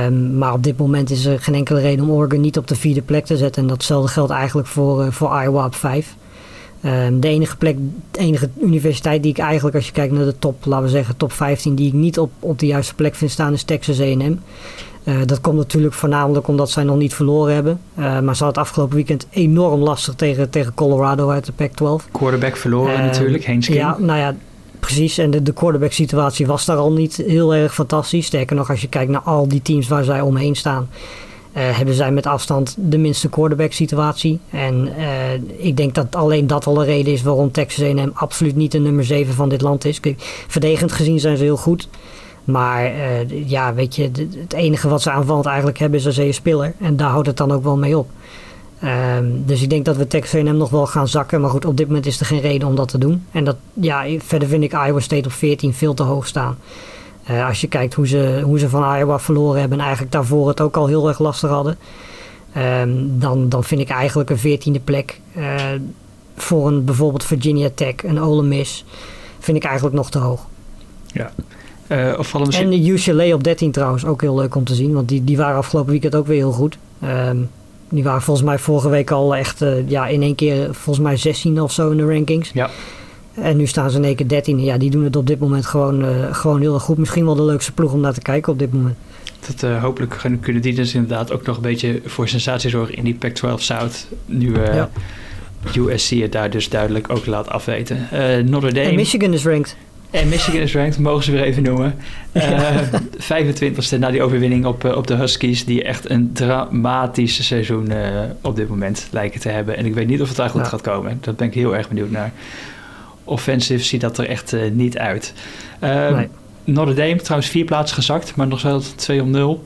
Um, 0.07 0.39
maar 0.39 0.53
op 0.53 0.63
dit 0.63 0.79
moment 0.79 1.11
is 1.11 1.25
er 1.25 1.41
geen 1.41 1.55
enkele 1.55 1.81
reden 1.81 2.05
om 2.05 2.11
Oregon 2.11 2.41
niet 2.41 2.59
op 2.59 2.67
de 2.67 2.77
vierde 2.77 3.03
plek 3.03 3.25
te 3.25 3.37
zetten. 3.37 3.63
En 3.63 3.69
datzelfde 3.69 4.13
geldt 4.13 4.33
eigenlijk 4.33 4.69
voor, 4.69 5.05
uh, 5.05 5.11
voor 5.11 5.43
Iowa 5.43 5.65
op 5.65 5.75
vijf. 5.75 6.17
Um, 6.85 7.21
de 7.21 7.29
enige 7.29 7.57
plek, 7.57 7.77
de 8.11 8.19
enige 8.19 8.49
universiteit 8.61 9.23
die 9.23 9.31
ik 9.31 9.39
eigenlijk, 9.39 9.77
als 9.77 9.87
je 9.87 9.93
kijkt 9.93 10.13
naar 10.13 10.25
de 10.25 10.39
top, 10.39 10.65
laten 10.65 10.85
we 10.85 10.91
zeggen, 10.91 11.17
top 11.17 11.33
15, 11.33 11.75
die 11.75 11.87
ik 11.87 11.93
niet 11.93 12.19
op, 12.19 12.31
op 12.41 12.59
de 12.59 12.67
juiste 12.67 12.95
plek 12.95 13.15
vind 13.15 13.31
staan, 13.31 13.53
is 13.53 13.63
Texas 13.63 14.01
AM. 14.01 14.41
Uh, 15.09 15.17
dat 15.27 15.41
komt 15.41 15.57
natuurlijk 15.57 15.95
voornamelijk 15.95 16.49
omdat 16.49 16.71
zij 16.71 16.85
nog 16.85 16.97
niet 16.97 17.15
verloren 17.15 17.55
hebben. 17.55 17.81
Uh, 17.99 18.05
maar 18.05 18.37
ze 18.37 18.45
hadden 18.45 18.47
het 18.47 18.57
afgelopen 18.59 18.95
weekend 18.95 19.27
enorm 19.31 19.81
lastig 19.81 20.15
tegen, 20.15 20.51
tegen 20.51 20.75
Colorado 20.75 21.31
uit 21.31 21.47
de 21.47 21.53
Pac-12. 21.53 22.11
Quarterback 22.13 22.57
verloren 22.57 22.95
uh, 22.95 23.01
natuurlijk, 23.01 23.45
Heen 23.45 23.63
Ja, 23.67 23.97
nou 23.99 24.19
ja, 24.19 24.35
precies. 24.81 25.19
En 25.19 25.31
de, 25.31 25.43
de 25.43 25.53
quarterback 25.53 25.93
situatie 25.93 26.47
was 26.47 26.65
daar 26.65 26.77
al 26.77 26.93
niet 26.93 27.17
heel 27.17 27.55
erg 27.55 27.75
fantastisch. 27.75 28.27
Sterker 28.27 28.57
nog, 28.57 28.71
als 28.71 28.81
je 28.81 28.89
kijkt 28.89 29.11
naar 29.11 29.21
al 29.21 29.49
die 29.49 29.63
teams 29.63 29.89
waar 29.89 30.05
zij 30.05 30.21
omheen 30.21 30.55
staan, 30.55 30.89
hebben 31.63 31.95
zij 31.95 32.13
met 32.13 32.27
afstand 32.27 32.75
de 32.79 32.99
minste 32.99 33.29
quarterback 33.29 33.73
situatie. 33.73 34.41
En 34.51 34.89
uh, 34.99 35.67
ik 35.67 35.77
denk 35.77 35.95
dat 35.95 36.17
alleen 36.17 36.47
dat 36.47 36.67
al 36.67 36.81
een 36.81 36.85
reden 36.85 37.13
is 37.13 37.23
waarom 37.23 37.53
Texas 37.53 37.85
A&M 37.85 38.11
absoluut 38.13 38.57
niet 38.57 38.73
de 38.73 38.79
nummer 38.79 39.05
7 39.05 39.35
van 39.35 39.49
dit 39.49 39.61
land 39.61 39.85
is. 39.85 40.01
Verdedigend 40.47 40.93
gezien 40.93 41.21
zijn 41.21 41.37
ze 41.37 41.43
heel 41.43 41.57
goed. 41.57 41.89
Maar 42.45 42.95
uh, 42.95 43.49
ja, 43.49 43.75
weet 43.75 43.97
je, 43.97 44.11
het 44.39 44.53
enige 44.53 44.89
wat 44.89 45.03
ze 45.03 45.11
aanvallend 45.11 45.47
eigenlijk 45.47 45.79
hebben 45.79 45.99
is 45.99 46.05
een 46.05 46.13
zeer 46.13 46.35
spiller. 46.35 46.75
En 46.81 46.97
daar 46.97 47.11
houdt 47.11 47.27
het 47.27 47.37
dan 47.37 47.53
ook 47.53 47.63
wel 47.63 47.77
mee 47.77 47.99
op. 47.99 48.09
Um, 48.85 49.43
dus 49.47 49.63
ik 49.63 49.71
denk 49.71 49.85
dat 49.85 49.97
we 49.97 50.07
Texas 50.07 50.41
A&M 50.41 50.57
nog 50.57 50.71
wel 50.71 50.87
gaan 50.87 51.09
zakken. 51.09 51.41
Maar 51.41 51.51
goed, 51.51 51.65
op 51.65 51.77
dit 51.77 51.87
moment 51.87 52.07
is 52.07 52.21
er 52.21 52.27
geen 52.27 52.41
reden 52.41 52.69
om 52.69 52.75
dat 52.75 52.89
te 52.89 52.99
doen. 52.99 53.27
En 53.33 53.45
dat, 53.45 53.57
ja, 53.73 54.05
verder 54.19 54.49
vind 54.49 54.63
ik 54.63 54.73
Iowa 54.73 55.01
State 55.01 55.29
op 55.29 55.33
14 55.33 55.75
veel 55.75 55.95
te 55.95 56.03
hoog 56.03 56.27
staan. 56.27 56.57
Uh, 57.31 57.47
als 57.47 57.61
je 57.61 57.67
kijkt 57.67 57.95
hoe 57.95 58.07
ze, 58.07 58.41
hoe 58.45 58.59
ze 58.59 58.69
van 58.69 58.97
Iowa 58.97 59.19
verloren 59.19 59.61
hebben 59.61 59.79
en 59.79 59.85
eigenlijk 59.85 60.13
daarvoor 60.13 60.49
het 60.49 60.61
ook 60.61 60.77
al 60.77 60.87
heel 60.87 61.09
erg 61.09 61.19
lastig 61.19 61.51
hadden. 61.51 61.79
Um, 62.57 63.19
dan, 63.19 63.49
dan 63.49 63.65
vind 63.65 63.81
ik 63.81 63.89
eigenlijk 63.89 64.31
een 64.31 64.39
veertiende 64.39 64.81
plek 64.81 65.21
uh, 65.37 65.55
voor 66.37 66.67
een 66.67 66.85
bijvoorbeeld 66.85 67.25
Virginia 67.25 67.69
Tech, 67.75 67.95
een 68.05 68.21
Ole 68.21 68.43
Miss, 68.43 68.85
vind 69.39 69.57
ik 69.57 69.65
eigenlijk 69.65 69.97
nog 69.97 70.11
te 70.11 70.19
hoog. 70.19 70.47
Ja. 71.07 71.31
Uh, 71.89 72.19
of 72.19 72.39
misschien... 72.39 72.73
En 72.73 72.83
de 72.83 72.89
UCLA 72.89 73.35
op 73.35 73.45
13 73.45 73.71
trouwens, 73.71 74.05
ook 74.05 74.21
heel 74.21 74.35
leuk 74.35 74.55
om 74.55 74.65
te 74.65 74.75
zien, 74.75 74.93
want 74.93 75.09
die, 75.09 75.25
die 75.25 75.37
waren 75.37 75.57
afgelopen 75.57 75.91
weekend 75.91 76.15
ook 76.15 76.27
weer 76.27 76.37
heel 76.37 76.53
goed. 76.53 76.79
Um, 77.05 77.51
die 77.89 78.05
waren 78.05 78.23
volgens 78.23 78.47
mij 78.47 78.59
vorige 78.59 78.89
week 78.89 79.11
al 79.11 79.37
echt 79.37 79.65
ja, 79.87 80.07
in 80.07 80.23
één 80.23 80.35
keer 80.35 80.75
volgens 80.75 81.05
mij 81.05 81.17
16 81.17 81.63
of 81.63 81.73
zo 81.73 81.91
in 81.91 81.97
de 81.97 82.07
rankings. 82.07 82.51
Ja. 82.55 82.71
En 83.43 83.57
nu 83.57 83.67
staan 83.67 83.91
ze 83.91 83.97
in 83.97 84.05
één 84.05 84.15
keer 84.15 84.29
13. 84.29 84.61
Ja, 84.61 84.79
die 84.79 84.91
doen 84.91 85.05
het 85.05 85.17
op 85.17 85.27
dit 85.27 85.39
moment 85.39 85.67
gewoon, 85.67 86.05
uh, 86.05 86.35
gewoon 86.35 86.61
heel 86.61 86.75
erg 86.75 86.83
goed. 86.83 86.99
Misschien 86.99 87.25
wel 87.25 87.35
de 87.35 87.43
leukste 87.43 87.73
ploeg 87.73 87.93
om 87.93 88.01
naar 88.01 88.13
te 88.13 88.21
kijken 88.21 88.53
op 88.53 88.59
dit 88.59 88.73
moment. 88.73 88.97
Dat, 89.47 89.71
uh, 89.71 89.83
hopelijk 89.83 90.17
kunnen 90.41 90.63
die 90.63 90.75
dus 90.75 90.95
inderdaad 90.95 91.33
ook 91.33 91.47
nog 91.47 91.57
een 91.57 91.63
beetje 91.63 92.01
voor 92.05 92.29
sensatie 92.29 92.71
zorgen 92.71 92.95
in 92.95 93.05
die 93.05 93.15
Pac-12 93.15 93.55
South. 93.55 94.07
Nu 94.27 94.49
uh, 94.49 94.75
ja. 94.75 94.91
USC 95.77 96.11
het 96.11 96.33
daar 96.33 96.51
dus 96.51 96.69
duidelijk 96.69 97.11
ook 97.11 97.27
laat 97.27 97.49
afweten. 97.49 98.09
Notre 98.45 98.73
Dame. 98.73 98.89
En 98.89 98.95
Michigan 98.95 99.33
is 99.33 99.45
ranked. 99.45 99.77
En 100.11 100.29
Michigan 100.29 100.61
is 100.61 100.75
ranked, 100.75 100.99
mogen 100.99 101.25
ze 101.25 101.33
weer 101.33 101.43
even 101.43 101.63
noemen. 101.63 101.95
Uh, 102.33 102.79
25e 103.17 103.99
na 103.99 104.11
die 104.11 104.23
overwinning 104.23 104.65
op, 104.65 104.85
uh, 104.85 104.97
op 104.97 105.07
de 105.07 105.15
Huskies, 105.15 105.65
die 105.65 105.83
echt 105.83 106.11
een 106.11 106.33
dramatisch 106.33 107.47
seizoen 107.47 107.91
uh, 107.91 108.21
op 108.41 108.57
dit 108.57 108.69
moment 108.69 109.09
lijken 109.11 109.41
te 109.41 109.49
hebben. 109.49 109.77
En 109.77 109.87
ik 109.87 109.95
weet 109.95 110.07
niet 110.07 110.21
of 110.21 110.29
het 110.29 110.37
daar 110.37 110.51
goed 110.51 110.61
ja. 110.61 110.67
gaat 110.67 110.81
komen. 110.81 111.19
Daar 111.21 111.35
ben 111.35 111.47
ik 111.47 111.55
heel 111.55 111.77
erg 111.77 111.89
benieuwd 111.89 112.11
naar 112.11 112.33
offensive 113.29 113.85
ziet 113.85 114.01
dat 114.01 114.19
er 114.19 114.29
echt 114.29 114.53
uh, 114.53 114.61
niet 114.73 114.99
uit. 114.99 115.33
Uh, 115.85 116.11
nee. 116.11 116.29
Notre 116.65 116.95
Dame 116.95 117.17
trouwens 117.17 117.51
vier 117.51 117.65
plaatsen 117.65 117.97
gezakt, 117.97 118.37
maar 118.37 118.47
nog 118.47 118.63
wel 118.63 118.83
2 118.97 119.23
om 119.23 119.31
0. 119.31 119.65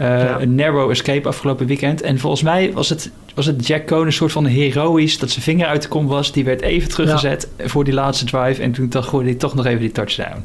Uh, 0.00 0.06
ja. 0.06 0.40
Een 0.40 0.54
narrow 0.54 0.90
escape 0.90 1.28
afgelopen 1.28 1.66
weekend. 1.66 2.02
En 2.02 2.18
volgens 2.18 2.42
mij 2.42 2.72
was 2.72 2.88
het, 2.88 3.10
was 3.34 3.46
het 3.46 3.66
Jack 3.66 3.86
Cohn 3.86 4.06
een 4.06 4.12
soort 4.12 4.32
van 4.32 4.46
heroïs 4.46 5.18
dat 5.18 5.30
zijn 5.30 5.44
vinger 5.44 5.66
uit 5.66 5.82
de 5.82 5.88
kom 5.88 6.06
was. 6.06 6.32
Die 6.32 6.44
werd 6.44 6.60
even 6.60 6.88
teruggezet 6.88 7.48
ja. 7.58 7.68
voor 7.68 7.84
die 7.84 7.94
laatste 7.94 8.24
drive. 8.24 8.62
En 8.62 8.72
toen 8.72 8.92
gooide 8.92 9.30
hij 9.30 9.38
toch 9.38 9.54
nog 9.54 9.66
even 9.66 9.80
die 9.80 9.92
touchdown. 9.92 10.44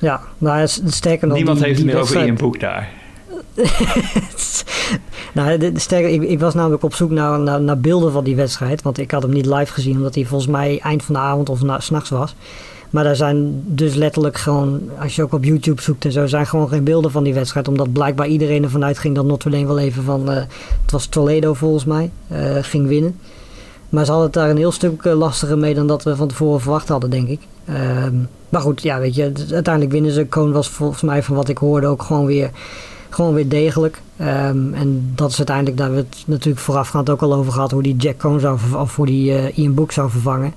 Ja, 0.00 0.20
nou 0.38 0.66
sterker 0.84 1.28
nog. 1.28 1.36
Niemand 1.36 1.58
die, 1.58 1.66
heeft 1.66 1.78
het 1.78 1.86
meer 1.86 1.98
over 1.98 2.24
Ian 2.24 2.36
Boek 2.36 2.60
daar. 2.60 2.88
nou, 5.34 5.50
ik, 5.50 6.22
ik, 6.22 6.40
was 6.40 6.54
namelijk 6.54 6.82
op 6.82 6.94
zoek 6.94 7.10
naar, 7.10 7.38
naar, 7.40 7.60
naar, 7.60 7.78
beelden 7.78 8.12
van 8.12 8.24
die 8.24 8.36
wedstrijd. 8.36 8.82
Want 8.82 8.98
ik 8.98 9.10
had 9.10 9.22
hem 9.22 9.32
niet 9.32 9.46
live 9.46 9.72
gezien, 9.72 9.96
omdat 9.96 10.14
hij 10.14 10.24
volgens 10.24 10.50
mij 10.50 10.80
eind 10.82 11.02
van 11.02 11.14
de 11.14 11.20
avond 11.20 11.48
of 11.48 11.60
s'nachts 11.78 12.10
was. 12.10 12.34
Maar 12.90 13.04
daar 13.04 13.16
zijn 13.16 13.62
dus 13.66 13.94
letterlijk 13.94 14.36
gewoon, 14.36 14.80
als 15.00 15.16
je 15.16 15.22
ook 15.22 15.32
op 15.32 15.44
YouTube 15.44 15.82
zoekt 15.82 16.04
en 16.04 16.12
zo, 16.12 16.26
zijn 16.26 16.46
gewoon 16.46 16.68
geen 16.68 16.84
beelden 16.84 17.10
van 17.10 17.24
die 17.24 17.34
wedstrijd. 17.34 17.68
Omdat 17.68 17.92
blijkbaar 17.92 18.26
iedereen 18.26 18.62
ervan 18.62 18.84
uitging 18.84 19.14
dat 19.14 19.24
Notre 19.24 19.50
Dame 19.50 19.66
wel 19.66 19.78
even 19.78 20.02
van, 20.02 20.30
uh, 20.30 20.36
het 20.82 20.90
was 20.90 21.06
Toledo 21.06 21.54
volgens 21.54 21.84
mij, 21.84 22.10
uh, 22.32 22.56
ging 22.60 22.86
winnen. 22.86 23.18
Maar 23.88 24.04
ze 24.04 24.10
hadden 24.10 24.30
het 24.30 24.38
daar 24.38 24.50
een 24.50 24.56
heel 24.56 24.72
stuk 24.72 25.04
uh, 25.04 25.14
lastiger 25.14 25.58
mee 25.58 25.74
dan 25.74 25.86
dat 25.86 26.02
we 26.02 26.16
van 26.16 26.28
tevoren 26.28 26.60
verwacht 26.60 26.88
hadden, 26.88 27.10
denk 27.10 27.28
ik. 27.28 27.40
Um, 28.04 28.28
maar 28.48 28.60
goed, 28.60 28.82
ja, 28.82 28.98
weet 28.98 29.14
je, 29.14 29.22
uiteindelijk 29.52 29.92
winnen 29.92 30.12
ze. 30.12 30.28
Cohn 30.28 30.52
was 30.52 30.68
volgens 30.68 31.02
mij 31.02 31.22
van 31.22 31.36
wat 31.36 31.48
ik 31.48 31.58
hoorde 31.58 31.86
ook 31.86 32.02
gewoon 32.02 32.26
weer 32.26 32.50
gewoon 33.08 33.34
weer 33.34 33.48
degelijk. 33.48 34.00
Um, 34.20 34.74
en 34.74 35.12
dat 35.14 35.30
is 35.30 35.36
uiteindelijk, 35.36 35.76
daar 35.76 35.86
hebben 35.86 36.04
we 36.10 36.16
het 36.16 36.28
natuurlijk 36.28 36.64
voorafgaand 36.64 37.10
ook 37.10 37.22
al 37.22 37.34
over 37.34 37.52
gehad, 37.52 37.70
hoe 37.70 37.82
die 37.82 37.96
Jack 37.96 38.18
Cohn 38.18 38.40
zou 38.40 38.58
of 38.76 38.96
hoe 38.96 39.06
die 39.06 39.30
uh, 39.30 39.58
Ian 39.58 39.74
Book 39.74 39.92
zou 39.92 40.10
vervangen. 40.10 40.54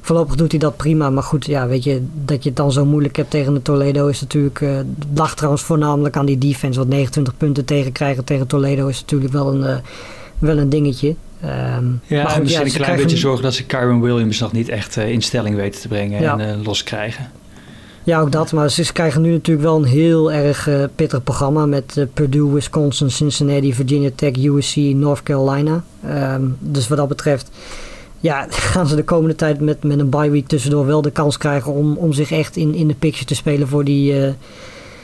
Voorlopig 0.00 0.34
doet 0.34 0.50
hij 0.50 0.60
dat 0.60 0.76
prima, 0.76 1.10
maar 1.10 1.22
goed, 1.22 1.46
ja, 1.46 1.66
weet 1.66 1.84
je, 1.84 2.02
dat 2.24 2.42
je 2.42 2.48
het 2.48 2.58
dan 2.58 2.72
zo 2.72 2.84
moeilijk 2.84 3.16
hebt 3.16 3.30
tegen 3.30 3.54
de 3.54 3.62
Toledo 3.62 4.06
is 4.06 4.20
natuurlijk, 4.20 4.60
uh, 4.60 4.78
lag 5.14 5.34
trouwens 5.34 5.62
voornamelijk 5.62 6.16
aan 6.16 6.26
die 6.26 6.38
defense, 6.38 6.78
wat 6.78 6.88
29 6.88 7.36
punten 7.36 7.64
tegen 7.64 7.92
krijgen 7.92 8.24
tegen 8.24 8.46
Toledo 8.46 8.86
is 8.86 9.00
natuurlijk 9.00 9.32
wel 9.32 9.54
een, 9.54 9.60
uh, 9.60 9.76
wel 10.38 10.58
een 10.58 10.68
dingetje. 10.68 11.14
Um, 11.44 12.00
ja, 12.06 12.22
maar 12.22 12.30
goed, 12.30 12.42
misschien 12.42 12.66
ja, 12.66 12.72
een 12.72 12.80
klein 12.80 12.96
beetje 12.96 13.16
zorgen 13.16 13.42
dat 13.42 13.54
ze 13.54 13.64
Kyron 13.64 14.00
Williams 14.00 14.38
nog 14.38 14.52
niet 14.52 14.68
echt 14.68 14.96
in 14.96 15.22
stelling 15.22 15.56
weten 15.56 15.80
te 15.80 15.88
brengen 15.88 16.22
ja. 16.22 16.38
en 16.38 16.62
los 16.62 16.82
krijgen. 16.82 17.30
Ja, 18.06 18.20
ook 18.20 18.32
dat. 18.32 18.52
Maar 18.52 18.70
ze 18.70 18.92
krijgen 18.92 19.22
nu 19.22 19.30
natuurlijk 19.30 19.66
wel 19.66 19.76
een 19.76 19.84
heel 19.84 20.32
erg 20.32 20.68
uh, 20.68 20.84
pittig 20.94 21.22
programma 21.22 21.66
met 21.66 21.94
uh, 21.98 22.04
Purdue, 22.14 22.52
Wisconsin, 22.52 23.10
Cincinnati, 23.10 23.74
Virginia 23.74 24.10
Tech, 24.14 24.36
USC, 24.36 24.76
North 24.76 25.22
Carolina. 25.22 25.84
Um, 26.34 26.56
dus 26.60 26.88
wat 26.88 26.98
dat 26.98 27.08
betreft, 27.08 27.50
ja, 28.20 28.46
gaan 28.72 28.86
ze 28.86 28.96
de 28.96 29.04
komende 29.04 29.34
tijd 29.34 29.60
met, 29.60 29.82
met 29.82 29.98
een 29.98 30.10
bye 30.10 30.30
week 30.30 30.46
tussendoor 30.46 30.86
wel 30.86 31.02
de 31.02 31.10
kans 31.10 31.38
krijgen 31.38 31.72
om, 31.72 31.96
om 31.96 32.12
zich 32.12 32.30
echt 32.30 32.56
in, 32.56 32.74
in 32.74 32.88
de 32.88 32.94
picture 32.94 33.24
te 33.24 33.34
spelen 33.34 33.68
voor 33.68 33.84
die, 33.84 34.12
uh, 34.12 34.28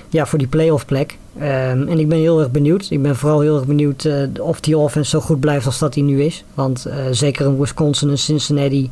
ja, 0.08 0.26
voor 0.26 0.38
die 0.38 0.48
playoff 0.48 0.86
plek. 0.86 1.18
Um, 1.36 1.88
en 1.88 1.98
ik 1.98 2.08
ben 2.08 2.18
heel 2.18 2.40
erg 2.40 2.50
benieuwd. 2.50 2.86
Ik 2.90 3.02
ben 3.02 3.16
vooral 3.16 3.40
heel 3.40 3.56
erg 3.56 3.66
benieuwd 3.66 4.08
of 4.40 4.60
die 4.60 4.76
offense 4.76 5.10
zo 5.10 5.20
goed 5.20 5.40
blijft 5.40 5.66
als 5.66 5.78
dat 5.78 5.92
die 5.92 6.04
nu 6.04 6.22
is. 6.22 6.44
Want 6.54 6.86
zeker 7.10 7.46
in 7.46 7.58
Wisconsin 7.58 8.10
en 8.10 8.18
Cincinnati 8.18 8.90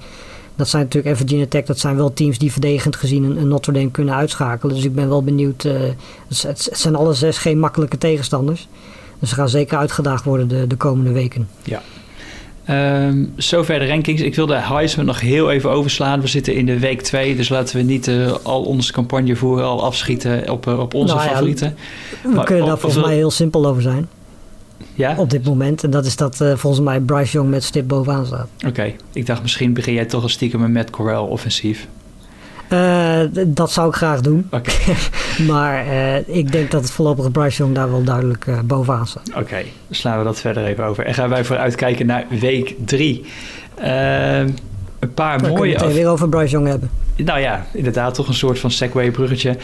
dat 0.60 0.68
zijn 0.68 0.82
natuurlijk, 0.82 1.12
en 1.12 1.20
Virginia 1.20 1.46
Tech, 1.48 1.64
dat 1.64 1.78
zijn 1.78 1.96
wel 1.96 2.12
teams 2.12 2.38
die 2.38 2.52
verdedigend 2.52 2.96
gezien 2.96 3.24
een, 3.24 3.36
een 3.36 3.48
Notre 3.48 3.72
Dame 3.72 3.90
kunnen 3.90 4.14
uitschakelen. 4.14 4.74
Dus 4.74 4.84
ik 4.84 4.94
ben 4.94 5.08
wel 5.08 5.22
benieuwd. 5.22 5.64
Uh, 5.64 5.72
het, 6.28 6.42
het, 6.42 6.68
zijn 6.72 6.94
alle 6.94 7.14
zes 7.14 7.38
geen 7.38 7.58
makkelijke 7.58 7.98
tegenstanders. 7.98 8.68
Dus 9.18 9.28
ze 9.28 9.34
gaan 9.34 9.48
zeker 9.48 9.78
uitgedaagd 9.78 10.24
worden 10.24 10.48
de, 10.48 10.66
de 10.66 10.76
komende 10.76 11.12
weken. 11.12 11.48
Ja. 11.62 11.82
Um, 13.06 13.32
zover 13.36 13.78
de 13.78 13.86
rankings. 13.86 14.22
Ik 14.22 14.34
wil 14.34 14.46
de 14.46 14.54
Heisman 14.54 15.04
nog 15.04 15.20
heel 15.20 15.50
even 15.50 15.70
overslaan. 15.70 16.20
We 16.20 16.26
zitten 16.26 16.54
in 16.54 16.66
de 16.66 16.78
week 16.78 17.02
2, 17.02 17.36
dus 17.36 17.48
laten 17.48 17.76
we 17.76 17.82
niet 17.82 18.08
uh, 18.08 18.32
al 18.42 18.62
onze 18.62 18.92
campagne 18.92 19.36
voeren, 19.36 19.64
al 19.64 19.84
afschieten 19.84 20.50
op, 20.50 20.66
uh, 20.66 20.78
op 20.78 20.94
onze 20.94 21.14
nou 21.14 21.26
ja, 21.26 21.32
favorieten. 21.32 21.76
We 22.22 22.28
maar, 22.28 22.44
kunnen 22.44 22.66
daar 22.66 22.78
volgens 22.78 23.04
mij 23.04 23.14
heel 23.14 23.30
simpel 23.30 23.66
over 23.66 23.82
zijn. 23.82 24.08
Ja? 24.94 25.14
Op 25.16 25.30
dit 25.30 25.44
moment. 25.44 25.84
En 25.84 25.90
dat 25.90 26.06
is 26.06 26.16
dat 26.16 26.40
uh, 26.40 26.56
volgens 26.56 26.82
mij 26.84 27.00
Bryce 27.00 27.32
Young 27.32 27.50
met 27.50 27.64
stip 27.64 27.88
bovenaan 27.88 28.26
staat. 28.26 28.48
Oké, 28.56 28.66
okay. 28.66 28.96
ik 29.12 29.26
dacht 29.26 29.42
misschien 29.42 29.72
begin 29.72 29.94
jij 29.94 30.04
toch 30.04 30.22
een 30.22 30.30
stiekem 30.30 30.60
met 30.60 30.72
Matt 30.72 30.90
Corral 30.90 31.26
offensief. 31.26 31.88
Uh, 32.72 33.20
dat 33.46 33.72
zou 33.72 33.88
ik 33.88 33.94
graag 33.94 34.20
doen. 34.20 34.46
Oké. 34.50 34.72
maar 35.52 35.86
uh, 35.86 36.28
ik 36.28 36.52
denk 36.52 36.70
dat 36.70 36.82
het 36.82 36.90
voorlopig 36.90 37.30
Bryce 37.30 37.56
Young 37.56 37.74
daar 37.74 37.90
wel 37.90 38.04
duidelijk 38.04 38.46
uh, 38.46 38.60
bovenaan 38.60 39.06
staat. 39.06 39.28
Oké, 39.28 39.38
okay, 39.38 39.62
dan 39.62 39.96
slaan 39.96 40.18
we 40.18 40.24
dat 40.24 40.40
verder 40.40 40.64
even 40.64 40.84
over. 40.84 41.04
En 41.04 41.14
gaan 41.14 41.28
wij 41.28 41.44
vooruit 41.44 41.74
kijken 41.74 42.06
naar 42.06 42.26
week 42.28 42.74
3. 42.84 43.24
Een 45.00 45.14
paar 45.14 45.40
mooie... 45.40 45.78
We 45.78 45.84
het 45.84 45.94
weer 45.94 46.08
over 46.08 46.28
Bryce 46.28 46.50
Young 46.50 46.66
hebben. 46.66 46.90
Nou 47.16 47.40
ja, 47.40 47.66
inderdaad, 47.72 48.14
toch 48.14 48.28
een 48.28 48.34
soort 48.34 48.58
van 48.58 48.70
segway 48.70 49.10
bruggetje. 49.10 49.56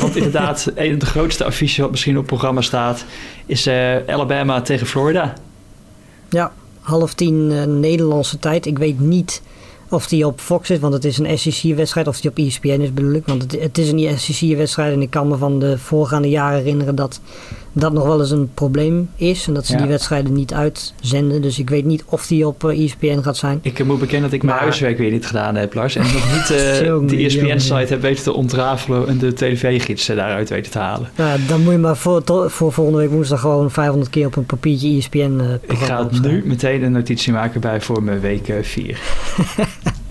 want 0.00 0.16
inderdaad, 0.16 0.70
een 0.74 0.90
van 0.90 0.98
de 0.98 1.06
grootste 1.06 1.44
affiches 1.44 1.76
wat 1.76 1.90
misschien 1.90 2.12
op 2.12 2.18
het 2.18 2.26
programma 2.26 2.60
staat... 2.60 3.04
is 3.46 3.68
Alabama 4.06 4.60
tegen 4.60 4.86
Florida. 4.86 5.34
Ja, 6.28 6.52
half 6.80 7.14
tien 7.14 7.80
Nederlandse 7.80 8.38
tijd. 8.38 8.66
Ik 8.66 8.78
weet 8.78 9.00
niet 9.00 9.42
of 9.92 10.06
die 10.06 10.26
op 10.26 10.40
Fox 10.40 10.70
is, 10.70 10.78
want 10.78 10.92
het 10.92 11.04
is 11.04 11.18
een 11.18 11.38
SEC-wedstrijd. 11.38 12.06
Of 12.06 12.20
die 12.20 12.30
op 12.30 12.38
ESPN 12.38 12.80
is, 12.80 12.92
bedoel 12.92 13.12
ik. 13.12 13.26
Want 13.26 13.42
het, 13.42 13.60
het 13.60 13.78
is 13.78 13.90
een 13.90 14.18
SEC-wedstrijd. 14.18 14.92
En 14.92 15.02
ik 15.02 15.10
kan 15.10 15.28
me 15.28 15.36
van 15.36 15.58
de 15.58 15.78
voorgaande 15.78 16.28
jaren 16.28 16.58
herinneren 16.58 16.94
dat 16.94 17.20
dat 17.72 17.92
nog 17.92 18.04
wel 18.04 18.20
eens 18.20 18.30
een 18.30 18.50
probleem 18.54 19.10
is. 19.16 19.46
En 19.46 19.54
dat 19.54 19.66
ze 19.66 19.76
die 19.76 19.86
wedstrijden 19.86 20.32
niet 20.32 20.54
uitzenden. 20.54 21.42
Dus 21.42 21.58
ik 21.58 21.70
weet 21.70 21.84
niet 21.84 22.04
of 22.06 22.26
die 22.26 22.46
op 22.46 22.64
ESPN 22.64 23.06
eh, 23.06 23.16
e 23.16 23.22
gaat 23.22 23.36
zijn. 23.36 23.58
Ik 23.62 23.84
moet 23.84 23.98
bekennen 23.98 24.30
dat 24.30 24.32
ik 24.32 24.42
mijn 24.42 24.58
huiswerk 24.58 24.98
weer 24.98 25.10
niet 25.10 25.26
gedaan 25.26 25.54
heb, 25.54 25.74
Lars. 25.74 25.96
En 25.96 26.02
nog 26.02 26.32
niet 26.32 26.50
uh, 26.50 27.08
de 27.08 27.24
ESPN-site 27.24 27.92
heb 27.92 28.00
weten 28.00 28.22
te 28.22 28.32
ontrafelen 28.32 29.08
en 29.08 29.18
de 29.18 29.32
tv-gidsen 29.32 30.16
daaruit 30.16 30.48
weten 30.48 30.72
te 30.72 30.78
halen. 30.78 31.10
Ja, 31.16 31.36
dan 31.48 31.62
moet 31.62 31.72
je 31.72 31.78
maar 31.78 31.96
voor, 31.96 32.22
voor 32.46 32.72
volgende 32.72 32.98
week 32.98 33.10
woensdag 33.10 33.40
gewoon 33.40 33.70
500 33.70 34.10
keer 34.10 34.26
op 34.26 34.36
een 34.36 34.46
papiertje 34.46 34.96
ESPN 34.96 35.40
uh, 35.40 35.52
Ik 35.52 35.78
ga 35.78 36.08
nu 36.22 36.42
meteen 36.46 36.82
een 36.82 36.92
notitie 36.92 37.32
maken 37.32 37.60
bij 37.60 37.80
voor 37.80 38.02
mijn 38.02 38.20
week 38.20 38.52
4. 38.62 39.00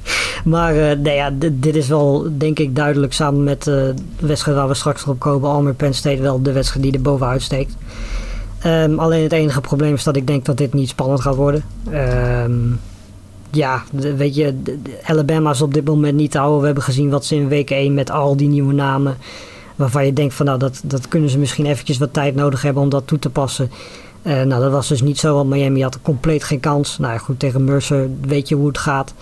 Maar 0.44 0.76
uh, 0.76 0.92
nee, 0.92 1.16
ja, 1.16 1.32
dit 1.52 1.76
is 1.76 1.88
wel, 1.88 2.28
denk 2.38 2.60
ik, 2.60 2.76
duidelijk 2.76 3.14
samen 3.14 3.44
met 3.44 3.68
uh, 3.68 3.76
de 3.76 3.94
wedstrijd 4.20 4.58
waar 4.58 4.68
we 4.68 4.74
straks 4.74 5.06
op 5.06 5.20
komen, 5.20 5.50
Almer 5.50 5.74
Penn 5.74 5.94
State, 5.94 6.22
wel 6.22 6.42
de 6.42 6.52
wedstrijd 6.52 6.84
die 6.84 6.94
er 6.94 7.02
bovenuit 7.02 7.42
steekt. 7.42 7.76
Um, 8.66 9.00
alleen 9.00 9.24
het 9.24 9.32
enige 9.32 9.62
probleem 9.62 9.94
is 9.94 10.04
dat 10.04 10.16
ik 10.16 10.28
denk 10.28 10.46
dat 10.46 10.58
dit 10.58 10.74
niet 10.74 10.90
spannend 10.90 11.22
gaat 11.22 11.36
worden. 11.36 11.64
Um, 11.94 12.80
ja, 13.52 13.84
weet 13.92 14.36
je, 14.36 14.56
Alabama 15.04 15.52
is 15.52 15.62
op 15.62 15.74
dit 15.74 15.86
moment 15.86 16.16
niet 16.16 16.32
te 16.32 16.38
houden. 16.38 16.60
We 16.60 16.66
hebben 16.66 16.84
gezien 16.84 17.10
wat 17.10 17.26
ze 17.26 17.36
in 17.36 17.48
week 17.48 17.70
1 17.70 17.94
met 17.94 18.12
al 18.12 18.36
die 18.36 18.48
nieuwe 18.48 18.74
namen. 18.74 19.18
Waarvan 19.76 20.06
je 20.06 20.14
denkt 20.14 20.34
van 20.34 20.46
nou, 20.46 20.60
dat, 20.60 20.82
dat 20.84 21.08
kunnen 21.08 21.30
ze 21.30 21.38
misschien 21.38 21.66
eventjes 21.66 21.98
wat 21.98 22.14
tijd 22.14 22.36
nodig 22.36 22.62
hebben 22.62 22.84
om 22.84 22.90
dat 22.90 23.08
toe 23.08 23.20
te 23.20 23.30
passen. 23.30 23.72
Uh, 24.24 24.34
nou, 24.42 24.62
dat 24.62 24.72
was 24.72 24.88
dus 24.88 25.02
niet 25.02 25.20
zo, 25.20 25.36
want 25.36 25.50
Miami 25.50 25.82
had 25.82 26.02
compleet 26.02 26.44
geen 26.44 26.60
kans. 26.60 26.98
Nou 26.98 27.14
ja, 27.14 27.18
goed, 27.18 27.40
tegen 27.40 27.64
Mercer 27.64 28.10
weet 28.22 28.50
je 28.50 28.56
hoe 28.56 28.68
het 28.68 28.78
gaat. 28.78 29.14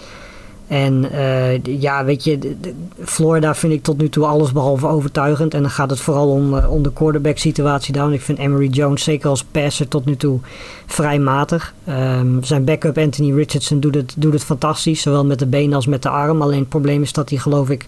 En 0.69 1.05
uh, 1.13 1.63
ja, 1.63 2.05
weet 2.05 2.23
je, 2.23 2.55
Florida 3.03 3.55
vind 3.55 3.73
ik 3.73 3.83
tot 3.83 3.97
nu 3.97 4.09
toe 4.09 4.25
alles 4.25 4.51
behalve 4.51 4.87
overtuigend. 4.87 5.53
En 5.53 5.61
dan 5.61 5.71
gaat 5.71 5.89
het 5.89 5.99
vooral 5.99 6.29
om, 6.29 6.53
uh, 6.53 6.71
om 6.71 6.83
de 6.83 6.93
quarterback 6.93 7.37
situatie 7.37 7.93
daar. 7.93 8.13
Ik 8.13 8.21
vind 8.21 8.37
Emery 8.37 8.67
Jones, 8.67 9.03
zeker 9.03 9.29
als 9.29 9.43
passer, 9.43 9.87
tot 9.87 10.05
nu 10.05 10.15
toe 10.15 10.39
vrij 10.85 11.19
matig. 11.19 11.73
Um, 11.89 12.43
zijn 12.43 12.63
backup 12.63 12.97
Anthony 12.97 13.33
Richardson 13.33 13.79
doet 13.79 13.95
het, 13.95 14.13
doet 14.17 14.33
het 14.33 14.43
fantastisch. 14.43 15.01
Zowel 15.01 15.25
met 15.25 15.39
de 15.39 15.47
benen 15.47 15.75
als 15.75 15.87
met 15.87 16.03
de 16.03 16.09
arm. 16.09 16.41
Alleen 16.41 16.59
het 16.59 16.69
probleem 16.69 17.01
is 17.01 17.13
dat 17.13 17.29
hij 17.29 17.39
geloof 17.39 17.69
ik 17.69 17.85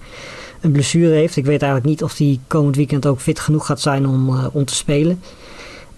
een 0.62 0.72
blessure 0.72 1.14
heeft. 1.14 1.36
Ik 1.36 1.46
weet 1.46 1.62
eigenlijk 1.62 1.92
niet 1.92 2.04
of 2.04 2.18
hij 2.18 2.40
komend 2.48 2.76
weekend 2.76 3.06
ook 3.06 3.20
fit 3.20 3.40
genoeg 3.40 3.66
gaat 3.66 3.82
zijn 3.82 4.08
om, 4.08 4.30
uh, 4.30 4.46
om 4.52 4.66
te 4.66 4.76
spelen. 4.76 5.22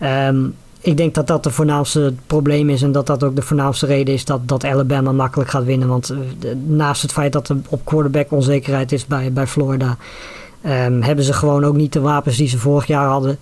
Um, 0.01 0.55
ik 0.83 0.97
denk 0.97 1.13
dat 1.13 1.27
dat 1.27 1.43
de 1.43 1.51
voornaamste 1.51 2.13
probleem 2.27 2.69
is 2.69 2.81
en 2.81 2.91
dat 2.91 3.07
dat 3.07 3.23
ook 3.23 3.35
de 3.35 3.41
voornaamste 3.41 3.85
reden 3.85 4.13
is 4.13 4.25
dat, 4.25 4.47
dat 4.47 4.63
Alabama 4.63 5.11
makkelijk 5.11 5.49
gaat 5.49 5.63
winnen. 5.63 5.87
Want 5.87 6.11
uh, 6.11 6.17
naast 6.65 7.01
het 7.01 7.11
feit 7.11 7.33
dat 7.33 7.49
er 7.49 7.57
op 7.69 7.85
quarterback 7.85 8.31
onzekerheid 8.31 8.91
is 8.91 9.05
bij, 9.05 9.33
bij 9.33 9.47
Florida, 9.47 9.97
um, 10.65 11.01
hebben 11.01 11.25
ze 11.25 11.33
gewoon 11.33 11.63
ook 11.63 11.75
niet 11.75 11.93
de 11.93 11.99
wapens 11.99 12.37
die 12.37 12.47
ze 12.47 12.57
vorig 12.57 12.87
jaar 12.87 13.07
hadden. 13.07 13.37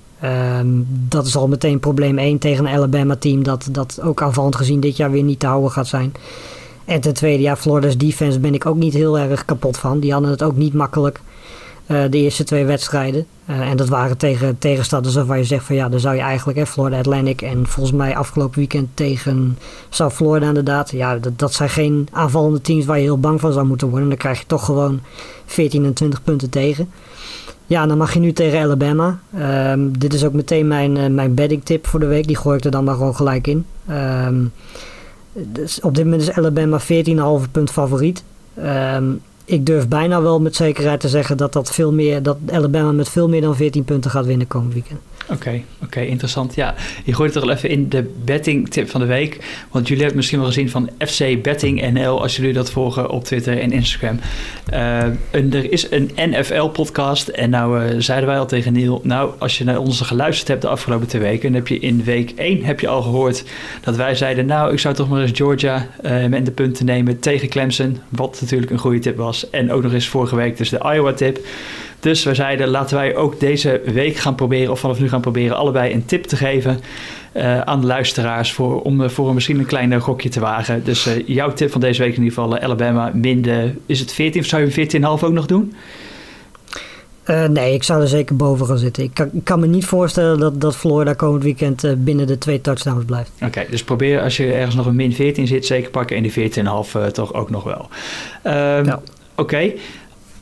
Um, 0.59 0.87
dat 0.89 1.25
is 1.25 1.35
al 1.35 1.47
meteen 1.47 1.79
probleem 1.79 2.17
1 2.17 2.37
tegen 2.37 2.65
een 2.65 2.75
Alabama 2.75 3.15
team 3.15 3.43
dat, 3.43 3.67
dat 3.71 3.99
ook 4.03 4.21
aanvallend 4.21 4.55
gezien 4.55 4.79
dit 4.79 4.97
jaar 4.97 5.11
weer 5.11 5.23
niet 5.23 5.39
te 5.39 5.47
houden 5.47 5.71
gaat 5.71 5.87
zijn. 5.87 6.13
En 6.85 7.01
ten 7.01 7.13
tweede, 7.13 7.43
ja, 7.43 7.55
Florida's 7.55 7.97
defense 7.97 8.39
ben 8.39 8.53
ik 8.53 8.65
ook 8.65 8.75
niet 8.75 8.93
heel 8.93 9.19
erg 9.19 9.45
kapot 9.45 9.77
van. 9.77 9.99
Die 9.99 10.11
hadden 10.11 10.31
het 10.31 10.43
ook 10.43 10.55
niet 10.55 10.73
makkelijk. 10.73 11.21
Uh, 11.87 12.03
de 12.09 12.17
eerste 12.17 12.43
twee 12.43 12.65
wedstrijden. 12.65 13.25
Uh, 13.49 13.59
en 13.69 13.77
dat 13.77 13.89
waren 13.89 14.17
tegen 14.17 14.57
tegenstanders 14.57 15.15
waarvan 15.15 15.37
je 15.37 15.43
zegt 15.43 15.65
van 15.65 15.75
ja, 15.75 15.89
dan 15.89 15.99
zou 15.99 16.15
je 16.15 16.21
eigenlijk 16.21 16.57
hè, 16.57 16.65
Florida 16.65 16.97
Atlantic 16.97 17.41
en 17.41 17.67
volgens 17.67 17.95
mij 17.95 18.15
afgelopen 18.15 18.57
weekend 18.57 18.89
tegen 18.93 19.57
South 19.89 20.13
Florida 20.13 20.47
inderdaad. 20.47 20.91
Ja, 20.91 21.17
dat, 21.17 21.39
dat 21.39 21.53
zijn 21.53 21.69
geen 21.69 22.07
aanvallende 22.11 22.61
teams 22.61 22.85
waar 22.85 22.97
je 22.97 23.03
heel 23.03 23.19
bang 23.19 23.39
van 23.39 23.53
zou 23.53 23.65
moeten 23.65 23.89
worden. 23.89 24.09
Dan 24.09 24.17
krijg 24.17 24.39
je 24.39 24.45
toch 24.45 24.65
gewoon 24.65 24.99
14 25.45 25.85
en 25.85 25.93
20 25.93 26.23
punten 26.23 26.49
tegen. 26.49 26.89
Ja, 27.65 27.85
dan 27.85 27.97
mag 27.97 28.13
je 28.13 28.19
nu 28.19 28.31
tegen 28.31 28.59
Alabama. 28.59 29.19
Um, 29.71 29.99
dit 29.99 30.13
is 30.13 30.25
ook 30.25 30.33
meteen 30.33 30.67
mijn, 30.67 30.95
uh, 30.95 31.07
mijn 31.07 31.33
betting 31.33 31.63
tip 31.63 31.87
voor 31.87 31.99
de 31.99 32.05
week. 32.05 32.27
Die 32.27 32.35
gooi 32.35 32.57
ik 32.57 32.63
er 32.63 32.71
dan 32.71 32.83
maar 32.83 32.95
gewoon 32.95 33.15
gelijk 33.15 33.47
in. 33.47 33.65
Um, 33.89 34.51
dus 35.33 35.81
op 35.81 35.95
dit 35.95 36.03
moment 36.03 36.21
is 36.21 36.31
Alabama 36.31 36.79
14,5 36.81 37.51
punt 37.51 37.71
favoriet. 37.71 38.23
Um, 38.57 39.21
ik 39.51 39.65
durf 39.65 39.87
bijna 39.87 40.21
wel 40.21 40.41
met 40.41 40.55
zekerheid 40.55 40.99
te 40.99 41.09
zeggen 41.09 41.37
dat, 41.37 41.53
dat, 41.53 41.71
veel 41.71 41.93
meer, 41.93 42.23
dat 42.23 42.37
Alabama 42.51 42.91
met 42.91 43.09
veel 43.09 43.29
meer 43.29 43.41
dan 43.41 43.55
14 43.55 43.83
punten 43.83 44.11
gaat 44.11 44.25
winnen 44.25 44.47
komend 44.47 44.73
weekend. 44.73 44.99
Oké, 45.29 45.61
oké, 45.83 45.99
interessant. 45.99 46.55
Ja, 46.55 46.75
je 47.03 47.13
gooit 47.13 47.33
het 47.33 47.43
toch 47.43 47.51
even 47.51 47.69
in 47.69 47.89
de 47.89 48.11
betting 48.25 48.69
tip 48.69 48.89
van 48.89 49.01
de 49.01 49.07
week. 49.07 49.65
Want 49.71 49.87
jullie 49.87 49.99
hebben 50.03 50.17
misschien 50.17 50.39
wel 50.39 50.47
gezien 50.47 50.69
van 50.69 50.89
FC 50.97 51.41
Betting 51.41 51.91
NL, 51.91 52.21
als 52.21 52.35
jullie 52.35 52.53
dat 52.53 52.71
volgen 52.71 53.09
op 53.09 53.23
Twitter 53.23 53.59
en 53.59 53.71
Instagram. 53.71 54.19
Uh, 54.73 55.03
en 55.31 55.53
er 55.53 55.71
is 55.71 55.91
een 55.91 56.11
NFL-podcast. 56.15 57.27
En 57.27 57.49
nou 57.49 57.83
uh, 57.83 57.95
zeiden 57.97 58.29
wij 58.29 58.39
al 58.39 58.45
tegen 58.45 58.73
Neil, 58.73 59.01
nou, 59.03 59.31
als 59.37 59.57
je 59.57 59.63
naar 59.63 59.77
onze 59.77 60.03
geluisterd 60.03 60.47
hebt 60.47 60.61
de 60.61 60.67
afgelopen 60.67 61.07
twee 61.07 61.21
weken, 61.21 61.51
dan 61.51 61.53
heb 61.53 61.67
je 61.67 61.79
in 61.79 62.03
week 62.03 62.31
1 62.35 62.63
heb 62.63 62.79
je 62.79 62.87
al 62.87 63.01
gehoord 63.01 63.43
dat 63.81 63.95
wij 63.95 64.15
zeiden, 64.15 64.45
nou, 64.45 64.71
ik 64.71 64.79
zou 64.79 64.95
toch 64.95 65.09
maar 65.09 65.21
eens 65.21 65.31
Georgia 65.33 65.87
uh, 66.05 66.25
met 66.25 66.45
de 66.45 66.51
punten 66.51 66.85
nemen 66.85 67.19
tegen 67.19 67.49
Clemson. 67.49 67.97
Wat 68.09 68.37
natuurlijk 68.41 68.71
een 68.71 68.77
goede 68.77 68.99
tip 68.99 69.17
was. 69.17 69.40
En 69.49 69.71
ook 69.71 69.83
nog 69.83 69.93
eens 69.93 70.07
vorige 70.07 70.35
week 70.35 70.57
dus 70.57 70.69
de 70.69 70.91
Iowa-tip. 70.93 71.39
Dus 71.99 72.23
we 72.23 72.35
zeiden, 72.35 72.67
laten 72.67 72.97
wij 72.97 73.15
ook 73.15 73.39
deze 73.39 73.81
week 73.85 74.15
gaan 74.15 74.35
proberen, 74.35 74.71
of 74.71 74.79
vanaf 74.79 74.99
nu 74.99 75.09
gaan 75.09 75.21
proberen, 75.21 75.57
allebei 75.57 75.93
een 75.93 76.05
tip 76.05 76.23
te 76.23 76.35
geven 76.35 76.79
uh, 77.33 77.61
aan 77.61 77.81
de 77.81 77.87
luisteraars 77.87 78.53
voor, 78.53 78.81
om 78.81 79.01
uh, 79.01 79.09
voor 79.09 79.33
misschien 79.33 79.59
een 79.59 79.65
klein 79.65 80.01
gokje 80.01 80.29
te 80.29 80.39
wagen. 80.39 80.83
Dus 80.83 81.07
uh, 81.07 81.27
jouw 81.27 81.53
tip 81.53 81.71
van 81.71 81.81
deze 81.81 82.01
week 82.01 82.15
in 82.15 82.23
ieder 82.23 82.33
geval, 82.33 82.59
Alabama 82.59 83.11
min 83.13 83.41
de, 83.41 83.71
is 83.85 83.99
het 83.99 84.11
14 84.11 84.41
of 84.41 84.47
zou 84.47 84.71
je 84.73 84.89
14,5 84.99 85.01
ook 85.01 85.31
nog 85.31 85.45
doen? 85.45 85.73
Uh, 87.25 87.47
nee, 87.47 87.73
ik 87.73 87.83
zou 87.83 88.01
er 88.01 88.07
zeker 88.07 88.35
boven 88.35 88.65
gaan 88.65 88.77
zitten. 88.77 89.03
Ik 89.03 89.13
kan, 89.13 89.29
ik 89.33 89.43
kan 89.43 89.59
me 89.59 89.67
niet 89.67 89.85
voorstellen 89.85 90.39
dat, 90.39 90.61
dat 90.61 90.75
Florida 90.75 91.13
komend 91.13 91.43
weekend 91.43 91.83
uh, 91.83 91.91
binnen 91.97 92.27
de 92.27 92.37
twee 92.37 92.61
touchdowns 92.61 93.05
blijft. 93.05 93.31
Oké, 93.35 93.45
okay, 93.45 93.67
dus 93.69 93.83
probeer 93.83 94.21
als 94.21 94.37
je 94.37 94.53
ergens 94.53 94.75
nog 94.75 94.85
een 94.85 94.95
min 94.95 95.13
14 95.13 95.47
zit, 95.47 95.65
zeker 95.65 95.91
pakken 95.91 96.15
en 96.15 96.23
die 96.23 96.51
14,5 96.51 96.61
uh, 96.63 97.05
toch 97.05 97.33
ook 97.33 97.49
nog 97.49 97.63
wel. 97.63 97.89
ja. 98.43 98.81
Oké. 98.81 99.01
Okay 99.41 99.75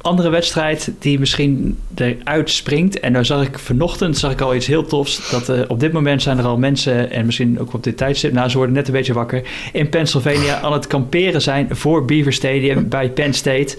andere 0.01 0.29
wedstrijd 0.29 0.91
die 0.99 1.19
misschien 1.19 1.77
eruit 1.95 2.49
springt. 2.49 2.99
En 2.99 3.13
daar 3.13 3.25
zag 3.25 3.47
ik 3.47 3.59
vanochtend 3.59 4.17
zag 4.17 4.31
ik 4.31 4.41
al 4.41 4.55
iets 4.55 4.67
heel 4.67 4.85
tofs. 4.85 5.29
Dat 5.29 5.49
uh, 5.49 5.61
op 5.67 5.79
dit 5.79 5.91
moment 5.91 6.21
zijn 6.21 6.37
er 6.37 6.45
al 6.45 6.57
mensen, 6.57 7.11
en 7.11 7.25
misschien 7.25 7.59
ook 7.59 7.73
op 7.73 7.83
dit 7.83 7.97
tijdstip, 7.97 8.33
nou 8.33 8.49
ze 8.49 8.57
worden 8.57 8.75
net 8.75 8.87
een 8.87 8.93
beetje 8.93 9.13
wakker, 9.13 9.43
in 9.73 9.89
Pennsylvania 9.89 10.59
aan 10.59 10.73
het 10.73 10.87
kamperen 10.87 11.41
zijn 11.41 11.67
voor 11.71 12.05
Beaver 12.05 12.33
Stadium 12.33 12.89
bij 12.89 13.09
Penn 13.09 13.33
State. 13.33 13.77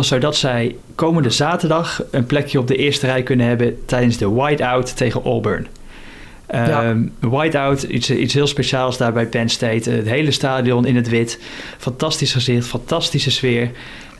Zodat 0.00 0.36
zij 0.36 0.76
komende 0.94 1.30
zaterdag 1.30 2.02
een 2.10 2.26
plekje 2.26 2.58
op 2.58 2.66
de 2.66 2.76
eerste 2.76 3.06
rij 3.06 3.22
kunnen 3.22 3.46
hebben 3.46 3.78
tijdens 3.86 4.16
de 4.16 4.30
whiteout 4.30 4.96
tegen 4.96 5.22
Auburn. 5.24 5.66
Ja. 6.52 6.88
Um, 6.88 7.12
whiteout, 7.20 7.82
iets, 7.82 8.10
iets 8.10 8.34
heel 8.34 8.46
speciaals 8.46 8.96
daar 8.96 9.12
bij 9.12 9.26
Penn 9.26 9.48
State. 9.48 9.90
Het 9.90 10.08
hele 10.08 10.30
stadion 10.30 10.86
in 10.86 10.96
het 10.96 11.08
wit. 11.08 11.40
Fantastisch 11.78 12.32
gezicht, 12.32 12.66
fantastische 12.66 13.30
sfeer. 13.30 13.70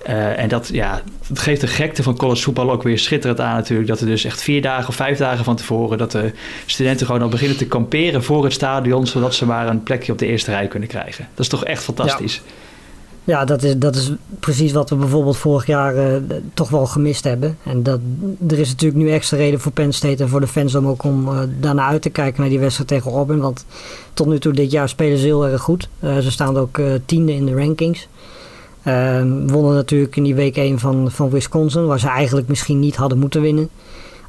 Uh, 0.09 0.38
en 0.38 0.49
dat, 0.49 0.71
ja, 0.73 1.03
dat 1.29 1.38
geeft 1.38 1.61
de 1.61 1.66
gekte 1.66 2.03
van 2.03 2.16
college 2.16 2.43
voetbal 2.43 2.71
ook 2.71 2.83
weer 2.83 2.99
schitterend 2.99 3.40
aan 3.40 3.55
natuurlijk. 3.55 3.88
Dat 3.88 4.01
er 4.01 4.07
dus 4.07 4.25
echt 4.25 4.43
vier 4.43 4.62
dagen 4.62 4.88
of 4.88 4.95
vijf 4.95 5.19
dagen 5.19 5.45
van 5.45 5.57
tevoren... 5.57 5.99
dat 5.99 6.12
de 6.12 6.33
studenten 6.66 7.07
gewoon 7.07 7.23
al 7.23 7.29
beginnen 7.29 7.57
te 7.57 7.66
kamperen 7.66 8.23
voor 8.23 8.45
het 8.45 8.53
stadion... 8.53 9.07
zodat 9.07 9.35
ze 9.35 9.47
maar 9.47 9.69
een 9.69 9.83
plekje 9.83 10.12
op 10.12 10.19
de 10.19 10.27
eerste 10.27 10.51
rij 10.51 10.69
kunnen 10.69 10.88
krijgen. 10.88 11.29
Dat 11.35 11.45
is 11.45 11.51
toch 11.51 11.64
echt 11.64 11.83
fantastisch. 11.83 12.35
Ja. 12.35 12.53
Ja, 13.24 13.44
dat 13.44 13.62
is, 13.62 13.78
dat 13.78 13.96
is 13.96 14.12
precies 14.40 14.72
wat 14.72 14.90
we 14.90 14.96
bijvoorbeeld 14.96 15.37
vorig 15.37 15.66
jaar 15.66 15.96
uh, 15.96 16.16
toch 16.54 16.68
wel 16.68 16.87
gemist 16.87 17.24
hebben. 17.24 17.59
En 17.62 17.83
dat, 17.83 18.00
er 18.48 18.59
is 18.59 18.68
natuurlijk 18.68 19.02
nu 19.02 19.11
extra 19.11 19.37
reden 19.37 19.61
voor 19.61 19.72
Penn 19.72 19.92
State 19.92 20.22
en 20.22 20.28
voor 20.28 20.40
de 20.40 20.46
fans 20.46 20.74
om 20.74 20.87
ook 20.87 21.04
om 21.04 21.28
uh, 21.28 21.40
daarna 21.61 21.87
uit 21.87 22.02
te 22.02 22.11
kijken 22.11 22.40
naar 22.40 22.50
die 22.50 22.59
wedstrijd 22.59 22.88
tegen 22.88 23.12
Auburn. 23.12 23.40
Want 23.40 23.66
tot 24.14 24.26
nu 24.26 24.38
toe 24.38 24.52
dit 24.52 24.70
jaar 24.70 24.88
spelen 24.88 25.18
ze 25.18 25.24
heel 25.24 25.46
erg 25.46 25.61
goed. 25.61 25.88
Uh, 26.00 26.18
ze 26.18 26.30
staan 26.30 26.56
ook 26.56 26.80
tiende 27.06 27.35
in 27.35 27.46
de 27.46 27.54
rankings. 27.54 28.09
Uh, 28.85 29.22
wonnen 29.46 29.74
natuurlijk 29.74 30.16
in 30.16 30.22
die 30.22 30.35
week 30.35 30.56
1 30.56 30.78
van, 30.78 31.11
van 31.11 31.30
Wisconsin, 31.30 31.87
waar 31.87 31.98
ze 31.98 32.09
eigenlijk 32.09 32.48
misschien 32.48 32.78
niet 32.78 32.96
hadden 32.96 33.18
moeten 33.18 33.40
winnen. 33.40 33.68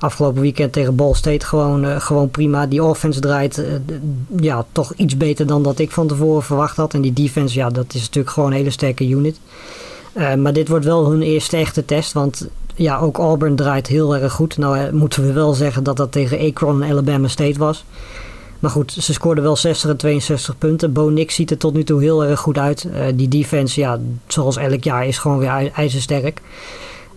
Afgelopen 0.01 0.41
weekend 0.41 0.73
tegen 0.73 0.95
Ball 0.95 1.13
State 1.13 1.45
gewoon, 1.45 1.85
uh, 1.85 1.99
gewoon 1.99 2.29
prima. 2.29 2.65
Die 2.65 2.83
offense 2.83 3.19
draait 3.19 3.57
uh, 3.57 3.65
ja, 4.39 4.65
toch 4.71 4.93
iets 4.93 5.17
beter 5.17 5.47
dan 5.47 5.63
dat 5.63 5.79
ik 5.79 5.91
van 5.91 6.07
tevoren 6.07 6.43
verwacht 6.43 6.77
had. 6.77 6.93
En 6.93 7.01
die 7.01 7.13
defense, 7.13 7.55
ja, 7.55 7.69
dat 7.69 7.93
is 7.93 8.01
natuurlijk 8.01 8.33
gewoon 8.33 8.51
een 8.51 8.57
hele 8.57 8.69
sterke 8.69 9.07
unit. 9.07 9.39
maar 10.37 10.53
dit 10.53 10.67
wordt 10.67 10.85
wel 10.85 11.09
hun 11.09 11.21
eerste 11.21 11.57
echte 11.57 11.85
test, 11.85 12.13
want 12.13 12.49
ja, 12.75 12.97
ook 12.97 13.17
Auburn 13.17 13.55
draait 13.55 13.87
heel 13.87 14.15
erg 14.15 14.33
goed. 14.33 14.57
Nou 14.57 14.93
moeten 14.93 15.23
we 15.25 15.33
wel 15.33 15.53
zeggen 15.53 15.83
dat 15.83 15.97
dat 15.97 16.11
tegen 16.11 16.39
Akron 16.39 16.83
en 16.83 16.91
Alabama 16.91 17.27
State 17.27 17.59
was. 17.59 17.83
Maar 18.59 18.71
goed, 18.71 18.91
ze 18.91 19.13
scoorden 19.13 19.43
wel 19.43 19.55
60 19.55 19.89
en 19.89 19.97
62 19.97 20.57
punten. 20.57 20.93
Bo 20.93 21.09
Nix 21.09 21.35
ziet 21.35 21.51
er 21.51 21.57
tot 21.57 21.73
nu 21.73 21.83
toe 21.83 22.01
heel 22.01 22.23
erg 22.25 22.39
goed 22.39 22.57
uit. 22.57 22.87
Die 23.15 23.27
defense, 23.27 23.79
ja, 23.79 23.99
zoals 24.27 24.57
elk 24.57 24.83
jaar, 24.83 25.07
is 25.07 25.17
gewoon 25.17 25.37
weer 25.37 25.71
ijzersterk. 25.71 26.41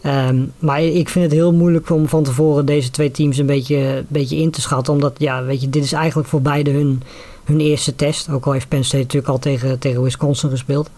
Um, 0.07 0.53
maar 0.59 0.83
ik 0.83 1.09
vind 1.09 1.25
het 1.25 1.35
heel 1.35 1.53
moeilijk 1.53 1.91
om 1.91 2.09
van 2.09 2.23
tevoren 2.23 2.67
deze 2.67 2.91
twee 2.91 3.11
teams 3.11 3.39
een 3.39 3.47
beetje, 3.47 4.05
beetje 4.09 4.37
in 4.37 4.51
te 4.51 4.61
schatten. 4.61 4.93
Omdat, 4.93 5.15
ja, 5.19 5.45
weet 5.45 5.61
je, 5.61 5.71
dit 5.71 5.85
is 5.85 5.93
eigenlijk 5.93 6.29
voor 6.29 6.43
beide 6.43 6.71
hun, 6.71 7.03
hun 7.45 7.61
eerste 7.61 7.97
test. 7.97 8.29
Ook 8.29 8.47
al 8.47 8.53
heeft 8.53 8.69
Penn 8.69 8.85
State 8.85 9.03
natuurlijk 9.03 9.33
al 9.33 9.39
tegen, 9.39 9.79
tegen 9.79 10.03
Wisconsin 10.03 10.51
gespeeld. 10.51 10.91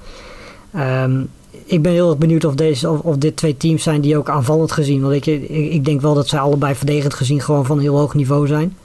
Um, 0.77 1.29
ik 1.65 1.83
ben 1.83 1.93
heel 1.93 2.09
erg 2.09 2.19
benieuwd 2.19 2.45
of, 2.45 2.55
deze, 2.55 2.91
of, 2.91 3.01
of, 3.01 3.17
dit 3.17 3.37
twee 3.37 3.57
teams 3.57 3.83
zijn 3.83 4.01
die 4.01 4.17
ook 4.17 4.29
aanvallend 4.29 4.73
gezien. 4.73 5.01
Want 5.03 5.15
ik, 5.15 5.27
ik, 5.51 5.85
denk 5.85 6.01
wel 6.01 6.15
dat 6.15 6.29
zij 6.29 6.39
allebei 6.39 6.75
verdedigend 6.75 7.15
gezien 7.15 7.41
gewoon 7.41 7.67
van 7.67 7.79
heel 7.79 7.97
hoog 7.97 8.15
niveau 8.15 8.47
zijn. 8.47 8.77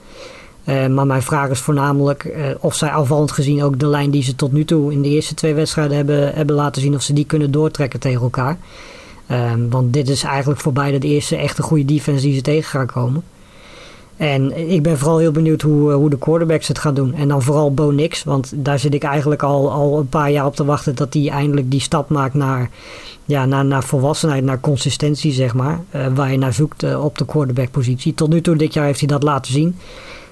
Uh, 0.64 0.86
maar 0.86 1.06
mijn 1.06 1.22
vraag 1.22 1.50
is 1.50 1.58
voornamelijk 1.58 2.24
uh, 2.24 2.46
of 2.60 2.74
zij 2.74 2.88
aanvallend 2.88 3.32
gezien 3.32 3.62
ook 3.62 3.78
de 3.78 3.86
lijn 3.86 4.10
die 4.10 4.22
ze 4.22 4.34
tot 4.34 4.52
nu 4.52 4.64
toe 4.64 4.92
in 4.92 5.02
de 5.02 5.08
eerste 5.08 5.34
twee 5.34 5.54
wedstrijden 5.54 5.96
hebben, 5.96 6.34
hebben 6.34 6.56
laten 6.56 6.82
zien, 6.82 6.94
of 6.94 7.02
ze 7.02 7.12
die 7.12 7.26
kunnen 7.26 7.50
doortrekken 7.50 8.00
tegen 8.00 8.22
elkaar. 8.22 8.58
Um, 9.32 9.70
want 9.70 9.92
dit 9.92 10.08
is 10.08 10.22
eigenlijk 10.22 10.60
voor 10.60 10.72
beide 10.72 10.98
de 10.98 11.06
eerste 11.06 11.36
echte 11.36 11.62
goede 11.62 11.84
defense 11.84 12.24
die 12.24 12.34
ze 12.34 12.40
tegen 12.40 12.70
gaan 12.70 12.86
komen. 12.86 13.22
En 14.16 14.70
ik 14.70 14.82
ben 14.82 14.98
vooral 14.98 15.18
heel 15.18 15.32
benieuwd 15.32 15.62
hoe, 15.62 15.90
eh, 15.90 15.96
hoe 15.96 16.10
de 16.10 16.18
quarterbacks 16.18 16.68
het 16.68 16.78
gaan 16.78 16.94
doen. 16.94 17.14
En 17.14 17.28
dan 17.28 17.42
vooral 17.42 17.74
Bo 17.74 17.90
Nix, 17.90 18.24
want 18.24 18.52
daar 18.54 18.78
zit 18.78 18.94
ik 18.94 19.02
eigenlijk 19.02 19.42
al, 19.42 19.70
al 19.70 19.98
een 19.98 20.08
paar 20.08 20.30
jaar 20.30 20.46
op 20.46 20.56
te 20.56 20.64
wachten 20.64 20.94
dat 20.94 21.14
hij 21.14 21.28
eindelijk 21.28 21.70
die 21.70 21.80
stap 21.80 22.08
maakt 22.08 22.34
naar, 22.34 22.70
ja, 23.24 23.46
naar, 23.46 23.64
naar 23.64 23.84
volwassenheid, 23.84 24.44
naar 24.44 24.60
consistentie, 24.60 25.32
zeg 25.32 25.54
maar. 25.54 25.80
Uh, 25.96 26.06
waar 26.14 26.30
je 26.30 26.38
naar 26.38 26.52
zoekt 26.52 26.82
uh, 26.82 27.04
op 27.04 27.18
de 27.18 27.24
quarterback-positie. 27.24 28.14
Tot 28.14 28.28
nu 28.28 28.40
toe 28.40 28.56
dit 28.56 28.74
jaar 28.74 28.84
heeft 28.84 28.98
hij 28.98 29.08
dat 29.08 29.22
laten 29.22 29.52
zien. 29.52 29.76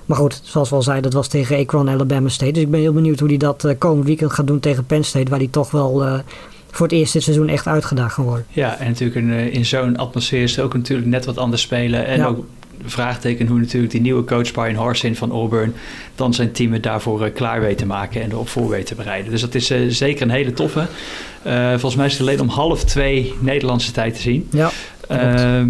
Maar 0.07 0.17
goed, 0.19 0.41
zoals 0.45 0.69
we 0.71 0.75
al 0.75 0.83
zeiden, 0.83 1.05
dat 1.05 1.15
was 1.21 1.29
tegen 1.29 1.59
Akron 1.59 1.89
Alabama 1.89 2.29
State. 2.29 2.53
Dus 2.53 2.63
ik 2.63 2.71
ben 2.71 2.81
heel 2.81 2.93
benieuwd 2.93 3.19
hoe 3.19 3.29
hij 3.29 3.37
dat 3.37 3.75
komend 3.79 4.07
weekend 4.07 4.33
gaat 4.33 4.47
doen 4.47 4.61
tegen 4.61 4.87
Penn 4.87 5.05
State, 5.05 5.31
waar 5.31 5.39
hij 5.39 5.49
toch 5.49 5.71
wel 5.71 6.23
voor 6.71 6.87
het 6.87 6.97
eerst 6.97 7.13
dit 7.13 7.23
seizoen 7.23 7.49
echt 7.49 7.67
uitgedaagd 7.67 8.15
gaan 8.15 8.25
worden. 8.25 8.47
Ja, 8.51 8.79
en 8.79 8.87
natuurlijk 8.87 9.21
in, 9.21 9.53
in 9.53 9.65
zo'n 9.65 9.97
atmosfeer 9.97 10.43
is 10.43 10.57
het 10.57 10.65
ook 10.65 10.75
natuurlijk 10.75 11.09
net 11.09 11.25
wat 11.25 11.39
anders 11.39 11.63
spelen. 11.63 12.07
En 12.07 12.25
ook 12.25 12.45
vraagteken 12.85 13.47
hoe 13.47 13.59
natuurlijk 13.59 13.93
die 13.93 14.01
nieuwe 14.01 14.25
coach 14.25 14.53
Brian 14.53 14.75
Harsin 14.75 15.17
van 15.17 15.31
Auburn 15.31 15.75
dan 16.15 16.35
zijn 16.35 16.53
team 16.53 16.81
daarvoor 16.81 17.27
uh, 17.27 17.35
klaar 17.35 17.61
weet 17.61 17.79
te 17.79 17.87
maken 17.87 18.23
en 18.23 18.31
erop 18.31 18.49
voor 18.49 18.69
weet 18.69 18.87
te 18.87 18.95
bereiden. 18.95 19.31
Dus 19.31 19.41
dat 19.41 19.55
is 19.55 19.71
uh, 19.71 19.91
zeker 19.91 20.23
een 20.23 20.31
hele 20.31 20.53
toffe. 20.53 20.87
Uh, 21.47 21.69
volgens 21.69 21.95
mij 21.95 22.07
is 22.07 22.13
het 22.13 22.21
alleen 22.21 22.41
om 22.41 22.49
half 22.49 22.85
twee 22.85 23.35
Nederlandse 23.41 23.93
tijd 23.93 24.15
te 24.15 24.21
zien. 24.21 24.49
Ja. 24.51 24.71
Ehm, 25.09 25.69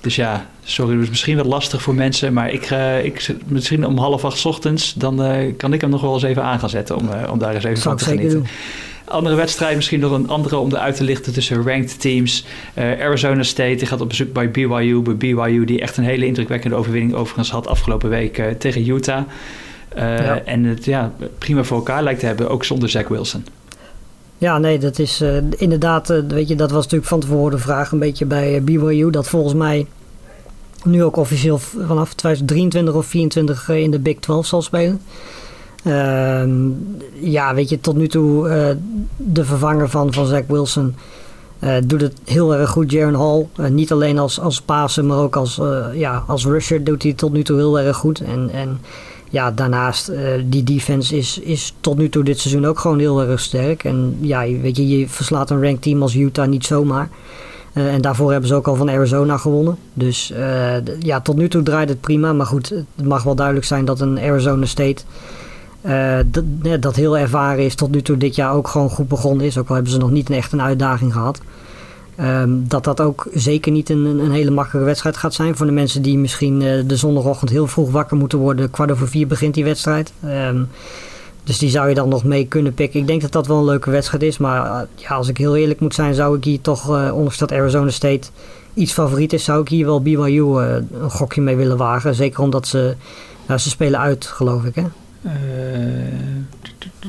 dus 0.00 0.16
ja, 0.16 0.46
sorry, 0.62 0.94
dat 0.94 1.02
is 1.02 1.08
misschien 1.08 1.36
wat 1.36 1.46
lastig 1.46 1.82
voor 1.82 1.94
mensen, 1.94 2.32
maar 2.32 2.52
ik, 2.52 2.70
ik 3.02 3.34
misschien 3.46 3.86
om 3.86 3.98
half 3.98 4.24
acht 4.24 4.46
ochtends, 4.46 4.94
dan 4.94 5.22
kan 5.56 5.72
ik 5.72 5.80
hem 5.80 5.90
nog 5.90 6.00
wel 6.00 6.14
eens 6.14 6.22
even 6.22 6.42
aan 6.42 6.58
gaan 6.58 6.70
zetten 6.70 6.96
om, 6.96 7.08
om 7.30 7.38
daar 7.38 7.54
eens 7.54 7.64
even 7.64 7.82
van 7.82 7.96
te 7.96 8.04
genieten. 8.04 8.30
Doen. 8.30 8.46
Andere 9.08 9.34
wedstrijd, 9.34 9.76
misschien 9.76 10.00
nog 10.00 10.12
een 10.12 10.28
andere 10.28 10.56
om 10.56 10.72
eruit 10.72 10.96
te 10.96 11.04
lichten 11.04 11.32
tussen 11.32 11.62
ranked 11.62 12.00
teams. 12.00 12.44
Uh, 12.78 12.84
Arizona 12.84 13.42
State 13.42 13.74
die 13.74 13.86
gaat 13.86 14.00
op 14.00 14.08
bezoek 14.08 14.32
bij 14.32 14.50
BYU. 14.50 15.00
Bij 15.00 15.16
BYU 15.16 15.64
die 15.64 15.80
echt 15.80 15.96
een 15.96 16.04
hele 16.04 16.26
indrukwekkende 16.26 16.76
overwinning 16.76 17.14
overigens 17.14 17.50
had 17.50 17.66
afgelopen 17.66 18.08
week 18.08 18.38
uh, 18.38 18.46
tegen 18.50 18.88
Utah. 18.88 19.22
Uh, 19.96 20.18
ja. 20.18 20.42
En 20.44 20.64
het 20.64 20.84
ja, 20.84 21.12
prima 21.38 21.64
voor 21.64 21.76
elkaar 21.76 22.02
lijkt 22.02 22.20
te 22.20 22.26
hebben, 22.26 22.50
ook 22.50 22.64
zonder 22.64 22.88
Zach 22.88 23.08
Wilson. 23.08 23.46
Ja, 24.38 24.58
nee, 24.58 24.78
dat 24.78 24.98
is 24.98 25.24
inderdaad, 25.56 26.08
weet 26.28 26.48
je, 26.48 26.54
dat 26.54 26.70
was 26.70 26.82
natuurlijk 26.82 27.10
van 27.10 27.20
tevoren 27.20 27.50
de 27.50 27.62
vraag 27.62 27.92
een 27.92 27.98
beetje 27.98 28.24
bij 28.24 28.62
BYU. 28.62 29.10
Dat 29.10 29.28
volgens 29.28 29.54
mij 29.54 29.86
nu 30.84 31.04
ook 31.04 31.16
officieel 31.16 31.58
vanaf 31.58 32.14
2023 32.14 32.94
of 32.94 33.06
2024 33.08 33.68
in 33.68 33.90
de 33.90 33.98
Big 33.98 34.18
12 34.18 34.46
zal 34.46 34.62
spelen. 34.62 35.00
Ehm, 35.84 36.50
ja, 37.20 37.54
weet 37.54 37.68
je, 37.68 37.80
tot 37.80 37.96
nu 37.96 38.08
toe 38.08 38.48
uh, 38.48 38.68
de 39.16 39.44
vervanger 39.44 39.88
van, 39.88 40.12
van 40.12 40.44
Wilson 40.48 40.94
uh, 41.60 41.74
doet 41.84 42.00
het 42.00 42.14
heel 42.24 42.54
erg 42.54 42.70
goed. 42.70 42.90
Jaron 42.90 43.14
Hall, 43.14 43.46
uh, 43.60 43.66
niet 43.66 43.92
alleen 43.92 44.18
als, 44.18 44.40
als 44.40 44.60
pasen, 44.60 45.06
maar 45.06 45.18
ook 45.18 45.36
als, 45.36 45.60
ja, 45.94 46.24
als 46.26 46.44
rusher 46.44 46.84
doet 46.84 47.02
hij 47.02 47.12
tot 47.12 47.32
nu 47.32 47.42
toe 47.42 47.56
heel 47.56 47.80
erg 47.80 47.96
goed. 47.96 48.20
En, 48.20 48.50
en 48.52 48.80
ja, 49.30 49.50
daarnaast, 49.50 50.12
die 50.44 50.64
defense 50.64 51.16
is, 51.16 51.38
is 51.38 51.74
tot 51.80 51.98
nu 51.98 52.08
toe 52.08 52.24
dit 52.24 52.38
seizoen 52.38 52.66
ook 52.66 52.78
gewoon 52.78 52.98
heel 52.98 53.22
erg 53.22 53.40
sterk. 53.40 53.84
En 53.84 54.16
ja, 54.20 54.40
weet 54.40 54.76
je, 54.76 54.88
je 54.88 55.08
verslaat 55.08 55.50
een 55.50 55.62
ranked 55.62 55.82
team 55.82 56.02
als 56.02 56.14
Utah 56.14 56.48
niet 56.48 56.64
zomaar. 56.64 57.08
en 57.72 58.00
daarvoor 58.00 58.30
hebben 58.30 58.48
ze 58.48 58.54
ook 58.54 58.68
al 58.68 58.74
van 58.74 58.90
Arizona 58.90 59.36
gewonnen. 59.36 59.76
Dus 59.94 60.32
ja, 60.98 61.20
tot 61.20 61.36
nu 61.36 61.48
toe 61.48 61.62
draait 61.62 61.88
het 61.88 62.00
prima. 62.00 62.32
Maar 62.32 62.46
goed, 62.46 62.68
het 62.68 63.06
mag 63.06 63.22
wel 63.22 63.34
duidelijk 63.34 63.66
zijn 63.66 63.84
dat 63.84 64.00
een 64.00 64.18
Arizona 64.18 64.66
State 64.66 65.02
uh, 65.82 66.18
dat, 66.26 66.44
dat 66.82 66.96
heel 66.96 67.18
ervaren 67.18 67.64
is 67.64 67.74
tot 67.74 67.90
nu 67.90 68.02
toe 68.02 68.16
dit 68.16 68.34
jaar 68.34 68.52
ook 68.52 68.68
gewoon 68.68 68.90
goed 68.90 69.08
begonnen 69.08 69.46
is. 69.46 69.58
Ook 69.58 69.68
al 69.68 69.74
hebben 69.74 69.92
ze 69.92 69.98
nog 69.98 70.10
niet 70.10 70.28
een 70.28 70.36
echt 70.36 70.52
een 70.52 70.62
uitdaging 70.62 71.12
gehad. 71.12 71.40
Um, 72.20 72.68
dat 72.68 72.84
dat 72.84 73.00
ook 73.00 73.26
zeker 73.34 73.72
niet 73.72 73.90
een, 73.90 74.04
een, 74.04 74.30
hele 74.30 74.50
makkelijke 74.50 74.86
wedstrijd 74.86 75.16
gaat 75.16 75.34
zijn. 75.34 75.56
Voor 75.56 75.66
de 75.66 75.72
mensen 75.72 76.02
die 76.02 76.18
misschien 76.18 76.60
uh, 76.60 76.82
de 76.86 76.96
zondagochtend 76.96 77.50
heel 77.50 77.66
vroeg 77.66 77.90
wakker 77.90 78.16
moeten 78.16 78.38
worden. 78.38 78.70
Kwart 78.70 78.90
over 78.90 79.08
vier 79.08 79.26
begint 79.26 79.54
die 79.54 79.64
wedstrijd. 79.64 80.12
Um, 80.24 80.68
dus 81.44 81.58
die 81.58 81.70
zou 81.70 81.88
je 81.88 81.94
dan 81.94 82.08
nog 82.08 82.24
mee 82.24 82.46
kunnen 82.46 82.74
pikken. 82.74 83.00
Ik 83.00 83.06
denk 83.06 83.20
dat 83.20 83.32
dat 83.32 83.46
wel 83.46 83.58
een 83.58 83.64
leuke 83.64 83.90
wedstrijd 83.90 84.22
is. 84.22 84.38
Maar 84.38 84.64
uh, 84.66 84.80
ja, 84.94 85.08
als 85.14 85.28
ik 85.28 85.36
heel 85.36 85.56
eerlijk 85.56 85.80
moet 85.80 85.94
zijn, 85.94 86.14
zou 86.14 86.36
ik 86.36 86.44
hier 86.44 86.60
toch, 86.60 86.90
uh, 86.90 87.10
ondanks 87.12 87.38
dat 87.38 87.52
Arizona 87.52 87.90
State 87.90 88.28
iets 88.74 88.92
favoriet 88.92 89.32
is, 89.32 89.44
zou 89.44 89.60
ik 89.60 89.68
hier 89.68 89.86
wel 89.86 90.02
BYU 90.02 90.42
een 90.42 91.10
gokje 91.10 91.40
mee 91.40 91.56
willen 91.56 91.76
wagen. 91.76 92.14
Zeker 92.14 92.42
omdat 92.42 92.66
ze, 92.66 92.94
nou, 93.46 93.60
ze 93.60 93.68
spelen 93.68 94.00
uit, 94.00 94.26
geloof 94.26 94.64
ik. 94.64 94.74
Hè? 94.74 94.84
Uh, 95.22 95.32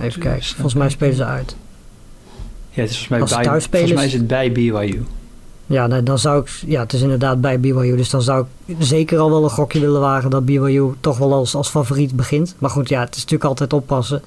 Even 0.03 0.22
kijken, 0.22 0.45
volgens 0.45 0.74
mij 0.74 0.89
spelen 0.89 1.16
ze 1.16 1.26
uit. 1.26 1.55
Ja, 2.70 2.82
het 2.82 2.89
is 2.89 3.07
volgens 3.07 3.32
mij, 3.32 3.43
bij, 3.43 3.62
volgens 3.62 3.93
mij 3.93 4.05
is 4.05 4.14
het 4.14 4.28
bij 4.28 4.51
BYU. 4.51 5.03
Ja, 5.66 5.88
nou, 5.88 6.03
dan 6.03 6.20
zou 6.20 6.41
ik, 6.41 6.49
ja, 6.66 6.82
het 6.82 6.93
is 6.93 7.01
inderdaad 7.01 7.41
bij 7.41 7.60
BYU. 7.60 7.95
Dus 7.95 8.10
dan 8.10 8.22
zou 8.22 8.45
ik 8.66 8.76
zeker 8.80 9.20
al 9.20 9.30
wel 9.30 9.43
een 9.43 9.49
gokje 9.49 9.80
willen 9.80 10.01
wagen 10.01 10.30
dat 10.30 10.45
BYU 10.45 10.93
toch 10.99 11.18
wel 11.18 11.34
als, 11.34 11.55
als 11.55 11.70
favoriet 11.70 12.16
begint. 12.16 12.55
Maar 12.60 12.70
goed, 12.70 12.89
ja, 12.89 12.99
het 12.99 13.16
is 13.16 13.22
natuurlijk 13.22 13.49
altijd 13.49 13.74
oppassen. 13.74 14.22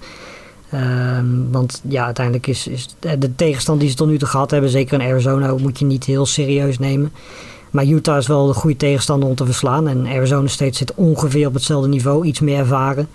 Um, 0.74 1.48
want 1.50 1.80
ja, 1.88 2.04
uiteindelijk 2.04 2.46
is, 2.46 2.66
is 2.66 2.88
de 2.98 3.34
tegenstand 3.34 3.80
die 3.80 3.88
ze 3.88 3.94
tot 3.94 4.08
nu 4.08 4.18
toe 4.18 4.28
gehad 4.28 4.50
hebben, 4.50 4.70
zeker 4.70 5.00
in 5.00 5.08
Arizona, 5.08 5.54
moet 5.54 5.78
je 5.78 5.84
niet 5.84 6.04
heel 6.04 6.26
serieus 6.26 6.78
nemen. 6.78 7.12
Maar 7.70 7.84
Utah 7.84 8.16
is 8.16 8.26
wel 8.26 8.48
een 8.48 8.54
goede 8.54 8.76
tegenstander 8.76 9.28
om 9.28 9.34
te 9.34 9.44
verslaan. 9.44 9.88
En 9.88 10.06
Arizona 10.06 10.48
State 10.48 10.76
zit 10.76 10.94
ongeveer 10.94 11.46
op 11.46 11.54
hetzelfde 11.54 11.88
niveau, 11.88 12.26
iets 12.26 12.40
meer 12.40 12.58
ervaren. 12.58 13.08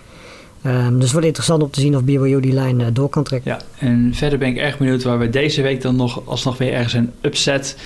Um, 0.67 0.93
dus 0.93 1.03
het 1.03 1.11
wordt 1.11 1.27
interessant 1.27 1.63
om 1.63 1.71
te 1.71 1.79
zien 1.79 1.95
of 1.95 2.03
BYU 2.03 2.39
die 2.39 2.53
lijn 2.53 2.79
uh, 2.79 2.87
door 2.93 3.09
kan 3.09 3.23
trekken. 3.23 3.51
Ja, 3.51 3.87
en 3.87 4.11
verder 4.13 4.39
ben 4.39 4.47
ik 4.47 4.57
erg 4.57 4.77
benieuwd 4.77 5.03
waar 5.03 5.19
we 5.19 5.29
deze 5.29 5.61
week 5.61 5.81
dan 5.81 5.95
nog 5.95 6.21
alsnog 6.25 6.57
weer 6.57 6.73
ergens 6.73 6.93
een 6.93 7.11
upset 7.21 7.77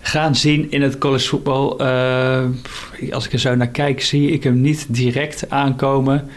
gaan 0.00 0.34
zien 0.34 0.70
in 0.70 0.82
het 0.82 0.98
college 0.98 1.28
voetbal. 1.28 1.82
Uh, 1.82 2.44
als 3.10 3.26
ik 3.26 3.32
er 3.32 3.38
zo 3.38 3.54
naar 3.54 3.68
kijk, 3.68 4.02
zie 4.02 4.30
ik 4.30 4.42
hem 4.42 4.60
niet 4.60 4.86
direct 4.88 5.50
aankomen. 5.50 6.28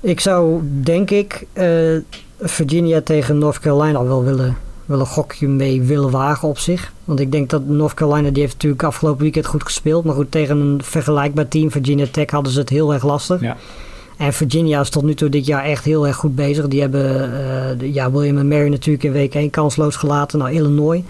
Ik 0.00 0.20
zou, 0.20 0.60
denk 0.82 1.10
ik, 1.10 1.46
uh, 1.54 1.96
Virginia 2.40 3.00
tegen 3.00 3.38
North 3.38 3.58
Carolina 3.58 4.04
wel 4.04 4.24
willen, 4.24 4.56
wel 4.84 5.00
een 5.00 5.06
gokje 5.06 5.48
mee 5.48 5.82
willen 5.82 6.10
wagen 6.10 6.48
op 6.48 6.58
zich. 6.58 6.92
Want 7.04 7.20
ik 7.20 7.32
denk 7.32 7.50
dat 7.50 7.66
North 7.66 7.94
Carolina, 7.94 8.30
die 8.30 8.42
heeft 8.42 8.54
natuurlijk 8.54 8.82
afgelopen 8.82 9.22
weekend 9.22 9.46
goed 9.46 9.64
gespeeld. 9.64 10.04
Maar 10.04 10.14
goed, 10.14 10.30
tegen 10.30 10.56
een 10.56 10.82
vergelijkbaar 10.82 11.48
team, 11.48 11.70
Virginia 11.70 12.06
Tech, 12.10 12.30
hadden 12.30 12.52
ze 12.52 12.58
het 12.58 12.68
heel 12.68 12.92
erg 12.92 13.04
lastig. 13.04 13.40
Ja. 13.40 13.56
En 14.16 14.32
Virginia 14.32 14.80
is 14.80 14.90
tot 14.90 15.02
nu 15.02 15.14
toe 15.14 15.28
dit 15.28 15.46
jaar 15.46 15.64
echt 15.64 15.84
heel 15.84 16.06
erg 16.06 16.16
goed 16.16 16.34
bezig. 16.34 16.68
Die 16.68 16.80
hebben 16.80 17.30
uh, 17.82 17.94
ja, 17.94 18.10
William 18.10 18.38
en 18.38 18.48
Mary 18.48 18.68
natuurlijk 18.68 19.04
in 19.04 19.12
week 19.12 19.34
1 19.34 19.50
kansloos 19.50 19.96
gelaten. 19.96 20.38
Nou, 20.38 20.52
Illinois. 20.52 21.02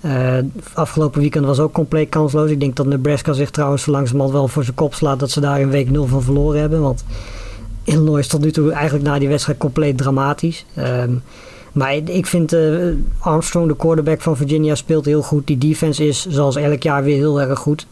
Uh, 0.00 0.38
afgelopen 0.74 1.20
weekend 1.20 1.44
was 1.44 1.58
ook 1.58 1.72
compleet 1.72 2.08
kansloos. 2.08 2.50
Ik 2.50 2.60
denk 2.60 2.76
dat 2.76 2.86
Nebraska 2.86 3.32
zich 3.32 3.50
trouwens 3.50 3.86
langzamerhand 3.86 4.32
wel 4.32 4.48
voor 4.48 4.64
zijn 4.64 4.76
kop 4.76 4.94
slaat 4.94 5.20
dat 5.20 5.30
ze 5.30 5.40
daar 5.40 5.60
in 5.60 5.70
week 5.70 5.90
0 5.90 6.06
van 6.06 6.22
verloren 6.22 6.60
hebben. 6.60 6.80
Want 6.80 7.04
Illinois 7.84 8.20
is 8.20 8.28
tot 8.28 8.40
nu 8.40 8.50
toe 8.50 8.72
eigenlijk 8.72 9.04
na 9.04 9.18
die 9.18 9.28
wedstrijd 9.28 9.58
compleet 9.58 9.98
dramatisch. 9.98 10.64
Um, 10.78 11.22
maar 11.72 11.94
ik 11.94 12.26
vind 12.26 12.54
uh, 12.54 12.94
Armstrong, 13.18 13.68
de 13.68 13.76
quarterback 13.76 14.20
van 14.20 14.36
Virginia, 14.36 14.74
speelt 14.74 15.04
heel 15.04 15.22
goed. 15.22 15.46
Die 15.46 15.58
defense 15.58 16.06
is 16.06 16.26
zoals 16.26 16.56
elk 16.56 16.82
jaar 16.82 17.04
weer 17.04 17.16
heel 17.16 17.40
erg 17.40 17.58
goed. 17.58 17.86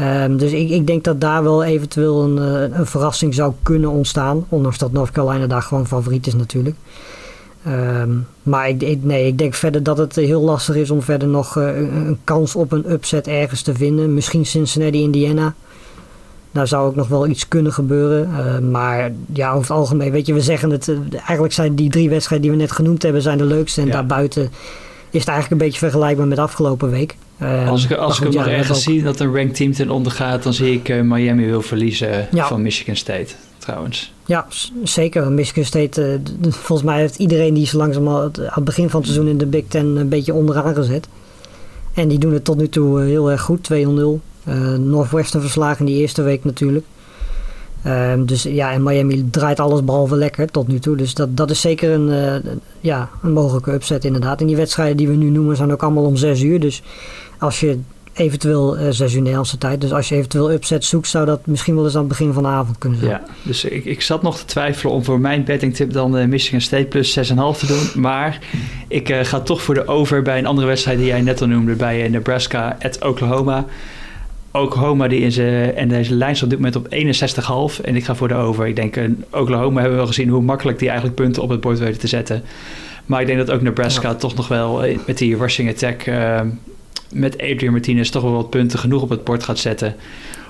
Um, 0.00 0.36
dus 0.36 0.52
ik, 0.52 0.70
ik, 0.70 0.86
denk 0.86 1.04
dat 1.04 1.20
daar 1.20 1.42
wel 1.42 1.64
eventueel 1.64 2.22
een, 2.22 2.36
uh, 2.36 2.78
een, 2.78 2.86
verrassing 2.86 3.34
zou 3.34 3.52
kunnen 3.62 3.90
ontstaan. 3.90 4.46
Ondanks 4.48 4.78
dat 4.78 4.92
North 4.92 5.10
Carolina 5.10 5.46
daar 5.46 5.62
gewoon 5.62 5.86
favoriet 5.86 6.26
is 6.26 6.34
natuurlijk. 6.34 6.76
Um, 7.68 8.26
maar 8.42 8.68
ik, 8.68 8.82
ik, 8.82 9.04
nee, 9.04 9.26
ik 9.26 9.38
denk 9.38 9.54
verder 9.54 9.82
dat 9.82 9.98
het 9.98 10.16
heel 10.16 10.42
lastig 10.42 10.74
is 10.74 10.90
om 10.90 11.02
verder 11.02 11.28
nog 11.28 11.56
uh, 11.56 11.76
een 11.76 12.18
kans 12.24 12.54
op 12.54 12.72
een 12.72 12.90
upset 12.90 13.26
ergens 13.26 13.62
te 13.62 13.74
vinden. 13.74 14.14
Misschien 14.14 14.46
Cincinnati, 14.46 15.02
Indiana. 15.02 15.54
Daar 16.52 16.68
zou 16.68 16.86
ook 16.86 16.96
nog 16.96 17.08
wel 17.08 17.26
iets 17.26 17.48
kunnen 17.48 17.72
gebeuren. 17.72 18.30
Uh, 18.30 18.70
maar 18.70 19.12
ja, 19.32 19.48
over 19.48 19.60
het 19.60 19.70
algemeen, 19.70 20.10
weet 20.10 20.26
je, 20.26 20.34
we 20.34 20.40
zeggen 20.40 20.70
het. 20.70 20.92
eigenlijk 21.12 21.52
zijn 21.52 21.74
die 21.74 21.90
drie 21.90 22.08
wedstrijden 22.08 22.48
die 22.48 22.56
we 22.56 22.62
net 22.62 22.72
genoemd 22.72 23.02
hebben, 23.02 23.22
zijn 23.22 23.38
de 23.38 23.44
leukste. 23.44 23.80
En 23.80 23.86
ja. 23.86 23.92
daarbuiten 23.92 24.50
is 25.10 25.20
het 25.20 25.28
eigenlijk 25.28 25.50
een 25.50 25.66
beetje 25.66 25.78
vergelijkbaar 25.78 26.26
met 26.26 26.38
afgelopen 26.38 26.90
week. 26.90 27.16
Uh, 27.42 27.68
als 27.68 27.84
ik, 27.84 27.92
als 27.92 28.18
ik 28.18 28.24
hem 28.24 28.34
nog 28.34 28.46
ergens 28.46 28.82
zie 28.82 29.02
dat 29.02 29.20
een 29.20 29.34
ranked 29.34 29.54
team 29.54 29.72
ten 29.72 29.90
onder 29.90 30.12
gaat, 30.12 30.42
dan 30.42 30.52
zie 30.52 30.72
ik 30.72 30.88
uh, 30.88 31.00
Miami 31.02 31.46
wil 31.46 31.62
verliezen 31.62 32.28
van 32.32 32.62
Michigan 32.62 32.96
State 32.96 33.34
trouwens. 33.58 34.12
Ja, 34.26 34.46
zeker. 34.84 35.32
Michigan 35.32 35.64
State, 35.64 36.20
uh, 36.42 36.52
volgens 36.52 36.88
mij 36.88 36.98
heeft 36.98 37.18
iedereen 37.18 37.54
die 37.54 37.66
zo 37.66 37.76
langzaam 37.76 38.08
aan 38.08 38.32
het 38.34 38.64
begin 38.64 38.90
van 38.90 39.00
het 39.00 39.08
seizoen 39.08 39.30
in 39.30 39.38
de 39.38 39.46
Big 39.46 39.64
Ten 39.68 39.96
een 39.96 40.08
beetje 40.08 40.34
onderaan 40.34 40.74
gezet. 40.74 41.08
En 41.94 42.08
die 42.08 42.18
doen 42.18 42.32
het 42.32 42.44
tot 42.44 42.56
nu 42.56 42.68
toe 42.68 43.00
heel 43.00 43.30
erg 43.30 43.40
goed, 43.40 43.70
2-0. 43.72 43.76
Northwestern 44.78 45.42
verslagen 45.42 45.84
die 45.84 46.00
eerste 46.00 46.22
week 46.22 46.44
natuurlijk. 46.44 46.84
Um, 47.86 48.26
dus 48.26 48.42
ja, 48.42 48.72
en 48.72 48.82
Miami 48.82 49.30
draait 49.30 49.60
alles 49.60 49.84
behalve 49.84 50.16
lekker 50.16 50.50
tot 50.50 50.68
nu 50.68 50.78
toe. 50.78 50.96
Dus 50.96 51.14
dat, 51.14 51.36
dat 51.36 51.50
is 51.50 51.60
zeker 51.60 51.90
een, 51.90 52.08
uh, 52.08 52.52
ja, 52.80 53.08
een 53.22 53.32
mogelijke 53.32 53.72
upset 53.72 54.04
inderdaad. 54.04 54.40
En 54.40 54.46
die 54.46 54.56
wedstrijden 54.56 54.96
die 54.96 55.08
we 55.08 55.14
nu 55.14 55.30
noemen 55.30 55.56
zijn 55.56 55.72
ook 55.72 55.82
allemaal 55.82 56.04
om 56.04 56.16
6 56.16 56.40
uur. 56.42 56.60
Dus 56.60 56.82
als 57.38 57.60
je 57.60 57.78
eventueel 58.12 58.78
uh, 58.78 58.86
6 58.90 59.12
uur 59.12 59.18
Nederlandse 59.18 59.58
tijd. 59.58 59.80
Dus 59.80 59.92
als 59.92 60.08
je 60.08 60.14
eventueel 60.14 60.52
upset 60.52 60.84
zoekt, 60.84 61.08
zou 61.08 61.26
dat 61.26 61.46
misschien 61.46 61.74
wel 61.74 61.84
eens 61.84 61.94
aan 61.94 62.00
het 62.00 62.08
begin 62.08 62.32
van 62.32 62.42
de 62.42 62.48
avond 62.48 62.78
kunnen 62.78 62.98
zijn. 62.98 63.10
Ja, 63.10 63.22
dus 63.42 63.64
ik, 63.64 63.84
ik 63.84 64.02
zat 64.02 64.22
nog 64.22 64.38
te 64.38 64.44
twijfelen 64.44 64.92
om 64.92 65.04
voor 65.04 65.20
mijn 65.20 65.44
betting 65.44 65.74
tip 65.74 65.92
dan 65.92 66.18
uh, 66.18 66.24
Michigan 66.24 66.60
State 66.60 66.84
plus 66.84 67.18
6,5 67.18 67.24
te 67.24 67.66
doen. 67.66 68.02
Maar 68.02 68.38
ik 68.88 69.14
ga 69.22 69.40
toch 69.40 69.62
voor 69.62 69.74
de 69.74 69.86
over 69.86 70.22
bij 70.22 70.38
een 70.38 70.46
andere 70.46 70.66
wedstrijd 70.66 70.98
die 70.98 71.06
jij 71.06 71.20
net 71.20 71.40
al 71.40 71.46
noemde. 71.46 71.74
Bij 71.74 72.08
Nebraska 72.08 72.76
at 72.80 73.04
Oklahoma. 73.04 73.64
Oklahoma 74.60 75.08
die 75.08 75.20
in 75.20 75.32
zijn, 75.32 75.74
en 75.74 75.88
deze 75.88 76.14
lijn 76.14 76.36
staat 76.36 76.52
op 76.52 76.58
dit 76.58 76.58
moment 76.58 76.76
op 76.76 77.74
61,5 77.78 77.84
en 77.84 77.96
ik 77.96 78.04
ga 78.04 78.14
voor 78.14 78.28
de 78.28 78.34
over. 78.34 78.66
Ik 78.66 78.76
denk, 78.76 78.96
in 78.96 79.24
Oklahoma 79.30 79.74
hebben 79.74 79.90
we 79.90 79.96
wel 79.96 80.06
gezien 80.06 80.28
hoe 80.28 80.42
makkelijk 80.42 80.78
die 80.78 80.88
eigenlijk 80.88 81.20
punten 81.20 81.42
op 81.42 81.48
het 81.48 81.60
bord 81.60 81.78
weten 81.78 82.00
te 82.00 82.06
zetten. 82.06 82.42
Maar 83.06 83.20
ik 83.20 83.26
denk 83.26 83.38
dat 83.38 83.50
ook 83.50 83.62
Nebraska 83.62 84.14
toch 84.14 84.34
nog 84.34 84.48
wel 84.48 84.84
eh, 84.84 84.98
met 85.06 85.18
die 85.18 85.36
rushing 85.36 85.70
attack 85.70 86.06
uh, 86.06 86.40
met 87.12 87.34
Adrian 87.34 87.72
Martinez 87.72 88.08
toch 88.08 88.22
wel 88.22 88.32
wat 88.32 88.50
punten 88.50 88.78
genoeg 88.78 89.02
op 89.02 89.08
het 89.08 89.24
bord 89.24 89.44
gaat 89.44 89.58
zetten. 89.58 89.96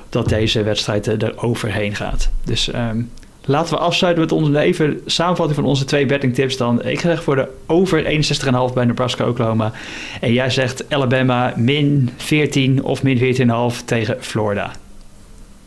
Dat 0.08 0.28
deze 0.28 0.62
wedstrijd 0.62 1.06
er 1.06 1.42
overheen 1.42 1.94
gaat. 1.94 2.30
Dus 2.44 2.74
um, 2.74 3.10
Laten 3.48 3.74
we 3.74 3.80
afsluiten 3.80 4.22
met 4.22 4.32
onze 4.32 4.58
even 4.58 5.00
samenvatting 5.06 5.58
van 5.58 5.68
onze 5.68 5.84
twee 5.84 6.06
betting 6.06 6.34
tips 6.34 6.56
dan. 6.56 6.84
Ik 6.84 7.00
zeg 7.00 7.22
voor 7.22 7.36
de 7.36 7.48
over 7.66 8.04
61,5 8.04 8.74
bij 8.74 8.84
Nebraska 8.84 9.26
Oklahoma. 9.26 9.72
En 10.20 10.32
jij 10.32 10.50
zegt 10.50 10.84
Alabama 10.90 11.52
min 11.56 12.10
14 12.16 12.84
of 12.84 13.02
min 13.02 13.36
14,5 13.72 13.84
tegen 13.84 14.16
Florida. 14.20 14.72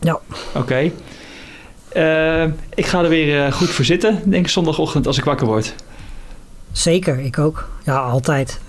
Ja. 0.00 0.20
Oké. 0.54 0.58
Okay. 0.58 0.92
Uh, 2.46 2.52
ik 2.74 2.86
ga 2.86 3.02
er 3.02 3.08
weer 3.08 3.46
uh, 3.46 3.52
goed 3.52 3.68
voor 3.68 3.84
zitten, 3.84 4.20
denk 4.24 4.44
ik 4.44 4.50
zondagochtend 4.50 5.06
als 5.06 5.18
ik 5.18 5.24
wakker 5.24 5.46
word. 5.46 5.74
Zeker, 6.72 7.18
ik 7.18 7.38
ook. 7.38 7.68
Ja, 7.84 7.96
altijd. 7.96 8.60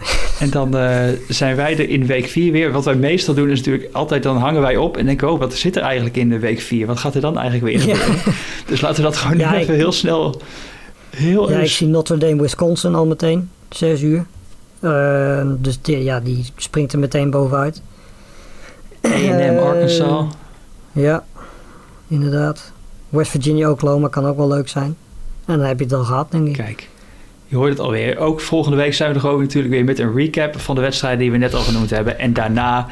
En 0.44 0.50
dan 0.50 0.76
uh, 0.76 1.00
zijn 1.28 1.56
wij 1.56 1.78
er 1.78 1.90
in 1.90 2.06
week 2.06 2.28
4 2.28 2.52
weer. 2.52 2.72
Wat 2.72 2.86
wij 2.86 2.96
meestal 2.96 3.34
doen 3.34 3.50
is 3.50 3.58
natuurlijk 3.58 3.94
altijd 3.94 4.24
dan 4.24 4.38
hangen 4.38 4.62
wij 4.62 4.78
op 4.78 4.98
en 4.98 5.06
denken, 5.06 5.32
oh, 5.32 5.40
wat 5.40 5.54
zit 5.54 5.76
er 5.76 5.82
eigenlijk 5.82 6.18
in 6.18 6.30
de 6.30 6.40
week 6.40 6.62
4? 6.62 6.88
Wat 6.88 7.00
gaat 7.00 7.16
er 7.16 7.22
dan 7.22 7.38
eigenlijk 7.38 7.66
weer 7.66 7.80
gebeuren? 7.80 8.22
Ja. 8.26 8.32
Dus 8.66 8.82
laten 8.82 8.96
we 8.96 9.02
dat 9.02 9.18
gewoon 9.18 9.38
ja, 9.38 9.56
even 9.58 9.74
ik, 9.74 9.80
heel 9.80 9.92
snel... 9.92 10.42
Heel 11.10 11.52
ja, 11.52 11.60
ik 11.60 11.70
zie 11.70 11.88
Notre 11.88 12.18
Dame, 12.18 12.42
Wisconsin 12.42 12.96
al 12.96 13.06
meteen, 13.06 13.50
6 13.70 14.02
uur. 14.02 14.26
Uh, 14.80 15.42
dus 15.58 15.82
die, 15.82 16.04
ja, 16.04 16.20
die 16.20 16.46
springt 16.56 16.94
er 16.94 17.00
meteen 17.00 17.30
bovenuit. 17.30 17.82
A&M, 19.06 19.58
Arkansas. 19.58 20.26
Ja, 20.92 21.24
inderdaad. 22.08 22.72
West 23.10 23.32
Virginia, 23.32 23.70
Oklahoma 23.70 24.08
kan 24.08 24.26
ook 24.26 24.38
wel 24.38 24.48
leuk 24.48 24.68
zijn. 24.68 24.96
En 25.46 25.58
dan 25.58 25.68
heb 25.68 25.78
je 25.78 25.84
het 25.84 25.94
al 25.94 26.04
gehad, 26.04 26.32
denk 26.32 26.48
ik. 26.48 26.54
Kijk. 26.54 26.90
Je 27.54 27.60
hoort 27.60 27.72
het 27.72 27.80
alweer. 27.80 28.18
Ook 28.18 28.42
volgende 28.42 28.78
week 28.78 28.94
zijn 28.94 29.14
we 29.14 29.20
er 29.20 29.28
ook 29.28 29.40
natuurlijk 29.40 29.74
weer 29.74 29.84
met 29.84 30.00
een 30.00 30.16
recap 30.16 30.60
van 30.60 30.76
de 30.76 30.82
wedstrijden 30.82 31.20
die 31.20 31.32
we 31.32 31.38
net 31.38 31.54
al 31.54 31.62
genoemd 31.62 31.90
hebben. 31.90 32.20
En 32.20 32.34
daarna 32.34 32.88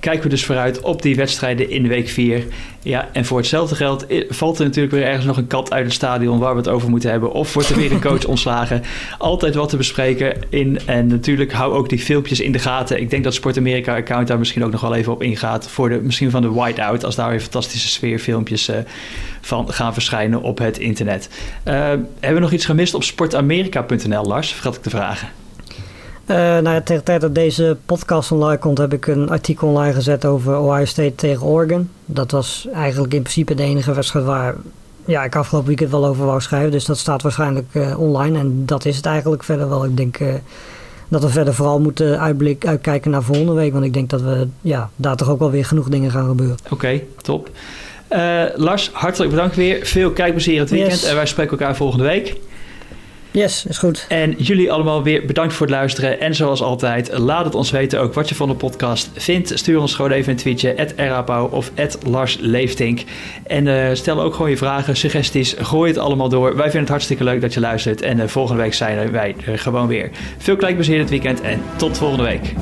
kijken 0.00 0.22
we 0.22 0.28
dus 0.28 0.44
vooruit 0.44 0.80
op 0.80 1.02
die 1.02 1.16
wedstrijden 1.16 1.70
in 1.70 1.88
week 1.88 2.08
4. 2.08 2.44
Ja, 2.82 3.08
en 3.12 3.24
voor 3.24 3.38
hetzelfde 3.38 3.74
geld 3.74 4.06
valt 4.28 4.58
er 4.58 4.64
natuurlijk 4.64 4.94
weer 4.94 5.04
ergens 5.04 5.24
nog 5.24 5.36
een 5.36 5.46
kat 5.46 5.72
uit 5.72 5.84
het 5.84 5.94
stadion 5.94 6.38
waar 6.38 6.52
we 6.52 6.58
het 6.58 6.68
over 6.68 6.90
moeten 6.90 7.10
hebben. 7.10 7.32
Of 7.32 7.54
wordt 7.54 7.68
er 7.68 7.76
weer 7.76 7.92
een 7.92 8.00
coach 8.00 8.24
ontslagen. 8.34 8.82
Altijd 9.18 9.54
wat 9.54 9.68
te 9.68 9.76
bespreken 9.76 10.36
in. 10.48 10.78
En 10.86 11.06
natuurlijk 11.06 11.52
hou 11.52 11.74
ook 11.74 11.88
die 11.88 11.98
filmpjes 11.98 12.40
in 12.40 12.52
de 12.52 12.58
gaten. 12.58 13.00
Ik 13.00 13.10
denk 13.10 13.24
dat 13.24 13.34
Sport 13.34 13.56
Amerika 13.56 13.96
account 13.96 14.28
daar 14.28 14.38
misschien 14.38 14.64
ook 14.64 14.72
nog 14.72 14.80
wel 14.80 14.94
even 14.94 15.12
op 15.12 15.22
ingaat. 15.22 15.68
Voor 15.68 15.88
de, 15.88 16.00
misschien 16.02 16.30
van 16.30 16.42
de 16.42 16.52
whiteout, 16.52 17.04
als 17.04 17.14
daar 17.14 17.30
weer 17.30 17.40
fantastische 17.40 17.88
sfeerfilmpjes 17.88 18.68
uh, 18.68 18.76
van 19.40 19.72
gaan 19.72 19.92
verschijnen 19.92 20.42
op 20.42 20.58
het 20.58 20.78
internet. 20.78 21.28
Uh, 21.64 21.74
hebben 21.74 22.04
we 22.20 22.40
nog 22.40 22.52
iets 22.52 22.64
gemist 22.64 22.94
op 22.94 23.02
sportamerika.nl, 23.02 24.24
Lars? 24.24 24.52
Vergat 24.52 24.76
ik 24.76 24.82
te 24.82 24.90
vragen. 24.90 25.39
Uh, 26.30 26.36
nou 26.36 26.82
tegen 26.82 26.96
de 26.96 27.02
tijd 27.02 27.20
dat 27.20 27.34
deze 27.34 27.76
podcast 27.86 28.32
online 28.32 28.58
komt, 28.58 28.78
heb 28.78 28.92
ik 28.92 29.06
een 29.06 29.30
artikel 29.30 29.68
online 29.68 29.92
gezet 29.92 30.24
over 30.24 30.56
Ohio 30.58 30.84
State 30.84 31.14
tegen 31.14 31.46
Oregon. 31.46 31.90
Dat 32.04 32.30
was 32.30 32.68
eigenlijk 32.72 33.14
in 33.14 33.22
principe 33.22 33.54
de 33.54 33.62
enige 33.62 33.94
wedstrijd 33.94 34.24
waar 34.24 34.54
ja, 35.04 35.24
ik 35.24 35.36
afgelopen 35.36 35.68
weekend 35.68 35.90
wel 35.90 36.06
over 36.06 36.26
wou 36.26 36.40
schrijven. 36.40 36.70
Dus 36.70 36.84
dat 36.84 36.98
staat 36.98 37.22
waarschijnlijk 37.22 37.66
uh, 37.72 38.00
online. 38.00 38.38
En 38.38 38.62
dat 38.66 38.84
is 38.84 38.96
het 38.96 39.06
eigenlijk 39.06 39.42
verder 39.42 39.68
wel. 39.68 39.84
Ik 39.84 39.96
denk 39.96 40.18
uh, 40.18 40.34
dat 41.08 41.22
we 41.22 41.28
verder 41.28 41.54
vooral 41.54 41.80
moeten 41.80 42.20
uitblik, 42.20 42.66
uitkijken 42.66 43.10
naar 43.10 43.22
volgende 43.22 43.52
week. 43.52 43.72
Want 43.72 43.84
ik 43.84 43.92
denk 43.92 44.10
dat 44.10 44.20
we 44.20 44.48
ja, 44.60 44.90
daar 44.96 45.16
toch 45.16 45.30
ook 45.30 45.38
wel 45.38 45.50
weer 45.50 45.64
genoeg 45.64 45.88
dingen 45.88 46.10
gaan 46.10 46.28
gebeuren. 46.28 46.56
Oké, 46.64 46.74
okay, 46.74 47.04
top. 47.22 47.50
Lars, 48.56 48.90
hartelijk 48.92 49.30
bedankt 49.30 49.56
weer. 49.56 49.86
Veel 49.86 50.10
kijkplezier 50.10 50.60
het 50.60 50.70
weekend. 50.70 51.00
Yes. 51.00 51.04
En 51.04 51.14
wij 51.14 51.26
spreken 51.26 51.58
elkaar 51.58 51.76
volgende 51.76 52.04
week. 52.04 52.36
Yes, 53.32 53.66
is 53.66 53.78
goed. 53.78 54.06
En 54.08 54.34
jullie 54.38 54.72
allemaal 54.72 55.02
weer 55.02 55.26
bedankt 55.26 55.54
voor 55.54 55.66
het 55.66 55.74
luisteren. 55.74 56.20
En 56.20 56.34
zoals 56.34 56.62
altijd, 56.62 57.18
laat 57.18 57.44
het 57.44 57.54
ons 57.54 57.70
weten 57.70 58.00
ook 58.00 58.14
wat 58.14 58.28
je 58.28 58.34
van 58.34 58.48
de 58.48 58.54
podcast 58.54 59.10
vindt. 59.14 59.52
Stuur 59.58 59.80
ons 59.80 59.94
gewoon 59.94 60.10
even 60.10 60.32
een 60.32 60.38
tweetje, 60.38 60.74
@rapau 60.96 61.52
of 61.52 61.70
@larsleeftink. 62.06 63.00
En 63.46 63.66
uh, 63.66 63.88
stel 63.92 64.20
ook 64.20 64.34
gewoon 64.34 64.50
je 64.50 64.56
vragen, 64.56 64.96
suggesties. 64.96 65.54
Gooi 65.58 65.90
het 65.90 66.00
allemaal 66.00 66.28
door. 66.28 66.48
Wij 66.48 66.62
vinden 66.62 66.80
het 66.80 66.88
hartstikke 66.88 67.24
leuk 67.24 67.40
dat 67.40 67.54
je 67.54 67.60
luistert. 67.60 68.02
En 68.02 68.18
uh, 68.18 68.26
volgende 68.26 68.62
week 68.62 68.74
zijn 68.74 69.10
wij 69.10 69.34
er 69.46 69.58
gewoon 69.58 69.86
weer. 69.86 70.10
Veel 70.38 70.56
kijkplezier 70.56 70.98
dit 70.98 71.10
weekend 71.10 71.40
en 71.40 71.62
tot 71.76 71.98
volgende 71.98 72.24
week. 72.24 72.54